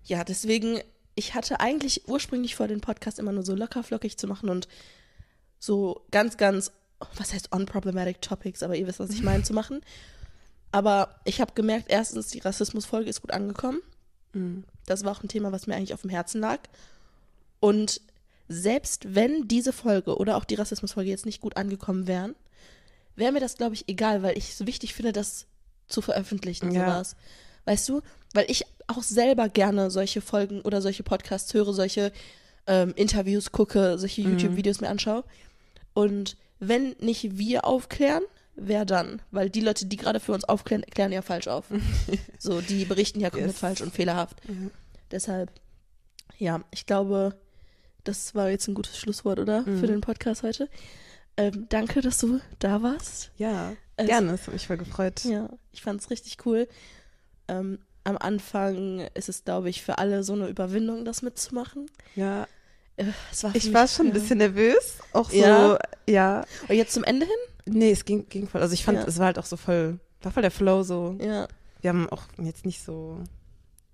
ja, 0.05 0.23
deswegen, 0.23 0.79
ich 1.15 1.35
hatte 1.35 1.59
eigentlich 1.59 2.07
ursprünglich 2.07 2.55
vor, 2.55 2.67
den 2.67 2.81
Podcast 2.81 3.19
immer 3.19 3.31
nur 3.33 3.43
so 3.43 3.53
lockerflockig 3.53 4.17
zu 4.17 4.27
machen 4.27 4.49
und 4.49 4.67
so 5.59 6.05
ganz, 6.11 6.37
ganz, 6.37 6.71
was 7.15 7.33
heißt 7.33 7.51
unproblematic 7.53 8.21
topics, 8.21 8.63
aber 8.63 8.75
ihr 8.75 8.87
wisst, 8.87 8.99
was 8.99 9.09
ich 9.11 9.23
meine, 9.23 9.43
zu 9.43 9.53
machen. 9.53 9.81
Aber 10.71 11.15
ich 11.25 11.41
habe 11.41 11.53
gemerkt, 11.53 11.85
erstens, 11.89 12.27
die 12.27 12.39
Rassismusfolge 12.39 13.09
ist 13.09 13.21
gut 13.21 13.31
angekommen. 13.31 13.81
Mhm. 14.33 14.63
Das 14.85 15.03
war 15.03 15.11
auch 15.11 15.23
ein 15.23 15.27
Thema, 15.29 15.51
was 15.51 15.65
mir 15.67 15.75
eigentlich 15.75 15.93
auf 15.93 16.01
dem 16.01 16.09
Herzen 16.09 16.41
lag. 16.41 16.59
Und 17.59 18.01
selbst 18.47 19.13
wenn 19.15 19.47
diese 19.47 19.73
Folge 19.73 20.17
oder 20.17 20.37
auch 20.37 20.43
die 20.45 20.55
Rassismusfolge 20.55 21.09
jetzt 21.09 21.25
nicht 21.25 21.41
gut 21.41 21.57
angekommen 21.57 22.07
wären, 22.07 22.35
wäre 23.15 23.31
mir 23.31 23.39
das, 23.39 23.57
glaube 23.57 23.75
ich, 23.75 23.87
egal, 23.87 24.23
weil 24.23 24.37
ich 24.37 24.49
es 24.49 24.57
so 24.57 24.67
wichtig 24.67 24.93
finde, 24.93 25.11
das 25.11 25.45
zu 25.87 26.01
veröffentlichen, 26.01 26.71
Ja. 26.71 26.85
sowas. 26.85 27.15
Weißt 27.65 27.89
du? 27.89 28.01
Weil 28.33 28.49
ich 28.49 28.65
auch 28.87 29.03
selber 29.03 29.49
gerne 29.49 29.91
solche 29.91 30.21
Folgen 30.21 30.61
oder 30.61 30.81
solche 30.81 31.03
Podcasts 31.03 31.53
höre, 31.53 31.73
solche 31.73 32.11
ähm, 32.67 32.93
Interviews 32.95 33.51
gucke, 33.51 33.97
solche 33.97 34.21
Mhm. 34.21 34.31
YouTube-Videos 34.31 34.81
mir 34.81 34.89
anschaue. 34.89 35.23
Und 35.93 36.37
wenn 36.59 36.95
nicht 36.99 37.37
wir 37.37 37.65
aufklären, 37.65 38.23
wer 38.55 38.85
dann? 38.85 39.21
Weil 39.31 39.49
die 39.49 39.61
Leute, 39.61 39.85
die 39.85 39.97
gerade 39.97 40.19
für 40.19 40.33
uns 40.33 40.43
aufklären, 40.43 40.83
klären 40.83 41.11
ja 41.11 41.21
falsch 41.21 41.47
auf. 41.47 41.65
so, 42.39 42.61
die 42.61 42.85
berichten 42.85 43.19
ja 43.19 43.29
komplett 43.29 43.51
Yes. 43.51 43.59
falsch 43.59 43.81
und 43.81 43.93
fehlerhaft. 43.93 44.47
Mhm. 44.49 44.71
Deshalb, 45.11 45.51
ja, 46.37 46.61
ich 46.71 46.85
glaube, 46.85 47.35
das 48.03 48.35
war 48.35 48.49
jetzt 48.49 48.67
ein 48.67 48.73
gutes 48.75 48.97
Schlusswort, 48.97 49.39
oder? 49.39 49.61
Mhm. 49.61 49.79
Für 49.79 49.87
den 49.87 50.01
Podcast 50.01 50.43
heute. 50.43 50.69
Ähm, 51.37 51.67
danke, 51.69 52.01
dass 52.01 52.17
du 52.19 52.41
da 52.59 52.81
warst. 52.83 53.31
Ja, 53.37 53.73
Es- 53.95 54.07
gerne, 54.07 54.33
es 54.33 54.45
hat 54.45 54.53
mich 54.53 54.67
voll 54.67 54.77
gefreut. 54.77 55.23
Ja, 55.23 55.49
ich 55.71 55.81
fand 55.81 56.01
es 56.01 56.09
richtig 56.09 56.45
cool. 56.45 56.67
Ähm, 57.47 57.79
am 58.03 58.17
Anfang 58.17 59.01
ist 59.13 59.29
es, 59.29 59.43
glaube 59.43 59.69
ich, 59.69 59.81
für 59.81 59.97
alle 59.99 60.23
so 60.23 60.33
eine 60.33 60.47
Überwindung, 60.47 61.05
das 61.05 61.21
mitzumachen. 61.21 61.89
Ja, 62.15 62.47
war 63.05 63.51
für 63.51 63.57
ich 63.57 63.73
war 63.73 63.87
schon 63.87 64.07
ein 64.07 64.13
ja. 64.13 64.19
bisschen 64.19 64.37
nervös, 64.39 64.97
auch 65.13 65.29
so, 65.29 65.35
Ja? 65.37 65.79
ja. 66.07 66.45
Und 66.67 66.75
jetzt 66.75 66.93
zum 66.93 67.03
Ende 67.03 67.25
hin? 67.25 67.75
Nee, 67.77 67.91
es 67.91 68.05
ging, 68.05 68.27
ging 68.29 68.47
voll, 68.47 68.61
also 68.61 68.73
ich 68.73 68.83
fand, 68.83 68.97
Ja. 68.99 69.05
es 69.05 69.17
war 69.19 69.27
halt 69.27 69.39
auch 69.39 69.45
so 69.45 69.57
voll, 69.57 69.99
war 70.21 70.31
voll 70.31 70.41
der 70.41 70.51
Flow 70.51 70.83
so. 70.83 71.15
Ja. 71.21 71.47
Wir 71.81 71.89
haben 71.89 72.09
auch 72.09 72.23
jetzt 72.37 72.65
nicht 72.65 72.83
so, 72.83 73.19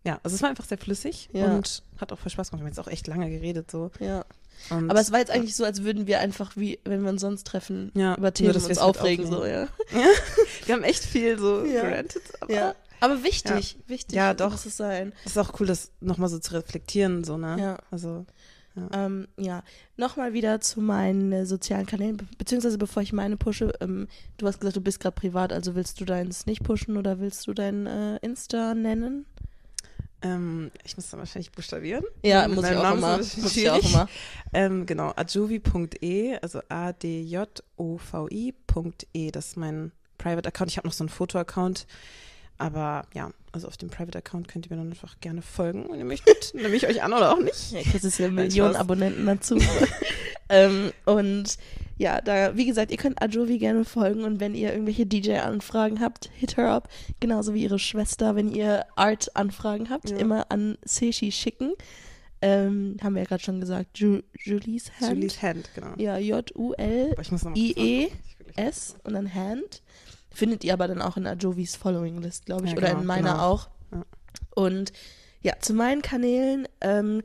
ja, 0.03 0.19
also 0.23 0.35
es 0.35 0.41
war 0.41 0.49
einfach 0.49 0.65
sehr 0.65 0.77
flüssig 0.77 1.29
Ja. 1.33 1.45
und 1.53 1.83
hat 1.99 2.11
auch 2.11 2.19
voll 2.19 2.31
Spaß 2.31 2.49
gemacht. 2.49 2.61
Wir 2.61 2.65
haben 2.65 2.71
jetzt 2.75 2.79
auch 2.79 2.87
echt 2.91 3.07
lange 3.07 3.29
geredet 3.29 3.69
so. 3.71 3.91
Ja. 3.99 4.25
Und 4.69 4.89
Aber 4.89 5.01
es 5.01 5.11
war 5.11 5.19
jetzt 5.19 5.31
eigentlich 5.31 5.55
so, 5.55 5.65
als 5.65 5.83
würden 5.83 6.07
wir 6.07 6.19
einfach, 6.21 6.55
wie 6.55 6.79
wenn 6.85 7.03
wir 7.03 7.09
uns 7.09 7.19
sonst 7.21 7.45
treffen, 7.45 7.91
Ja, 7.93 8.13
über 8.13 8.21
nur, 8.27 8.33
Themen 8.33 8.53
dass 8.53 8.65
uns 8.67 8.79
halt 8.79 8.89
aufregen. 8.89 9.27
So, 9.27 9.39
aufnehmen. 9.39 9.67
ja. 9.93 10.07
wir 10.65 10.75
haben 10.75 10.83
echt 10.83 11.03
viel 11.03 11.37
so 11.37 11.65
Ja. 11.65 11.81
gerantet, 11.81 12.23
aber 12.39 12.53
ja. 12.53 12.75
Aber 13.01 13.23
wichtig, 13.23 13.77
wichtig 13.87 14.15
Ja, 14.15 14.33
doch. 14.33 14.51
muss 14.51 14.65
es 14.65 14.77
sein. 14.77 15.11
es 15.25 15.31
ist 15.31 15.37
auch 15.37 15.59
cool, 15.59 15.67
das 15.67 15.91
nochmal 15.99 16.29
so 16.29 16.39
zu 16.39 16.53
reflektieren, 16.53 17.25
so, 17.25 17.37
ne? 17.37 17.57
Ja. 17.59 17.77
Also, 17.91 18.25
Ähm, 18.91 19.27
ja, 19.37 19.63
nochmal 19.97 20.33
wieder 20.33 20.59
zu 20.61 20.81
meinen 20.81 21.31
äh, 21.31 21.45
sozialen 21.45 21.85
Kanälen, 21.85 22.17
be 22.17 22.25
beziehungsweise 22.37 22.77
bevor 22.77 23.03
ich 23.03 23.13
meine 23.13 23.37
pushe, 23.37 23.71
ähm, 23.79 24.07
du 24.37 24.47
hast 24.47 24.59
gesagt, 24.59 24.75
du 24.75 24.81
bist 24.81 24.99
gerade 24.99 25.15
privat, 25.15 25.53
also 25.53 25.75
willst 25.75 26.01
du 26.01 26.05
deins 26.05 26.45
nicht 26.45 26.63
pushen 26.63 26.97
oder 26.97 27.19
willst 27.19 27.47
du 27.47 27.53
dein 27.53 27.87
äh, 27.87 28.17
Insta 28.17 28.73
nennen? 28.73 29.25
ähm, 30.25 30.71
ich 30.83 30.97
muss 30.97 31.09
dann 31.09 31.19
wahrscheinlich 31.19 31.51
buchstabieren. 31.51 32.03
Ja, 32.23 32.47
muss 32.47 32.65
ich 32.65 32.71
immer. 32.71 33.17
Muss 33.17 33.57
ich 33.57 33.69
auch 33.69 33.83
immer. 33.83 34.07
Ähm, 34.53 34.85
genau, 34.85 35.11
adjovi.e, 35.13 36.37
also 36.41 36.61
A-D-J-O-V-I.e, 36.69 37.31
das 39.31 39.47
ist 39.47 39.57
mein 39.57 39.91
Private 40.17 40.47
Account. 40.47 40.71
Ich 40.71 40.77
habe 40.77 40.87
noch 40.87 40.93
so 40.93 41.03
einen 41.03 41.09
Foto-Account, 41.09 41.85
aber 42.57 43.05
ja, 43.13 43.31
also 43.51 43.67
auf 43.67 43.77
dem 43.77 43.89
Private 43.89 44.17
Account 44.17 44.47
könnt 44.47 44.65
ihr 44.65 44.75
mir 44.75 44.81
dann 44.81 44.91
einfach 44.91 45.19
gerne 45.19 45.41
folgen, 45.41 45.87
wenn 45.89 45.99
ihr 45.99 46.05
möchtet. 46.05 46.51
Nehme 46.53 46.75
ich 46.75 46.87
euch 46.87 47.03
an 47.03 47.13
oder 47.13 47.33
auch 47.33 47.39
nicht. 47.39 47.71
Ja, 47.71 47.79
ja 47.79 48.09
Nein, 48.19 48.35
Millionen 48.35 48.71
Spaß. 48.71 48.81
Abonnenten 48.81 49.25
dazu. 49.25 49.57
ähm, 50.49 50.91
und 51.05 51.57
ja, 51.97 52.21
da, 52.21 52.55
wie 52.57 52.65
gesagt, 52.65 52.91
ihr 52.91 52.97
könnt 52.97 53.21
Ajovi 53.21 53.57
gerne 53.57 53.85
folgen 53.85 54.23
und 54.23 54.39
wenn 54.39 54.55
ihr 54.55 54.71
irgendwelche 54.71 55.05
DJ-Anfragen 55.05 56.01
habt, 56.01 56.29
hit 56.35 56.57
her 56.57 56.69
up. 56.69 56.89
Genauso 57.19 57.53
wie 57.53 57.63
ihre 57.63 57.79
Schwester, 57.79 58.35
wenn 58.35 58.49
ihr 58.49 58.85
Art-Anfragen 58.95 59.89
habt, 59.89 60.09
Ja. 60.09 60.17
immer 60.17 60.51
an 60.51 60.77
Seshi 60.83 61.31
schicken. 61.31 61.73
Ähm, 62.41 62.97
haben 63.01 63.15
wir 63.15 63.21
ja 63.23 63.27
gerade 63.27 63.41
schon 63.43 63.61
gesagt, 63.61 63.97
Ju 63.97 64.19
Julie's 64.43 64.91
Hand. 64.99 65.15
Julie's 65.15 65.41
Hand, 65.41 65.69
genau. 65.73 65.93
Ja, 65.97 66.17
J-U-L 66.17 67.11
Aber 67.13 67.21
ich 67.21 67.31
muss 67.31 67.43
noch 67.43 67.51
mal 67.51 67.57
I-E 67.57 67.73
kurz 67.73 68.11
nachgucken. 68.11 68.23
Ich 68.29 68.39
will 68.39 68.53
gleich- 68.53 68.67
S 68.67 68.95
und 69.03 69.13
dann 69.13 69.33
Hand. 69.33 69.81
Findet 70.35 70.63
ihr 70.63 70.73
aber 70.73 70.87
dann 70.87 71.01
auch 71.01 71.17
in 71.17 71.25
Ajovis 71.25 71.75
Following 71.75 72.21
List, 72.21 72.45
glaube 72.45 72.65
ich, 72.65 72.71
Ja, 72.71 72.77
oder 72.77 72.89
genau, 72.89 72.99
in 72.99 73.07
meiner 73.07 73.31
genau. 73.31 73.43
auch. 73.43 73.69
Ja. 73.91 74.05
Und 74.53 74.93
ja, 75.41 75.53
zu 75.59 75.73
meinen 75.73 76.01
Kanälen, 76.01 76.67
ähm, 76.81 77.21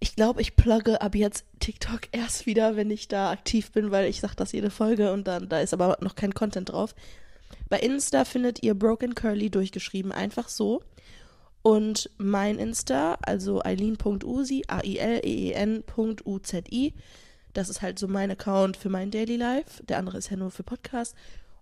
ich 0.00 0.16
glaube, 0.16 0.40
ich 0.40 0.56
plugge 0.56 1.00
ab 1.00 1.14
jetzt 1.14 1.44
TikTok 1.60 2.00
erst 2.12 2.46
wieder, 2.46 2.76
wenn 2.76 2.90
ich 2.90 3.08
da 3.08 3.30
aktiv 3.30 3.70
bin, 3.72 3.90
weil 3.90 4.06
ich 4.08 4.20
sage 4.20 4.34
das 4.36 4.52
jede 4.52 4.70
Folge 4.70 5.12
und 5.12 5.26
dann 5.28 5.48
da 5.48 5.60
ist 5.60 5.72
aber 5.72 5.98
noch 6.00 6.16
kein 6.16 6.34
Content 6.34 6.72
drauf. 6.72 6.94
Bei 7.68 7.78
Insta 7.78 8.24
findet 8.24 8.62
ihr 8.62 8.74
Broken 8.74 9.14
Curly 9.14 9.50
durchgeschrieben, 9.50 10.10
einfach 10.12 10.48
so. 10.48 10.82
Und 11.62 12.10
mein 12.18 12.58
Insta, 12.58 13.18
also 13.22 13.62
eileen.usi, 13.62 14.60
E 14.60 14.64
A-I-L-E-E-N.U-Z-I, 14.68 16.04
das 17.54 17.68
ist 17.68 17.82
halt 17.82 17.98
so 17.98 18.06
mein 18.08 18.30
Account 18.30 18.76
für 18.76 18.88
mein 18.88 19.10
Daily 19.10 19.36
Life. 19.36 19.82
Der 19.84 19.98
andere 19.98 20.18
ist 20.18 20.30
ja 20.30 20.36
nur 20.36 20.50
für 20.50 20.62
Podcast. 20.62 21.16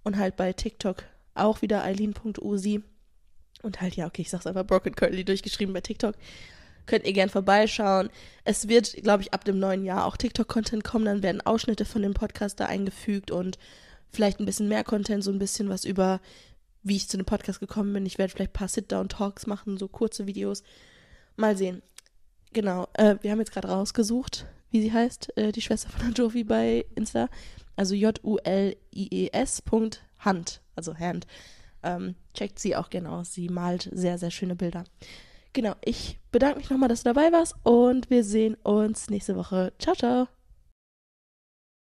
Und 0.04 0.16
halt 0.16 0.36
bei 0.36 0.52
TikTok 0.52 1.04
auch 1.34 1.62
wieder 1.62 1.82
eileen.usi. 1.82 2.82
Und 3.62 3.80
halt, 3.80 3.96
ja, 3.96 4.06
okay, 4.06 4.22
ich 4.22 4.30
sag's 4.30 4.46
einfach 4.46 4.66
Broken 4.66 4.94
Curly 4.94 5.24
durchgeschrieben 5.24 5.72
bei 5.72 5.80
TikTok. 5.80 6.14
Könnt 6.86 7.06
ihr 7.06 7.14
gern 7.14 7.30
vorbeischauen. 7.30 8.10
Es 8.44 8.68
wird, 8.68 8.92
glaube 9.02 9.22
ich, 9.22 9.32
ab 9.32 9.44
dem 9.44 9.58
neuen 9.58 9.84
Jahr 9.84 10.04
auch 10.04 10.18
TikTok-Content 10.18 10.84
kommen. 10.84 11.06
Dann 11.06 11.22
werden 11.22 11.40
Ausschnitte 11.40 11.86
von 11.86 12.02
dem 12.02 12.12
Podcast 12.12 12.60
da 12.60 12.66
eingefügt 12.66 13.30
und 13.30 13.58
vielleicht 14.12 14.38
ein 14.38 14.46
bisschen 14.46 14.68
mehr 14.68 14.84
Content, 14.84 15.24
so 15.24 15.30
ein 15.30 15.38
bisschen 15.38 15.70
was 15.70 15.84
über, 15.84 16.20
wie 16.82 16.96
ich 16.96 17.08
zu 17.08 17.16
dem 17.16 17.24
Podcast 17.24 17.60
gekommen 17.60 17.92
bin. 17.94 18.04
Ich 18.04 18.18
werde 18.18 18.32
vielleicht 18.32 18.50
ein 18.50 18.58
paar 18.58 18.68
Sit-Down-Talks 18.68 19.46
machen, 19.46 19.78
so 19.78 19.88
kurze 19.88 20.26
Videos. 20.26 20.62
Mal 21.36 21.56
sehen. 21.56 21.82
Genau. 22.52 22.86
Äh, 22.92 23.16
wir 23.22 23.30
haben 23.30 23.40
jetzt 23.40 23.52
gerade 23.52 23.68
rausgesucht, 23.68 24.46
wie 24.70 24.82
sie 24.82 24.92
heißt, 24.92 25.36
äh, 25.36 25.52
die 25.52 25.62
Schwester 25.62 25.88
von 25.88 26.12
Jovi 26.12 26.44
bei 26.44 26.84
Insta. 26.94 27.28
Also 27.76 27.94
J-U-L-I-E-S. 27.94 29.62
Punkt 29.62 30.04
Hand, 30.18 30.60
also 30.74 30.96
Hand. 30.96 31.26
Ähm, 31.82 32.14
checkt 32.32 32.58
sie 32.58 32.76
auch 32.76 32.90
gerne 32.90 33.10
aus. 33.10 33.34
Sie 33.34 33.48
malt 33.48 33.90
sehr, 33.92 34.18
sehr 34.18 34.30
schöne 34.30 34.56
Bilder. 34.56 34.84
Genau, 35.52 35.74
ich 35.84 36.18
bedanke 36.32 36.58
mich 36.58 36.70
nochmal, 36.70 36.88
dass 36.88 37.02
du 37.04 37.12
dabei 37.12 37.30
warst 37.30 37.54
und 37.62 38.10
wir 38.10 38.24
sehen 38.24 38.56
uns 38.62 39.08
nächste 39.08 39.36
Woche. 39.36 39.72
Ciao, 39.78 39.94
ciao. 39.94 40.33